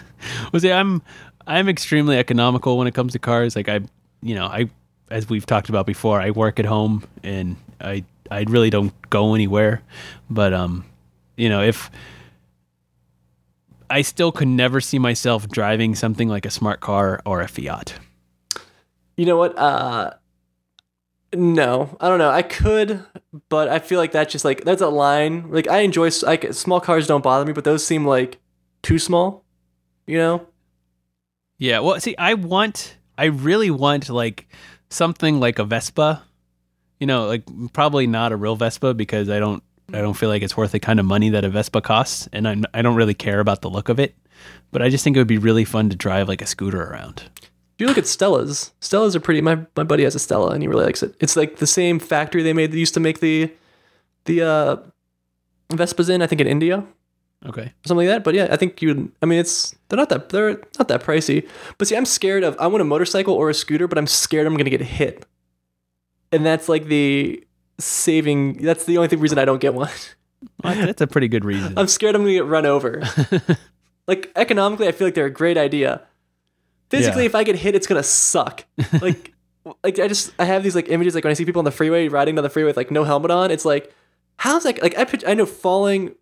Well, 0.51 0.59
see, 0.59 0.71
I'm 0.71 1.01
I'm 1.45 1.69
extremely 1.69 2.17
economical 2.17 2.77
when 2.77 2.87
it 2.87 2.93
comes 2.93 3.13
to 3.13 3.19
cars. 3.19 3.55
Like 3.55 3.69
I, 3.69 3.79
you 4.21 4.35
know, 4.35 4.45
I 4.45 4.69
as 5.09 5.29
we've 5.29 5.45
talked 5.45 5.69
about 5.69 5.85
before, 5.85 6.19
I 6.19 6.31
work 6.31 6.59
at 6.59 6.65
home 6.65 7.03
and 7.23 7.55
I 7.79 8.03
I 8.29 8.41
really 8.49 8.69
don't 8.69 8.91
go 9.09 9.33
anywhere. 9.35 9.81
But 10.29 10.53
um, 10.53 10.83
you 11.37 11.47
know, 11.49 11.61
if 11.61 11.89
I 13.89 14.01
still 14.01 14.31
could 14.31 14.49
never 14.49 14.81
see 14.81 14.99
myself 14.99 15.47
driving 15.47 15.95
something 15.95 16.27
like 16.27 16.45
a 16.45 16.51
smart 16.51 16.81
car 16.81 17.21
or 17.25 17.41
a 17.41 17.47
Fiat. 17.47 17.93
You 19.15 19.25
know 19.25 19.37
what? 19.37 19.57
Uh 19.57 20.11
no, 21.33 21.97
I 21.99 22.07
don't 22.07 22.19
know. 22.19 22.29
I 22.29 22.41
could, 22.41 23.03
but 23.49 23.67
I 23.67 23.79
feel 23.79 23.99
like 23.99 24.11
that's 24.11 24.31
just 24.31 24.45
like 24.45 24.63
that's 24.63 24.81
a 24.81 24.87
line. 24.87 25.51
Like 25.51 25.67
I 25.67 25.79
enjoy 25.79 26.09
like 26.23 26.53
small 26.53 26.79
cars 26.79 27.07
don't 27.07 27.23
bother 27.23 27.45
me, 27.45 27.53
but 27.53 27.63
those 27.63 27.85
seem 27.85 28.05
like 28.05 28.39
too 28.81 28.99
small. 28.99 29.43
You 30.05 30.17
know? 30.17 30.47
Yeah, 31.59 31.79
well, 31.79 31.99
see, 31.99 32.15
I 32.17 32.35
want, 32.35 32.97
I 33.17 33.25
really 33.25 33.71
want 33.71 34.09
like 34.09 34.47
something 34.89 35.39
like 35.39 35.59
a 35.59 35.65
Vespa. 35.65 36.23
You 36.99 37.07
know, 37.07 37.27
like 37.27 37.43
probably 37.73 38.07
not 38.07 38.31
a 38.31 38.35
real 38.35 38.55
Vespa 38.55 38.93
because 38.93 39.29
I 39.29 39.39
don't, 39.39 39.61
I 39.93 39.99
don't 39.99 40.15
feel 40.15 40.29
like 40.29 40.41
it's 40.41 40.57
worth 40.57 40.71
the 40.71 40.79
kind 40.79 40.99
of 40.99 41.05
money 41.05 41.29
that 41.29 41.43
a 41.43 41.49
Vespa 41.49 41.81
costs, 41.81 42.27
and 42.31 42.47
I, 42.47 42.55
I 42.73 42.81
don't 42.81 42.95
really 42.95 43.13
care 43.13 43.39
about 43.39 43.61
the 43.61 43.69
look 43.69 43.89
of 43.89 43.99
it. 43.99 44.15
But 44.71 44.81
I 44.81 44.89
just 44.89 45.03
think 45.03 45.15
it 45.15 45.19
would 45.19 45.27
be 45.27 45.37
really 45.37 45.65
fun 45.65 45.89
to 45.89 45.95
drive 45.95 46.27
like 46.27 46.41
a 46.41 46.45
scooter 46.45 46.81
around. 46.81 47.23
If 47.77 47.81
you 47.81 47.87
look 47.87 47.99
at 47.99 48.05
Stellas, 48.05 48.71
Stellas 48.81 49.15
are 49.15 49.19
pretty. 49.19 49.39
My 49.39 49.59
my 49.75 49.83
buddy 49.83 50.03
has 50.03 50.15
a 50.15 50.19
Stella 50.19 50.49
and 50.49 50.63
he 50.63 50.67
really 50.67 50.85
likes 50.85 51.03
it. 51.03 51.13
It's 51.19 51.35
like 51.35 51.57
the 51.57 51.67
same 51.67 51.99
factory 51.99 52.41
they 52.41 52.53
made 52.53 52.71
that 52.71 52.77
used 52.79 52.95
to 52.95 52.99
make 52.99 53.19
the 53.19 53.53
the 54.25 54.41
uh, 54.41 54.77
Vespas 55.69 56.09
in. 56.09 56.23
I 56.23 56.27
think 56.27 56.41
in 56.41 56.47
India. 56.47 56.83
Okay. 57.45 57.71
something 57.85 58.07
like 58.07 58.15
that. 58.15 58.23
But 58.23 58.33
yeah, 58.33 58.47
I 58.49 58.57
think 58.57 58.81
you. 58.81 59.11
I 59.21 59.27
mean, 59.27 59.37
it's 59.37 59.75
they're 59.89 59.97
not 59.97 60.09
that 60.09 60.29
they're 60.29 60.59
not 60.79 60.87
that 60.87 61.03
pricey. 61.03 61.47
But 61.77 61.87
see, 61.87 61.95
I'm 61.95 62.05
scared 62.05 62.43
of. 62.43 62.57
I 62.59 62.65
want 62.65 62.81
a 62.81 62.85
motorcycle 62.85 63.35
or 63.35 63.51
a 63.51 63.53
scooter, 63.53 63.87
but 63.87 63.99
I'm 63.99 64.07
scared 64.07 64.47
I'm 64.47 64.57
gonna 64.57 64.71
get 64.71 64.81
hit. 64.81 65.27
And 66.31 66.43
that's 66.43 66.67
like 66.67 66.85
the 66.85 67.45
saving. 67.79 68.63
That's 68.63 68.85
the 68.85 68.97
only 68.97 69.07
thing, 69.07 69.19
reason 69.19 69.37
I 69.37 69.45
don't 69.45 69.61
get 69.61 69.75
one. 69.75 69.91
Well, 70.63 70.73
that's 70.73 71.01
a 71.01 71.07
pretty 71.07 71.27
good 71.27 71.45
reason. 71.45 71.73
I'm 71.77 71.87
scared 71.87 72.15
I'm 72.15 72.21
gonna 72.23 72.33
get 72.33 72.45
run 72.45 72.65
over. 72.65 73.03
like 74.07 74.31
economically, 74.35 74.87
I 74.87 74.91
feel 74.91 75.07
like 75.07 75.13
they're 75.13 75.25
a 75.25 75.31
great 75.31 75.57
idea. 75.57 76.01
Physically, 76.89 77.23
Yeah. 77.23 77.27
if 77.27 77.35
I 77.35 77.43
get 77.43 77.55
hit, 77.55 77.75
it's 77.75 77.87
gonna 77.87 78.03
suck. 78.03 78.65
Like, 79.01 79.33
like 79.83 79.99
I 79.99 80.07
just 80.07 80.31
I 80.39 80.45
have 80.45 80.63
these 80.63 80.75
like 80.75 80.87
images 80.89 81.13
like 81.15 81.23
when 81.25 81.31
I 81.31 81.33
see 81.33 81.43
people 81.45 81.59
on 81.59 81.65
the 81.65 81.71
freeway 81.71 82.07
riding 82.07 82.35
down 82.35 82.43
the 82.43 82.49
freeway 82.49 82.67
with 82.69 82.77
like 82.77 82.91
no 82.91 83.03
helmet 83.03 83.31
on. 83.31 83.51
It's 83.51 83.65
like, 83.65 83.93
how's 84.37 84.63
that? 84.63 84.81
Like 84.81 84.97
I 84.97 85.03
picture, 85.03 85.27
I 85.27 85.33
know 85.33 85.45
falling. 85.45 86.15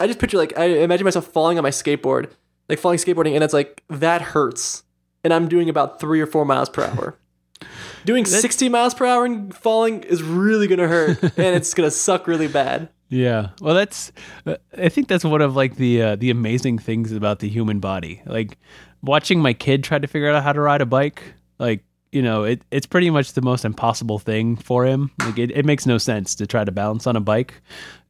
I 0.00 0.06
just 0.06 0.18
picture 0.18 0.38
like 0.38 0.56
I 0.58 0.64
imagine 0.66 1.04
myself 1.04 1.26
falling 1.26 1.58
on 1.58 1.62
my 1.62 1.70
skateboard 1.70 2.30
like 2.68 2.78
falling 2.78 2.98
skateboarding, 2.98 3.34
and 3.34 3.42
it's 3.42 3.54
like 3.54 3.82
that 3.88 4.20
hurts, 4.20 4.82
and 5.24 5.32
I'm 5.32 5.48
doing 5.48 5.68
about 5.68 6.00
three 6.00 6.20
or 6.20 6.26
four 6.26 6.44
miles 6.44 6.68
per 6.68 6.84
hour. 6.84 7.16
Doing 8.04 8.24
60 8.24 8.68
miles 8.68 8.94
per 8.94 9.04
hour 9.04 9.24
and 9.24 9.52
falling 9.54 10.04
is 10.04 10.22
really 10.22 10.66
gonna 10.68 10.86
hurt, 10.86 11.20
and 11.22 11.56
it's 11.56 11.74
gonna 11.74 11.90
suck 11.90 12.26
really 12.28 12.46
bad. 12.46 12.88
Yeah. 13.08 13.48
Well, 13.60 13.74
that's. 13.74 14.12
uh, 14.46 14.56
I 14.76 14.88
think 14.88 15.08
that's 15.08 15.24
one 15.24 15.40
of 15.42 15.56
like 15.56 15.76
the 15.76 16.02
uh, 16.02 16.16
the 16.16 16.30
amazing 16.30 16.78
things 16.78 17.10
about 17.10 17.40
the 17.40 17.48
human 17.48 17.80
body. 17.80 18.22
Like 18.26 18.56
watching 19.02 19.40
my 19.40 19.52
kid 19.52 19.84
try 19.84 19.98
to 19.98 20.06
figure 20.06 20.30
out 20.30 20.42
how 20.42 20.52
to 20.52 20.60
ride 20.60 20.80
a 20.80 20.86
bike. 20.86 21.22
Like 21.58 21.84
you 22.12 22.22
know, 22.22 22.44
it 22.44 22.62
it's 22.70 22.86
pretty 22.86 23.10
much 23.10 23.34
the 23.34 23.42
most 23.42 23.64
impossible 23.64 24.18
thing 24.18 24.56
for 24.56 24.86
him. 24.86 25.10
Like 25.20 25.38
it, 25.38 25.50
it 25.50 25.64
makes 25.64 25.86
no 25.86 25.98
sense 25.98 26.34
to 26.36 26.46
try 26.46 26.64
to 26.64 26.72
balance 26.72 27.06
on 27.06 27.16
a 27.16 27.20
bike, 27.20 27.54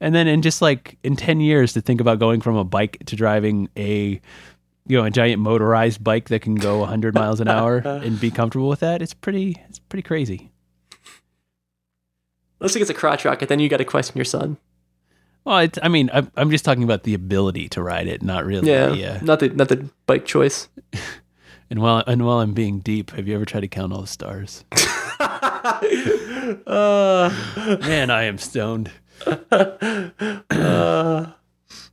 and 0.00 0.14
then 0.14 0.28
in 0.28 0.42
just 0.42 0.62
like 0.62 0.98
in 1.02 1.16
ten 1.16 1.40
years 1.40 1.72
to 1.72 1.80
think 1.80 2.00
about 2.00 2.18
going 2.18 2.40
from 2.40 2.56
a 2.56 2.64
bike 2.64 2.98
to 3.06 3.16
driving 3.16 3.68
a 3.76 4.20
you 4.86 4.96
know 4.96 5.04
a 5.04 5.10
giant 5.10 5.42
motorized 5.42 6.02
bike 6.02 6.28
that 6.28 6.42
can 6.42 6.54
go 6.54 6.78
100 6.78 7.14
miles 7.14 7.40
an 7.40 7.48
hour 7.48 7.78
and 7.84 8.20
be 8.20 8.30
comfortable 8.30 8.68
with 8.68 8.80
that. 8.80 9.02
It's 9.02 9.14
pretty. 9.14 9.62
It's 9.68 9.78
pretty 9.78 10.02
crazy. 10.02 10.50
Unless 12.60 12.74
it 12.74 12.80
gets 12.80 12.90
a 12.90 12.94
crotch 12.94 13.24
rocket, 13.24 13.48
then 13.48 13.60
you 13.60 13.68
got 13.68 13.76
to 13.76 13.84
question 13.84 14.16
your 14.16 14.24
son. 14.24 14.56
Well, 15.48 15.60
it's, 15.60 15.78
I 15.82 15.88
mean, 15.88 16.10
I'm, 16.12 16.30
I'm 16.36 16.50
just 16.50 16.62
talking 16.62 16.82
about 16.82 17.04
the 17.04 17.14
ability 17.14 17.70
to 17.70 17.82
ride 17.82 18.06
it, 18.06 18.22
not 18.22 18.44
really. 18.44 18.70
Yeah, 18.70 18.88
the, 18.88 19.06
uh, 19.06 19.18
not 19.22 19.40
the 19.40 19.48
not 19.48 19.70
the 19.70 19.88
bike 20.04 20.26
choice. 20.26 20.68
and 21.70 21.80
while 21.80 22.04
and 22.06 22.26
while 22.26 22.40
I'm 22.40 22.52
being 22.52 22.80
deep, 22.80 23.12
have 23.12 23.26
you 23.26 23.34
ever 23.34 23.46
tried 23.46 23.60
to 23.60 23.68
count 23.68 23.94
all 23.94 24.02
the 24.02 24.06
stars? 24.06 24.66
Uh, 26.66 27.28
Man, 27.80 28.10
I 28.10 28.24
am 28.24 28.38
stoned. 28.38 28.90
I 29.26 30.12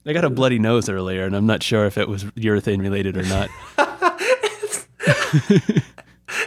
got 0.05 0.23
a 0.23 0.29
bloody 0.29 0.59
nose 0.59 0.87
earlier, 0.87 1.25
and 1.25 1.35
I'm 1.35 1.47
not 1.47 1.61
sure 1.63 1.85
if 1.85 1.97
it 1.97 2.07
was 2.07 2.23
urethane 2.25 2.79
related 2.79 3.17
or 3.17 3.23
not. 3.23 3.49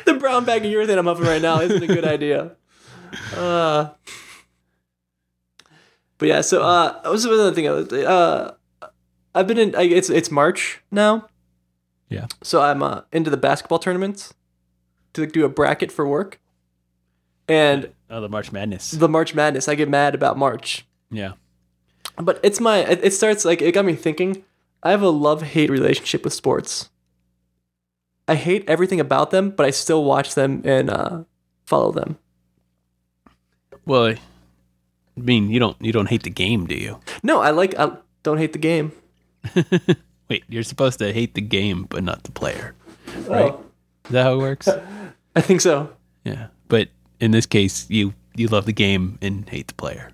the 0.06 0.14
brown 0.18 0.46
bag 0.46 0.64
of 0.64 0.72
urethane 0.72 0.98
I'm 0.98 1.08
up 1.08 1.18
in 1.18 1.24
right 1.24 1.42
now 1.42 1.60
isn't 1.60 1.82
a 1.82 1.86
good 1.86 2.06
idea. 2.06 2.52
Uh, 3.34 3.90
but 6.18 6.28
yeah, 6.28 6.40
so 6.40 6.62
uh, 6.62 7.00
what 7.02 7.12
was 7.12 7.24
another 7.24 7.52
thing? 7.54 7.68
I 7.68 7.72
was- 7.72 7.92
Uh, 7.92 8.54
I've 9.34 9.46
been 9.46 9.58
in. 9.58 9.74
I, 9.76 9.82
it's 9.82 10.10
it's 10.10 10.30
March 10.30 10.80
now, 10.90 11.28
Yeah. 12.08 12.26
so 12.42 12.60
I'm 12.60 12.82
uh, 12.82 13.02
into 13.12 13.30
the 13.30 13.36
basketball 13.36 13.78
tournaments 13.78 14.34
to 15.12 15.26
do 15.26 15.44
a 15.44 15.48
bracket 15.48 15.92
for 15.92 16.06
work, 16.06 16.40
and 17.48 17.90
Oh, 18.10 18.20
the 18.20 18.28
March 18.28 18.50
Madness. 18.52 18.90
the 18.92 19.08
March 19.08 19.34
Madness. 19.34 19.68
I 19.68 19.74
get 19.74 19.88
mad 19.88 20.14
about 20.14 20.36
March, 20.38 20.86
Yeah. 21.10 21.32
but 22.16 22.40
it's 22.42 22.58
my. 22.58 22.78
It, 22.78 23.00
it 23.04 23.12
starts 23.12 23.44
like 23.44 23.62
it 23.62 23.72
got 23.72 23.84
me 23.84 23.94
thinking. 23.94 24.44
I 24.82 24.90
have 24.92 25.02
a 25.02 25.10
love 25.10 25.42
hate 25.42 25.70
relationship 25.70 26.24
with 26.24 26.32
sports. 26.32 26.88
I 28.26 28.34
hate 28.34 28.64
everything 28.68 29.00
about 29.00 29.30
them, 29.30 29.50
but 29.50 29.66
I 29.66 29.70
still 29.70 30.04
watch 30.04 30.34
them 30.34 30.62
and 30.64 30.88
uh, 30.90 31.24
follow 31.66 31.92
them. 31.92 32.18
Well, 33.86 34.14
I 35.18 35.22
mean, 35.22 35.50
you 35.50 35.58
don't 35.58 35.76
you 35.80 35.92
don't 35.92 36.06
hate 36.08 36.22
the 36.22 36.30
game, 36.30 36.66
do 36.66 36.74
you? 36.74 37.00
No, 37.22 37.40
I 37.40 37.50
like. 37.50 37.78
I 37.78 37.90
don't 38.22 38.38
hate 38.38 38.52
the 38.52 38.58
game. 38.58 38.92
Wait, 40.28 40.44
you're 40.48 40.62
supposed 40.62 40.98
to 40.98 41.12
hate 41.12 41.34
the 41.34 41.40
game, 41.40 41.84
but 41.88 42.04
not 42.04 42.24
the 42.24 42.32
player, 42.32 42.74
right? 43.26 43.54
Is 44.04 44.10
that 44.10 44.24
how 44.24 44.34
it 44.34 44.38
works? 44.38 44.68
I 45.36 45.40
think 45.40 45.60
so. 45.60 45.90
Yeah. 46.24 46.48
But 46.68 46.88
in 47.20 47.30
this 47.30 47.46
case, 47.46 47.88
you 47.88 48.14
you 48.34 48.48
love 48.48 48.66
the 48.66 48.72
game 48.72 49.18
and 49.22 49.48
hate 49.48 49.68
the 49.68 49.74
player. 49.74 50.12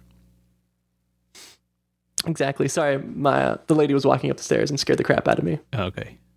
Exactly. 2.27 2.69
Sorry, 2.69 2.99
my 2.99 3.43
uh, 3.45 3.57
the 3.67 3.75
lady 3.75 3.93
was 3.93 4.07
walking 4.07 4.31
up 4.31 4.37
the 4.37 4.43
stairs 4.43 4.71
and 4.71 4.81
scared 4.81 4.99
the 4.99 5.05
crap 5.05 5.29
out 5.29 5.39
of 5.39 5.45
me. 5.45 5.59
Okay. 5.75 6.19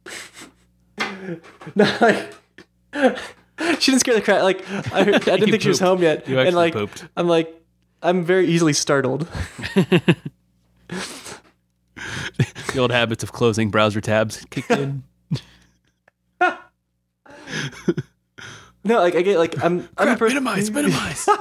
No, 1.76 1.98
like 2.00 2.34
she 3.80 3.92
didn't 3.92 4.00
scare 4.00 4.16
the 4.16 4.22
crap. 4.22 4.44
Like 4.44 4.64
I, 4.94 5.02
I 5.02 5.04
didn't 5.20 5.50
think 5.50 5.62
she 5.62 5.68
was 5.68 5.80
home 5.80 6.02
yet, 6.02 6.26
and 6.28 6.56
like 6.56 6.74
pooped. 6.74 7.06
I'm 7.18 7.28
like 7.28 7.54
I'm 8.02 8.24
very 8.24 8.48
easily 8.48 8.74
startled. 8.74 9.28
The 12.74 12.80
old 12.80 12.92
habits 12.92 13.24
of 13.24 13.32
closing 13.32 13.70
browser 13.72 14.02
tabs 14.02 14.46
kicked 14.52 14.70
in. 14.70 15.04
No, 18.84 19.00
like 19.00 19.16
I 19.16 19.22
get 19.22 19.38
like 19.38 19.62
I'm 19.64 19.80
I'm 19.98 20.08
Crap, 20.08 20.20
person. 20.20 20.36
minimize, 20.44 20.72
minimize. 20.72 21.28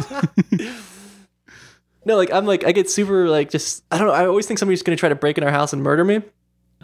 No, 2.05 2.17
like 2.17 2.33
I'm 2.33 2.47
like 2.47 2.65
I 2.65 2.71
get 2.73 2.89
super 2.89 3.29
like 3.29 3.51
just 3.51 3.85
I 3.91 3.99
don't 3.99 4.07
know. 4.07 4.13
I 4.15 4.27
always 4.27 4.47
think 4.47 4.59
somebody's 4.59 4.83
gonna 4.83 4.97
try 4.97 5.09
to 5.09 5.15
break 5.17 5.39
in 5.39 5.45
our 5.45 5.51
house 5.51 5.73
and 5.73 5.83
murder 5.83 6.05
me. 6.05 6.17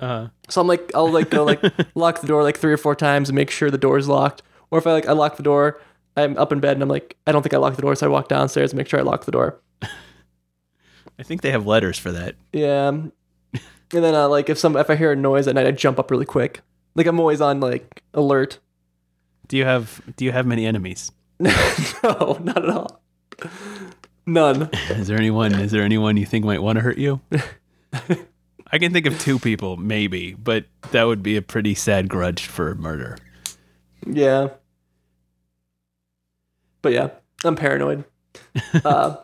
Uh-huh. 0.00 0.28
So 0.48 0.60
I'm 0.60 0.66
like 0.66 0.90
I'll 0.94 1.10
like 1.10 1.30
go 1.30 1.44
like 1.44 1.62
lock 1.96 2.20
the 2.20 2.26
door 2.26 2.42
like 2.42 2.58
three 2.58 2.72
or 2.72 2.76
four 2.76 2.94
times 2.96 3.28
and 3.28 3.36
make 3.36 3.50
sure 3.50 3.70
the 3.70 3.78
door 3.78 3.98
is 3.98 4.08
locked. 4.08 4.42
Or 4.70 4.78
if 4.78 4.86
I 4.86 4.92
like 4.92 5.06
I 5.08 5.12
lock 5.12 5.36
the 5.36 5.42
door, 5.44 5.80
I'm 6.16 6.36
up 6.36 6.52
in 6.52 6.60
bed 6.60 6.74
and 6.74 6.82
I'm 6.82 6.88
like 6.88 7.16
I 7.26 7.32
don't 7.32 7.42
think 7.42 7.54
I 7.54 7.58
locked 7.58 7.76
the 7.76 7.82
door, 7.82 7.94
so 7.94 8.06
I 8.06 8.10
walk 8.10 8.28
downstairs 8.28 8.72
and 8.72 8.78
make 8.78 8.88
sure 8.88 9.00
I 9.00 9.02
lock 9.02 9.24
the 9.24 9.32
door. 9.32 9.60
I 11.18 11.22
think 11.22 11.42
they 11.42 11.50
have 11.50 11.66
letters 11.66 11.98
for 11.98 12.12
that. 12.12 12.36
Yeah. 12.52 12.88
And 12.88 14.02
then 14.02 14.14
uh, 14.14 14.28
like 14.28 14.48
if 14.48 14.58
some 14.58 14.76
if 14.76 14.88
I 14.88 14.96
hear 14.96 15.12
a 15.12 15.16
noise 15.16 15.46
at 15.46 15.54
night, 15.54 15.66
I 15.66 15.70
jump 15.70 15.98
up 15.98 16.10
really 16.10 16.24
quick. 16.24 16.60
Like 16.94 17.06
I'm 17.06 17.20
always 17.20 17.40
on 17.40 17.60
like 17.60 18.02
alert. 18.14 18.58
Do 19.48 19.56
you 19.56 19.64
have 19.64 20.00
Do 20.16 20.24
you 20.24 20.32
have 20.32 20.46
many 20.46 20.66
enemies? 20.66 21.12
no, 21.38 22.38
not 22.42 22.64
at 22.64 22.70
all. 22.70 23.02
None. 24.26 24.70
Is 24.90 25.08
there 25.08 25.18
anyone? 25.18 25.54
Is 25.54 25.72
there 25.72 25.82
anyone 25.82 26.16
you 26.16 26.26
think 26.26 26.44
might 26.44 26.62
want 26.62 26.76
to 26.76 26.82
hurt 26.82 26.98
you? 26.98 27.20
I 28.72 28.78
can 28.78 28.92
think 28.92 29.06
of 29.06 29.18
two 29.20 29.38
people, 29.38 29.76
maybe, 29.76 30.32
but 30.32 30.64
that 30.92 31.04
would 31.04 31.22
be 31.22 31.36
a 31.36 31.42
pretty 31.42 31.74
sad 31.74 32.08
grudge 32.08 32.46
for 32.46 32.74
murder. 32.76 33.18
Yeah. 34.06 34.48
But 36.82 36.92
yeah, 36.92 37.10
I'm 37.44 37.56
paranoid. 37.56 38.04
uh, 38.84 39.16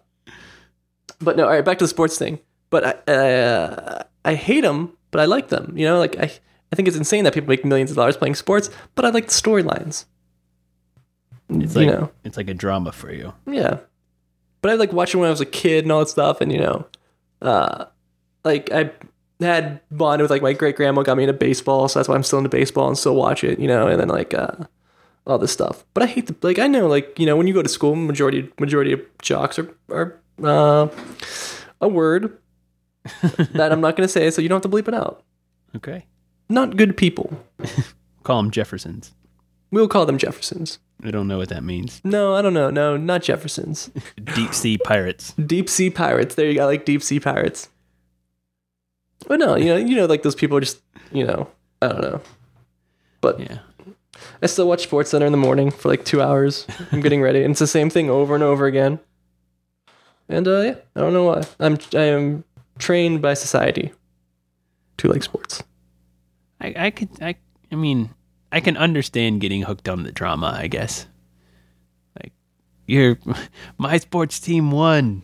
but 1.20 1.36
no, 1.36 1.44
all 1.44 1.50
right, 1.50 1.64
back 1.64 1.78
to 1.78 1.84
the 1.84 1.88
sports 1.88 2.16
thing. 2.18 2.38
But 2.70 3.08
I, 3.08 3.12
uh, 3.12 4.02
I 4.24 4.34
hate 4.34 4.60
them, 4.60 4.96
but 5.10 5.20
I 5.20 5.24
like 5.24 5.48
them. 5.48 5.72
You 5.76 5.86
know, 5.86 5.98
like 5.98 6.16
I, 6.18 6.30
I 6.72 6.76
think 6.76 6.88
it's 6.88 6.96
insane 6.96 7.24
that 7.24 7.34
people 7.34 7.48
make 7.48 7.64
millions 7.64 7.90
of 7.90 7.96
dollars 7.96 8.16
playing 8.16 8.34
sports, 8.34 8.70
but 8.94 9.04
I 9.04 9.10
like 9.10 9.26
the 9.26 9.32
storylines. 9.32 10.04
It's 11.50 11.74
you 11.74 11.86
like 11.86 11.94
know, 11.94 12.10
it's 12.24 12.36
like 12.36 12.48
a 12.48 12.54
drama 12.54 12.92
for 12.92 13.12
you. 13.12 13.32
yeah. 13.46 13.78
But 14.60 14.72
I 14.72 14.74
like 14.74 14.92
watching 14.92 15.20
when 15.20 15.28
I 15.28 15.30
was 15.30 15.40
a 15.40 15.46
kid 15.46 15.84
and 15.84 15.92
all 15.92 16.00
that 16.00 16.08
stuff, 16.08 16.40
and 16.40 16.52
you 16.52 16.58
know, 16.58 16.86
uh, 17.40 17.86
like 18.44 18.70
I 18.72 18.90
had 19.40 19.80
bonded 19.90 20.24
with 20.24 20.30
like 20.30 20.42
my 20.42 20.52
great 20.52 20.76
grandma 20.76 21.02
got 21.02 21.16
me 21.16 21.22
into 21.22 21.32
baseball, 21.32 21.88
so 21.88 21.98
that's 21.98 22.08
why 22.08 22.16
I'm 22.16 22.22
still 22.22 22.38
into 22.38 22.50
baseball 22.50 22.88
and 22.88 22.98
still 22.98 23.14
watch 23.14 23.44
it. 23.44 23.58
You 23.58 23.68
know, 23.68 23.86
and 23.86 24.00
then 24.00 24.08
like 24.08 24.34
uh, 24.34 24.56
all 25.28 25.38
this 25.38 25.52
stuff. 25.52 25.84
But 25.94 26.02
I 26.02 26.06
hate 26.06 26.26
the 26.26 26.34
like 26.42 26.58
I 26.58 26.66
know 26.66 26.86
like 26.88 27.18
you 27.18 27.26
know 27.26 27.36
when 27.36 27.46
you 27.46 27.54
go 27.54 27.62
to 27.62 27.68
school, 27.68 27.94
majority 27.94 28.50
majority 28.58 28.92
of 28.92 29.00
jocks 29.22 29.58
are 29.58 29.74
are 29.90 30.18
uh, 30.42 30.88
a 31.80 31.88
word 31.88 32.38
that 33.52 33.72
I'm 33.72 33.80
not 33.80 33.96
gonna 33.96 34.08
say, 34.08 34.30
so 34.30 34.40
you 34.42 34.48
don't 34.48 34.62
have 34.62 34.70
to 34.70 34.76
bleep 34.76 34.88
it 34.88 34.94
out. 34.94 35.22
Okay. 35.76 36.06
Not 36.48 36.76
good 36.76 36.96
people. 36.96 37.44
Call 38.24 38.42
them 38.42 38.50
Jeffersons. 38.50 39.12
We'll 39.70 39.88
call 39.88 40.06
them 40.06 40.16
Jeffersons. 40.16 40.78
I 41.04 41.10
don't 41.10 41.28
know 41.28 41.36
what 41.36 41.50
that 41.50 41.62
means. 41.62 42.00
No, 42.02 42.34
I 42.34 42.40
don't 42.40 42.54
know. 42.54 42.70
No, 42.70 42.96
not 42.96 43.22
Jeffersons. 43.22 43.90
Deep 44.34 44.54
sea 44.54 44.78
pirates. 44.78 45.34
Deep 45.34 45.68
sea 45.68 45.90
pirates. 45.90 46.34
There 46.36 46.46
you 46.46 46.54
go, 46.54 46.64
like 46.64 46.86
deep 46.86 47.02
sea 47.02 47.20
pirates. 47.20 47.68
But 49.26 49.38
no, 49.40 49.56
you 49.56 49.66
know, 49.66 49.76
you 49.76 49.94
know, 49.94 50.06
like 50.06 50.22
those 50.22 50.34
people 50.34 50.56
are 50.56 50.60
just, 50.60 50.80
you 51.12 51.26
know, 51.26 51.48
I 51.82 51.88
don't 51.88 52.00
know. 52.00 52.20
But 53.20 53.40
Yeah. 53.40 53.58
I 54.42 54.46
still 54.46 54.68
watch 54.68 54.88
SportsCenter 54.88 55.26
in 55.26 55.32
the 55.32 55.38
morning 55.38 55.70
for 55.70 55.88
like 55.88 56.04
two 56.04 56.22
hours. 56.22 56.66
I'm 56.92 57.00
getting 57.00 57.22
ready, 57.22 57.42
and 57.42 57.52
it's 57.52 57.60
the 57.60 57.66
same 57.66 57.90
thing 57.90 58.10
over 58.10 58.34
and 58.34 58.44
over 58.44 58.66
again. 58.66 59.00
And 60.28 60.46
uh, 60.46 60.60
yeah, 60.60 60.74
I 60.94 61.00
don't 61.00 61.12
know 61.12 61.24
why. 61.24 61.44
I'm 61.58 61.78
I 61.94 62.04
am 62.04 62.44
trained 62.78 63.22
by 63.22 63.34
society 63.34 63.92
to 64.98 65.08
like 65.08 65.22
sports. 65.22 65.62
I, 66.60 66.74
I 66.76 66.90
could 66.90 67.08
I 67.22 67.36
I 67.72 67.74
mean 67.74 68.10
I 68.52 68.60
can 68.60 68.76
understand 68.76 69.40
getting 69.40 69.62
hooked 69.62 69.88
on 69.88 70.02
the 70.02 70.12
drama, 70.12 70.54
I 70.58 70.66
guess. 70.66 71.06
Like 72.22 72.32
your 72.86 73.18
my 73.78 73.98
sports 73.98 74.38
team 74.38 74.70
won. 74.70 75.22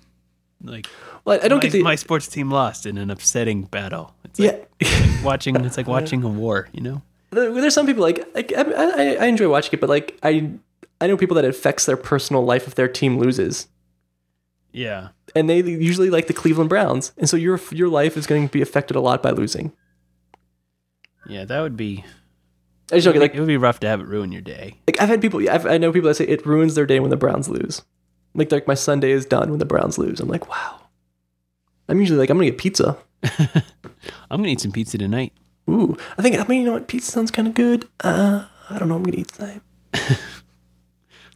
Like 0.63 0.87
Well, 1.25 1.39
I 1.43 1.49
don't 1.49 1.59
my, 1.59 1.63
get 1.63 1.73
the 1.73 1.83
my 1.83 1.97
sports 1.97 2.29
team 2.29 2.51
lost 2.51 2.87
in 2.87 2.97
an 2.97 3.11
upsetting 3.11 3.63
battle. 3.63 4.15
It's 4.25 4.41
yeah. 4.41 4.53
like 4.53 4.69
watching 5.25 5.57
it's 5.65 5.77
like 5.77 5.87
watching 5.87 6.23
a 6.23 6.29
war, 6.29 6.69
you 6.73 6.81
know? 6.81 7.03
There- 7.35 7.53
There's 7.53 7.75
some 7.75 7.87
people 7.87 8.03
like, 8.03 8.25
like 8.35 8.53
I, 8.57 8.63
I, 8.63 9.15
I 9.21 9.27
enjoy 9.27 9.49
watching 9.49 9.73
it, 9.75 9.81
but 9.81 9.89
like 9.91 10.19
I 10.23 10.51
I 11.01 11.07
know 11.07 11.17
people 11.17 11.35
that 11.37 11.45
it 11.45 11.49
affects 11.51 11.85
their 11.87 11.97
personal 11.97 12.45
life 12.45 12.67
if 12.67 12.75
their 12.75 12.89
team 12.89 13.19
loses. 13.19 13.69
Yeah. 14.73 15.09
and 15.37 15.49
they 15.49 15.61
usually 15.63 16.11
like 16.11 16.27
the 16.27 16.33
Cleveland 16.33 16.69
Browns, 16.71 17.13
and 17.19 17.29
so 17.29 17.37
your 17.37 17.61
your 17.71 17.89
life 17.89 18.17
is 18.17 18.27
going 18.27 18.49
to 18.49 18.53
be 18.53 18.63
affected 18.63 18.97
a 18.97 19.01
lot 19.01 19.23
by 19.23 19.31
losing. 19.31 19.73
Yeah, 21.29 21.45
that 21.45 21.61
would 21.61 21.77
be 21.77 22.05
I 22.93 22.97
just 22.97 23.05
don't 23.05 23.15
get 23.15 23.21
like 23.21 23.35
it 23.35 23.41
would 23.41 23.47
be 23.47 23.57
rough 23.57 23.81
to 23.81 23.87
have 23.89 24.01
it 24.01 24.07
ruin 24.07 24.33
your 24.33 24.43
day. 24.43 24.79
like 24.87 25.01
I've 25.01 25.09
had 25.09 25.21
people 25.23 25.49
I've, 25.49 25.65
I 25.67 25.79
know 25.79 25.93
people 25.93 26.09
that 26.09 26.17
say 26.17 26.27
it 26.27 26.45
ruins 26.45 26.75
their 26.75 26.87
day 26.87 27.01
when 27.01 27.11
the 27.11 27.17
Browns 27.17 27.49
lose. 27.49 27.83
Like 28.35 28.51
like 28.53 28.67
my 28.67 28.75
Sunday 28.75 29.11
is 29.13 29.25
done 29.25 29.51
when 29.51 29.59
the 29.59 29.65
Browns 29.65 29.97
lose. 29.97 30.21
I'm 30.21 30.29
like 30.29 30.49
wow. 30.49 30.81
I'm 31.89 32.01
usually 32.01 32.19
like 32.19 32.31
I'm 32.31 32.37
gonna 32.39 32.51
get 32.51 32.59
pizza. 32.59 32.97
I'm 33.23 34.39
gonna 34.41 34.49
eat 34.49 34.61
some 34.61 34.73
pizza 34.73 34.99
tonight. 34.99 35.33
Ooh, 35.69 35.97
I 36.19 36.23
think 36.23 36.39
I 36.39 36.45
mean 36.47 36.61
you 36.61 36.67
know 36.67 36.73
what 36.73 36.89
pizza 36.89 37.11
sounds 37.11 37.31
kind 37.31 37.49
of 37.49 37.55
good. 37.55 37.89
Uh, 38.03 38.45
I 38.71 38.79
don't 38.79 38.89
know. 38.89 38.97
what 38.97 39.07
I'm 39.07 39.11
gonna 39.13 39.19
eat 39.19 39.29
tonight. 39.29 39.63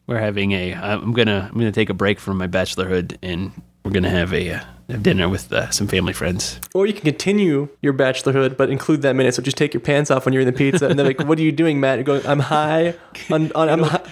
We're 0.07 0.18
having 0.18 0.53
a. 0.53 0.72
I'm 0.74 1.12
gonna. 1.12 1.49
I'm 1.51 1.59
gonna 1.59 1.70
take 1.70 1.91
a 1.91 1.95
break 1.95 2.18
from 2.18 2.39
my 2.39 2.47
bachelorhood, 2.49 3.18
and 3.22 3.53
we're 3.85 3.91
gonna 3.91 4.09
have 4.09 4.33
a, 4.33 4.53
uh, 4.53 4.64
have 4.89 5.03
dinner 5.03 5.29
with 5.29 5.53
uh, 5.53 5.70
some 5.70 5.87
family 5.87 6.14
friends. 6.14 6.61
Or 6.74 6.87
you 6.87 6.95
can 6.95 7.03
continue 7.03 7.68
your 7.83 7.93
bachelorhood, 7.93 8.57
but 8.57 8.70
include 8.70 9.03
that 9.03 9.14
minute. 9.16 9.35
So 9.35 9.43
just 9.43 9.59
take 9.59 9.74
your 9.74 9.83
pants 9.83 10.11
off 10.11 10.24
when 10.24 10.33
you're 10.33 10.41
in 10.41 10.47
the 10.47 10.53
pizza, 10.55 10.89
and 10.89 10.99
they're 10.99 11.07
like, 11.07 11.20
"What 11.20 11.39
are 11.39 11.43
you 11.43 11.53
doing, 11.53 11.79
Matt?" 11.79 11.99
You're 11.99 12.05
going, 12.05 12.26
"I'm 12.26 12.39
high. 12.39 12.95
On, 13.31 13.53
on, 13.53 13.68
I'm 13.68 13.83
high. 13.83 14.03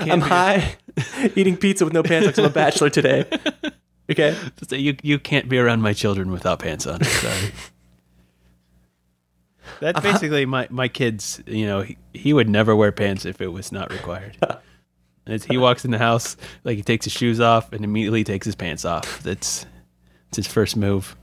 I'm 0.00 0.20
high. 0.20 0.76
eating 1.34 1.56
pizza 1.56 1.84
with 1.86 1.94
no 1.94 2.02
pants 2.02 2.38
on 2.38 2.44
I'm 2.44 2.50
a 2.50 2.52
bachelor 2.52 2.90
today." 2.90 3.24
Okay. 4.08 4.36
So 4.68 4.76
you 4.76 4.96
you 5.02 5.18
can't 5.18 5.48
be 5.48 5.58
around 5.58 5.82
my 5.82 5.92
children 5.92 6.30
without 6.30 6.60
pants 6.60 6.86
on. 6.86 7.02
Sorry. 7.04 7.52
That's 9.80 9.98
uh-huh. 9.98 10.12
basically 10.12 10.46
my 10.46 10.68
my 10.70 10.88
kids. 10.88 11.40
You 11.46 11.66
know, 11.66 11.82
he, 11.82 11.98
he 12.12 12.32
would 12.32 12.48
never 12.48 12.74
wear 12.74 12.92
pants 12.92 13.24
if 13.24 13.40
it 13.40 13.48
was 13.48 13.72
not 13.72 13.92
required. 13.92 14.36
As 15.26 15.44
he 15.44 15.56
walks 15.56 15.84
in 15.84 15.90
the 15.90 15.98
house, 15.98 16.36
like 16.62 16.76
he 16.76 16.84
takes 16.84 17.04
his 17.04 17.12
shoes 17.12 17.40
off 17.40 17.72
and 17.72 17.84
immediately 17.84 18.22
takes 18.22 18.46
his 18.46 18.54
pants 18.54 18.84
off. 18.84 19.22
That's 19.22 19.66
it's 20.28 20.36
his 20.36 20.46
first 20.46 20.76
move. 20.76 21.16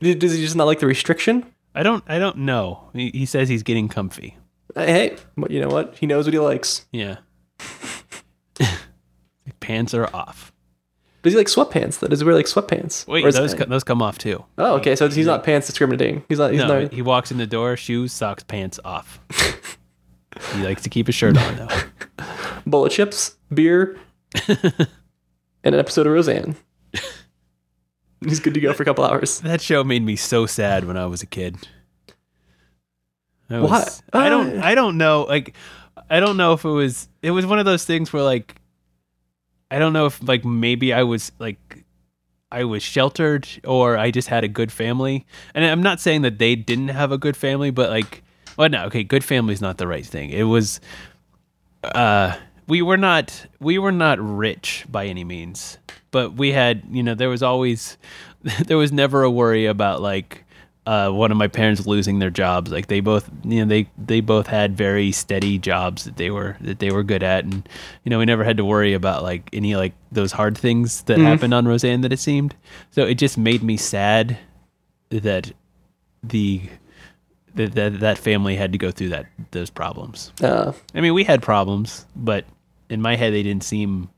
Does 0.00 0.32
he 0.32 0.42
just 0.42 0.56
not 0.56 0.64
like 0.64 0.78
the 0.78 0.86
restriction? 0.86 1.44
I 1.74 1.82
don't 1.82 2.02
I 2.08 2.18
don't 2.18 2.38
know. 2.38 2.90
He, 2.94 3.10
he 3.10 3.26
says 3.26 3.50
he's 3.50 3.62
getting 3.62 3.88
comfy. 3.88 4.38
Uh, 4.74 4.86
hey, 4.86 5.16
but 5.36 5.50
you 5.50 5.60
know 5.60 5.68
what? 5.68 5.96
He 5.98 6.06
knows 6.06 6.26
what 6.26 6.32
he 6.32 6.40
likes. 6.40 6.86
Yeah. 6.90 7.18
pants 9.60 9.94
are 9.94 10.08
off. 10.14 10.49
Does 11.22 11.34
he 11.34 11.36
like 11.36 11.48
sweatpants? 11.48 11.98
Though? 11.98 12.08
Does 12.08 12.20
he 12.20 12.26
wear 12.26 12.34
like 12.34 12.46
sweatpants? 12.46 13.06
Wait, 13.06 13.22
those 13.32 13.54
co- 13.54 13.66
those 13.66 13.84
come 13.84 14.00
off 14.00 14.16
too. 14.18 14.44
oh, 14.56 14.76
okay. 14.76 14.96
So 14.96 15.08
he's 15.08 15.26
not 15.26 15.44
pants 15.44 15.66
discriminating. 15.66 16.24
He's 16.28 16.38
not. 16.38 16.52
He's 16.52 16.60
no, 16.60 16.82
not. 16.82 16.92
he 16.92 17.02
walks 17.02 17.30
in 17.30 17.38
the 17.38 17.46
door, 17.46 17.76
shoes, 17.76 18.12
socks, 18.12 18.42
pants 18.42 18.80
off. 18.84 19.20
he 20.54 20.62
likes 20.62 20.82
to 20.82 20.88
keep 20.88 21.06
his 21.06 21.14
shirt 21.14 21.36
on 21.36 21.56
though. 21.56 22.24
bowl 22.66 22.86
of 22.86 22.92
chips, 22.92 23.36
beer, 23.52 23.98
and 24.48 24.88
an 25.64 25.74
episode 25.74 26.06
of 26.06 26.12
Roseanne. 26.12 26.56
He's 28.24 28.40
good 28.40 28.54
to 28.54 28.60
go 28.60 28.72
for 28.72 28.82
a 28.82 28.86
couple 28.86 29.04
hours. 29.04 29.40
That 29.40 29.60
show 29.62 29.82
made 29.82 30.02
me 30.02 30.14
so 30.16 30.44
sad 30.44 30.84
when 30.84 30.96
I 30.96 31.06
was 31.06 31.22
a 31.22 31.26
kid. 31.26 31.56
I 33.48 33.60
was, 33.60 33.70
What? 33.70 34.02
I 34.12 34.28
don't. 34.28 34.58
Uh, 34.58 34.64
I 34.64 34.74
don't 34.74 34.98
know. 34.98 35.22
Like, 35.22 35.54
I 36.08 36.20
don't 36.20 36.36
know 36.36 36.52
if 36.52 36.64
it 36.64 36.68
was. 36.68 37.08
It 37.22 37.30
was 37.30 37.46
one 37.46 37.58
of 37.58 37.64
those 37.64 37.84
things 37.84 38.12
where, 38.12 38.22
like, 38.22 38.59
I 39.70 39.78
don't 39.78 39.92
know 39.92 40.06
if, 40.06 40.22
like, 40.26 40.44
maybe 40.44 40.92
I 40.92 41.02
was 41.02 41.32
like, 41.38 41.84
I 42.52 42.64
was 42.64 42.82
sheltered 42.82 43.48
or 43.64 43.96
I 43.96 44.10
just 44.10 44.28
had 44.28 44.42
a 44.42 44.48
good 44.48 44.72
family. 44.72 45.26
And 45.54 45.64
I'm 45.64 45.82
not 45.82 46.00
saying 46.00 46.22
that 46.22 46.38
they 46.38 46.56
didn't 46.56 46.88
have 46.88 47.12
a 47.12 47.18
good 47.18 47.36
family, 47.36 47.70
but 47.70 47.90
like, 47.90 48.24
well, 48.56 48.68
no, 48.68 48.84
okay, 48.86 49.04
good 49.04 49.22
family 49.22 49.54
is 49.54 49.60
not 49.60 49.78
the 49.78 49.86
right 49.86 50.04
thing. 50.04 50.30
It 50.30 50.42
was, 50.42 50.80
uh, 51.84 52.36
we 52.70 52.82
were 52.82 52.96
not 52.96 53.46
we 53.58 53.78
were 53.78 53.92
not 53.92 54.18
rich 54.20 54.86
by 54.88 55.06
any 55.06 55.24
means, 55.24 55.76
but 56.12 56.34
we 56.34 56.52
had 56.52 56.84
you 56.88 57.02
know 57.02 57.14
there 57.14 57.28
was 57.28 57.42
always 57.42 57.98
there 58.66 58.78
was 58.78 58.92
never 58.92 59.24
a 59.24 59.30
worry 59.30 59.66
about 59.66 60.00
like 60.00 60.44
uh, 60.86 61.10
one 61.10 61.30
of 61.30 61.36
my 61.36 61.46
parents 61.46 61.86
losing 61.86 62.18
their 62.18 62.30
jobs. 62.30 62.70
Like 62.70 62.86
they 62.88 63.00
both 63.00 63.30
you 63.44 63.60
know 63.60 63.68
they 63.68 63.88
they 63.98 64.20
both 64.20 64.46
had 64.46 64.76
very 64.76 65.12
steady 65.12 65.58
jobs 65.58 66.04
that 66.04 66.16
they 66.16 66.30
were 66.30 66.56
that 66.60 66.78
they 66.78 66.90
were 66.90 67.02
good 67.02 67.22
at, 67.22 67.44
and 67.44 67.68
you 68.04 68.10
know 68.10 68.18
we 68.18 68.24
never 68.24 68.44
had 68.44 68.56
to 68.56 68.64
worry 68.64 68.94
about 68.94 69.22
like 69.22 69.48
any 69.52 69.76
like 69.76 69.92
those 70.10 70.32
hard 70.32 70.56
things 70.56 71.02
that 71.02 71.18
happened 71.18 71.54
on 71.54 71.66
Roseanne 71.68 72.00
that 72.00 72.12
it 72.12 72.18
seemed. 72.18 72.54
So 72.90 73.02
it 73.04 73.14
just 73.14 73.36
made 73.38 73.62
me 73.62 73.76
sad 73.76 74.38
that 75.10 75.52
the 76.22 76.62
that 77.54 77.72
that, 77.74 78.00
that 78.00 78.18
family 78.18 78.56
had 78.56 78.72
to 78.72 78.78
go 78.78 78.90
through 78.90 79.10
that 79.10 79.26
those 79.50 79.70
problems. 79.70 80.32
Uh, 80.42 80.72
I 80.94 81.00
mean, 81.00 81.14
we 81.14 81.24
had 81.24 81.42
problems, 81.42 82.06
but 82.16 82.44
in 82.88 83.00
my 83.02 83.16
head, 83.16 83.32
they 83.32 83.42
didn't 83.42 83.64
seem. 83.64 84.08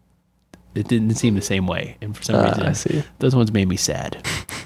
It 0.75 0.89
didn't 0.89 1.15
seem 1.17 1.35
the 1.35 1.43
same 1.43 1.67
way, 1.67 1.99
and 2.01 2.17
for 2.17 2.23
some 2.23 2.37
Ah, 2.37 2.45
reason, 2.49 2.63
I 2.63 2.73
see. 2.73 3.03
those 3.19 3.35
ones 3.37 3.53
made 3.53 3.69
me 3.69 3.77
sad. 3.77 4.27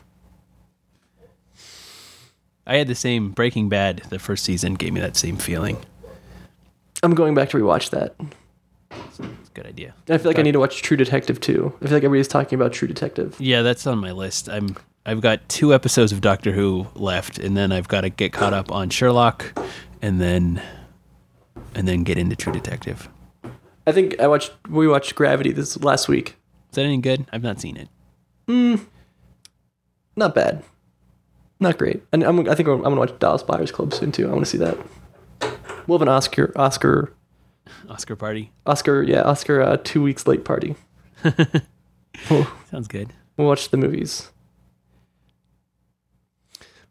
I 2.66 2.76
had 2.76 2.88
the 2.88 2.94
same 2.94 3.30
Breaking 3.30 3.68
Bad. 3.68 4.02
The 4.08 4.18
first 4.18 4.44
season 4.44 4.74
gave 4.74 4.92
me 4.92 5.00
that 5.00 5.16
same 5.16 5.36
feeling. 5.36 5.78
I'm 7.02 7.14
going 7.14 7.34
back 7.34 7.50
to 7.50 7.58
rewatch 7.58 7.90
that. 7.90 8.16
It's 8.90 9.20
a 9.20 9.52
good 9.54 9.66
idea. 9.66 9.94
I 10.08 10.18
feel 10.18 10.30
like 10.30 10.38
I 10.38 10.42
need 10.42 10.52
to 10.52 10.58
watch 10.58 10.82
True 10.82 10.96
Detective 10.96 11.40
too. 11.40 11.72
I 11.80 11.86
feel 11.86 11.94
like 11.94 12.04
everybody's 12.04 12.28
talking 12.28 12.58
about 12.58 12.72
True 12.72 12.88
Detective. 12.88 13.36
Yeah, 13.38 13.62
that's 13.62 13.86
on 13.86 13.98
my 13.98 14.12
list. 14.12 14.48
I'm. 14.48 14.76
I've 15.04 15.20
got 15.20 15.48
two 15.48 15.72
episodes 15.72 16.10
of 16.10 16.20
Doctor 16.20 16.50
Who 16.50 16.88
left, 16.96 17.38
and 17.38 17.56
then 17.56 17.70
I've 17.70 17.86
got 17.86 18.00
to 18.00 18.10
get 18.10 18.32
caught 18.32 18.52
up 18.52 18.72
on 18.72 18.90
Sherlock, 18.90 19.56
and 20.02 20.20
then, 20.20 20.60
and 21.76 21.86
then 21.86 22.02
get 22.02 22.18
into 22.18 22.34
True 22.34 22.52
Detective. 22.52 23.08
I 23.86 23.92
think 23.92 24.18
I 24.18 24.26
watched 24.26 24.52
we 24.68 24.88
watched 24.88 25.14
Gravity 25.14 25.52
this 25.52 25.80
last 25.80 26.08
week. 26.08 26.36
Is 26.70 26.76
that 26.76 26.82
any 26.82 26.98
good? 26.98 27.26
I've 27.32 27.42
not 27.44 27.60
seen 27.60 27.76
it. 27.76 27.88
Hmm. 28.48 28.76
Not 30.16 30.34
bad. 30.34 30.64
Not 31.58 31.78
great. 31.78 32.02
And 32.12 32.22
I'm, 32.22 32.48
I 32.48 32.54
think 32.54 32.68
I'm, 32.68 32.76
I'm 32.78 32.82
gonna 32.82 32.96
watch 32.96 33.18
Dallas 33.18 33.42
Buyers 33.42 33.72
Club 33.72 33.92
soon 33.94 34.12
too. 34.12 34.28
I 34.28 34.32
want 34.32 34.44
to 34.44 34.50
see 34.50 34.58
that. 34.58 34.76
We'll 35.86 35.98
have 35.98 36.02
an 36.06 36.12
Oscar 36.12 36.52
Oscar 36.56 37.12
Oscar 37.88 38.16
party 38.16 38.52
Oscar 38.66 39.02
yeah 39.02 39.22
Oscar 39.22 39.62
uh, 39.62 39.76
two 39.82 40.02
weeks 40.02 40.26
late 40.26 40.44
party. 40.44 40.76
we'll, 42.30 42.46
sounds 42.70 42.88
good. 42.88 43.12
we'll 43.36 43.46
watch 43.46 43.70
the 43.70 43.76
movies. 43.76 44.30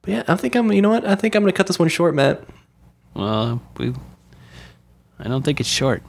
But 0.01 0.11
yeah, 0.11 0.23
I 0.27 0.35
think 0.35 0.55
I'm. 0.55 0.71
You 0.71 0.81
know 0.81 0.89
what? 0.89 1.05
I 1.05 1.15
think 1.15 1.35
I'm 1.35 1.43
gonna 1.43 1.51
cut 1.51 1.67
this 1.67 1.79
one 1.79 1.89
short, 1.89 2.15
Matt. 2.15 2.43
Well, 3.13 3.61
we. 3.77 3.93
I 5.19 5.27
don't 5.27 5.43
think 5.43 5.59
it's 5.59 5.69
short. 5.69 6.03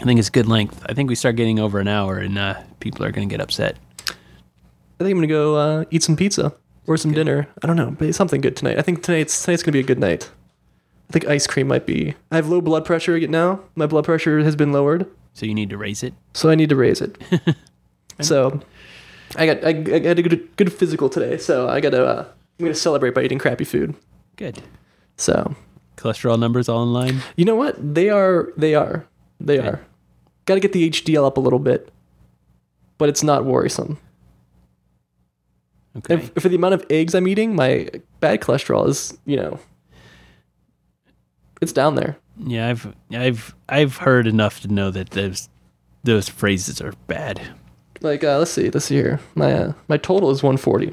I 0.00 0.04
think 0.04 0.20
it's 0.20 0.30
good 0.30 0.46
length. 0.46 0.84
I 0.88 0.94
think 0.94 1.08
we 1.08 1.16
start 1.16 1.36
getting 1.36 1.58
over 1.58 1.80
an 1.80 1.88
hour, 1.88 2.18
and 2.18 2.38
uh, 2.38 2.60
people 2.78 3.04
are 3.04 3.10
going 3.10 3.28
to 3.28 3.32
get 3.32 3.40
upset. 3.42 3.76
I 4.08 5.04
think 5.04 5.10
I'm 5.10 5.16
gonna 5.16 5.26
go 5.26 5.56
uh, 5.56 5.84
eat 5.90 6.02
some 6.02 6.16
pizza 6.16 6.54
or 6.88 6.96
some 6.96 7.12
dinner. 7.12 7.46
I 7.62 7.66
don't 7.68 7.76
know, 7.76 7.92
but 7.96 8.14
something 8.14 8.40
good 8.40 8.56
tonight. 8.56 8.78
I 8.78 8.82
think 8.82 9.02
tonight's 9.02 9.44
tonight's 9.44 9.62
gonna 9.62 9.72
be 9.74 9.80
a 9.80 9.84
good 9.84 9.98
night. 10.00 10.30
I 11.08 11.12
think 11.12 11.26
ice 11.26 11.46
cream 11.46 11.68
might 11.68 11.86
be. 11.86 12.14
I 12.30 12.36
have 12.36 12.48
low 12.48 12.60
blood 12.60 12.84
pressure 12.84 13.14
again 13.14 13.30
now. 13.30 13.60
My 13.76 13.86
blood 13.86 14.04
pressure 14.04 14.40
has 14.40 14.56
been 14.56 14.72
lowered, 14.72 15.06
So 15.34 15.46
you 15.46 15.54
need 15.54 15.70
to 15.70 15.78
raise 15.78 16.02
it. 16.02 16.14
so 16.34 16.50
I 16.50 16.54
need 16.54 16.68
to 16.70 16.76
raise 16.76 17.00
it. 17.00 17.16
so 18.20 18.60
I 19.36 19.46
got 19.46 19.64
I, 19.64 19.68
I 19.68 19.98
got 20.00 20.18
a 20.18 20.22
good 20.22 20.56
good 20.56 20.72
physical 20.72 21.08
today, 21.08 21.38
so 21.38 21.68
I 21.68 21.80
gotta 21.80 22.04
uh, 22.04 22.24
I'm 22.58 22.64
gonna 22.66 22.74
celebrate 22.74 23.14
by 23.14 23.22
eating 23.22 23.38
crappy 23.38 23.64
food. 23.64 23.94
Good. 24.36 24.62
So 25.16 25.54
Cholesterol 25.96 26.38
numbers 26.38 26.68
all 26.68 26.82
in 26.84 26.92
line. 26.92 27.22
you 27.36 27.44
know 27.44 27.56
what? 27.56 27.76
They 27.94 28.08
are 28.08 28.52
they 28.56 28.74
are 28.74 29.04
they 29.40 29.58
are. 29.58 29.80
Got 30.46 30.54
to 30.54 30.60
get 30.60 30.72
the 30.72 30.88
HDL 30.88 31.26
up 31.26 31.36
a 31.36 31.40
little 31.40 31.58
bit, 31.58 31.90
but 32.96 33.08
it's 33.10 33.22
not 33.22 33.44
worrisome. 33.44 33.98
Okay. 35.98 36.14
And 36.14 36.42
for 36.42 36.48
the 36.48 36.56
amount 36.56 36.74
of 36.74 36.84
eggs 36.90 37.14
I'm 37.14 37.26
eating, 37.28 37.54
my 37.56 37.88
bad 38.20 38.40
cholesterol 38.40 38.88
is, 38.88 39.16
you 39.26 39.36
know, 39.36 39.58
it's 41.60 41.72
down 41.72 41.94
there. 41.96 42.16
yeah, 42.38 42.68
I've 42.68 42.94
I've 43.10 43.54
I've 43.68 43.96
heard 43.96 44.26
enough 44.26 44.60
to 44.60 44.68
know 44.68 44.90
that 44.90 45.10
those 45.10 45.48
those 46.04 46.28
phrases 46.28 46.80
are 46.80 46.92
bad. 47.06 47.40
Like, 48.00 48.22
uh, 48.22 48.38
let's 48.38 48.52
see, 48.52 48.70
let's 48.70 48.86
see 48.86 48.94
here. 48.94 49.18
My 49.34 49.52
uh, 49.52 49.72
my 49.88 49.96
total 49.96 50.30
is 50.30 50.42
140. 50.42 50.92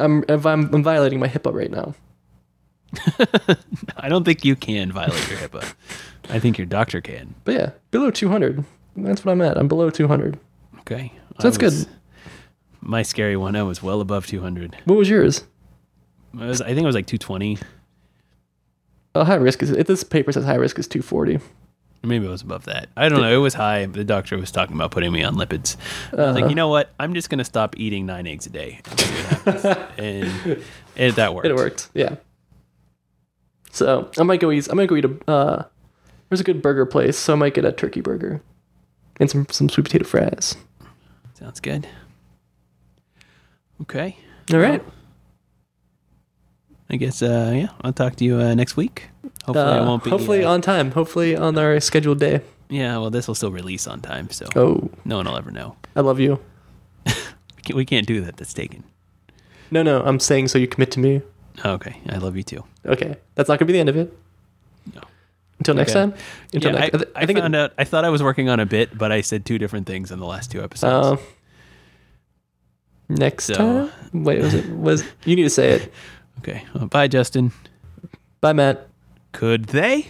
I'm 0.00 0.24
if 0.28 0.44
I'm, 0.44 0.72
I'm 0.74 0.82
violating 0.82 1.20
my 1.20 1.28
HIPAA 1.28 1.52
right 1.54 1.70
now. 1.70 1.94
I 3.96 4.08
don't 4.08 4.24
think 4.24 4.44
you 4.44 4.56
can 4.56 4.90
violate 4.92 5.28
your 5.28 5.38
HIPAA. 5.38 5.74
I 6.30 6.38
think 6.40 6.58
your 6.58 6.66
doctor 6.66 7.00
can. 7.00 7.34
But 7.44 7.54
yeah, 7.54 7.70
below 7.90 8.10
200. 8.10 8.64
That's 8.96 9.24
what 9.24 9.32
I'm 9.32 9.42
at. 9.42 9.56
I'm 9.56 9.68
below 9.68 9.90
200. 9.90 10.38
Okay. 10.80 11.12
So 11.40 11.48
that's 11.48 11.58
was- 11.58 11.84
good. 11.84 11.94
My 12.80 13.02
scary 13.02 13.36
one, 13.36 13.56
I 13.56 13.62
was 13.62 13.82
well 13.82 14.00
above 14.00 14.26
200. 14.26 14.76
What 14.84 14.96
was 14.96 15.08
yours? 15.10 15.44
I, 16.38 16.46
was, 16.46 16.60
I 16.60 16.68
think 16.68 16.80
it 16.80 16.86
was 16.86 16.94
like 16.94 17.06
220. 17.06 17.58
Oh, 19.14 19.24
high 19.24 19.34
risk 19.34 19.62
is. 19.62 19.70
This 19.70 20.04
paper 20.04 20.30
says 20.32 20.44
high 20.44 20.54
risk 20.54 20.78
is 20.78 20.86
240. 20.86 21.38
Maybe 22.04 22.26
it 22.26 22.30
was 22.30 22.42
above 22.42 22.66
that. 22.66 22.88
I 22.96 23.08
don't 23.08 23.20
know. 23.20 23.34
It 23.34 23.42
was 23.42 23.54
high. 23.54 23.86
The 23.86 24.04
doctor 24.04 24.36
was 24.38 24.52
talking 24.52 24.76
about 24.76 24.92
putting 24.92 25.10
me 25.10 25.24
on 25.24 25.34
lipids. 25.34 25.76
I 26.12 26.16
was 26.16 26.20
Uh-huh. 26.20 26.32
like, 26.40 26.48
you 26.48 26.54
know 26.54 26.68
what? 26.68 26.90
I'm 27.00 27.12
just 27.14 27.28
going 27.28 27.38
to 27.38 27.44
stop 27.44 27.74
eating 27.76 28.06
nine 28.06 28.26
eggs 28.28 28.46
a 28.46 28.50
day. 28.50 28.80
and 28.84 29.00
see 29.00 29.14
what 29.14 29.64
happens. 29.66 30.64
and 30.96 31.14
that 31.16 31.34
worked. 31.34 31.46
It 31.48 31.56
worked. 31.56 31.90
Yeah. 31.94 32.14
So 33.72 34.08
I 34.16 34.22
might 34.22 34.40
go 34.40 34.52
eat. 34.52 34.68
I 34.70 34.74
might 34.74 34.88
go 34.88 34.94
eat 34.96 35.04
a. 35.04 35.30
Uh, 35.30 35.64
there's 36.28 36.40
a 36.40 36.44
good 36.44 36.62
burger 36.62 36.86
place, 36.86 37.18
so 37.18 37.32
I 37.32 37.36
might 37.36 37.54
get 37.54 37.64
a 37.64 37.72
turkey 37.72 38.00
burger 38.00 38.42
and 39.18 39.28
some 39.30 39.46
some 39.50 39.68
sweet 39.68 39.84
potato 39.84 40.04
fries. 40.04 40.56
Sounds 41.34 41.60
good. 41.60 41.86
Okay. 43.82 44.16
All 44.52 44.58
right. 44.58 44.82
I 46.90 46.96
guess 46.96 47.22
uh, 47.22 47.52
yeah, 47.54 47.68
I'll 47.82 47.92
talk 47.92 48.16
to 48.16 48.24
you 48.24 48.36
uh, 48.36 48.54
next 48.54 48.76
week. 48.76 49.10
Hopefully, 49.44 49.58
uh, 49.58 49.82
I 49.82 49.86
won't 49.86 50.04
be. 50.04 50.10
Hopefully 50.10 50.44
uh, 50.44 50.50
on 50.50 50.62
time. 50.62 50.90
Hopefully 50.92 51.36
on 51.36 51.58
our 51.58 51.80
scheduled 51.80 52.18
day. 52.18 52.40
Yeah, 52.70 52.98
well, 52.98 53.10
this 53.10 53.28
will 53.28 53.34
still 53.34 53.50
release 53.50 53.86
on 53.86 54.00
time, 54.00 54.30
so 54.30 54.46
oh. 54.56 54.90
no 55.04 55.16
one 55.16 55.26
will 55.26 55.36
ever 55.36 55.50
know. 55.50 55.76
I 55.96 56.00
love 56.00 56.20
you. 56.20 56.40
we 57.74 57.84
can't 57.84 58.06
do 58.06 58.20
that. 58.22 58.36
That's 58.36 58.54
taken. 58.54 58.84
No, 59.70 59.82
no, 59.82 60.02
I'm 60.02 60.18
saying 60.18 60.48
so 60.48 60.58
you 60.58 60.66
commit 60.66 60.90
to 60.92 61.00
me. 61.00 61.22
Okay, 61.64 62.00
I 62.08 62.18
love 62.18 62.36
you 62.36 62.42
too. 62.42 62.64
Okay, 62.86 63.16
that's 63.34 63.48
not 63.48 63.58
gonna 63.58 63.66
be 63.66 63.74
the 63.74 63.80
end 63.80 63.88
of 63.90 63.96
it. 63.96 64.16
No. 64.94 65.02
Until 65.58 65.74
next 65.74 65.90
okay. 65.90 66.00
time. 66.00 66.14
Until 66.54 66.72
yeah, 66.72 66.80
next, 66.80 66.94
I, 66.94 66.98
I, 66.98 67.22
I, 67.22 67.26
think 67.26 67.38
found 67.38 67.54
it, 67.54 67.58
out. 67.58 67.72
I 67.76 67.84
thought 67.84 68.04
I 68.04 68.10
was 68.10 68.22
working 68.22 68.48
on 68.48 68.60
a 68.60 68.66
bit, 68.66 68.96
but 68.96 69.12
I 69.12 69.20
said 69.20 69.44
two 69.44 69.58
different 69.58 69.86
things 69.86 70.10
in 70.10 70.20
the 70.20 70.26
last 70.26 70.50
two 70.50 70.62
episodes. 70.62 71.20
Uh, 71.20 71.24
next 73.08 73.46
so. 73.46 73.54
time. 73.54 73.90
Wait, 74.12 74.40
was 74.40 74.54
it 74.54 74.68
was 74.70 75.04
you 75.24 75.36
need 75.36 75.44
to 75.44 75.50
say 75.50 75.70
it? 75.72 75.92
Okay. 76.38 76.62
Well, 76.72 76.86
bye, 76.86 77.08
Justin. 77.08 77.50
Bye, 78.40 78.52
Matt. 78.52 78.86
Could 79.32 79.64
they? 79.64 80.06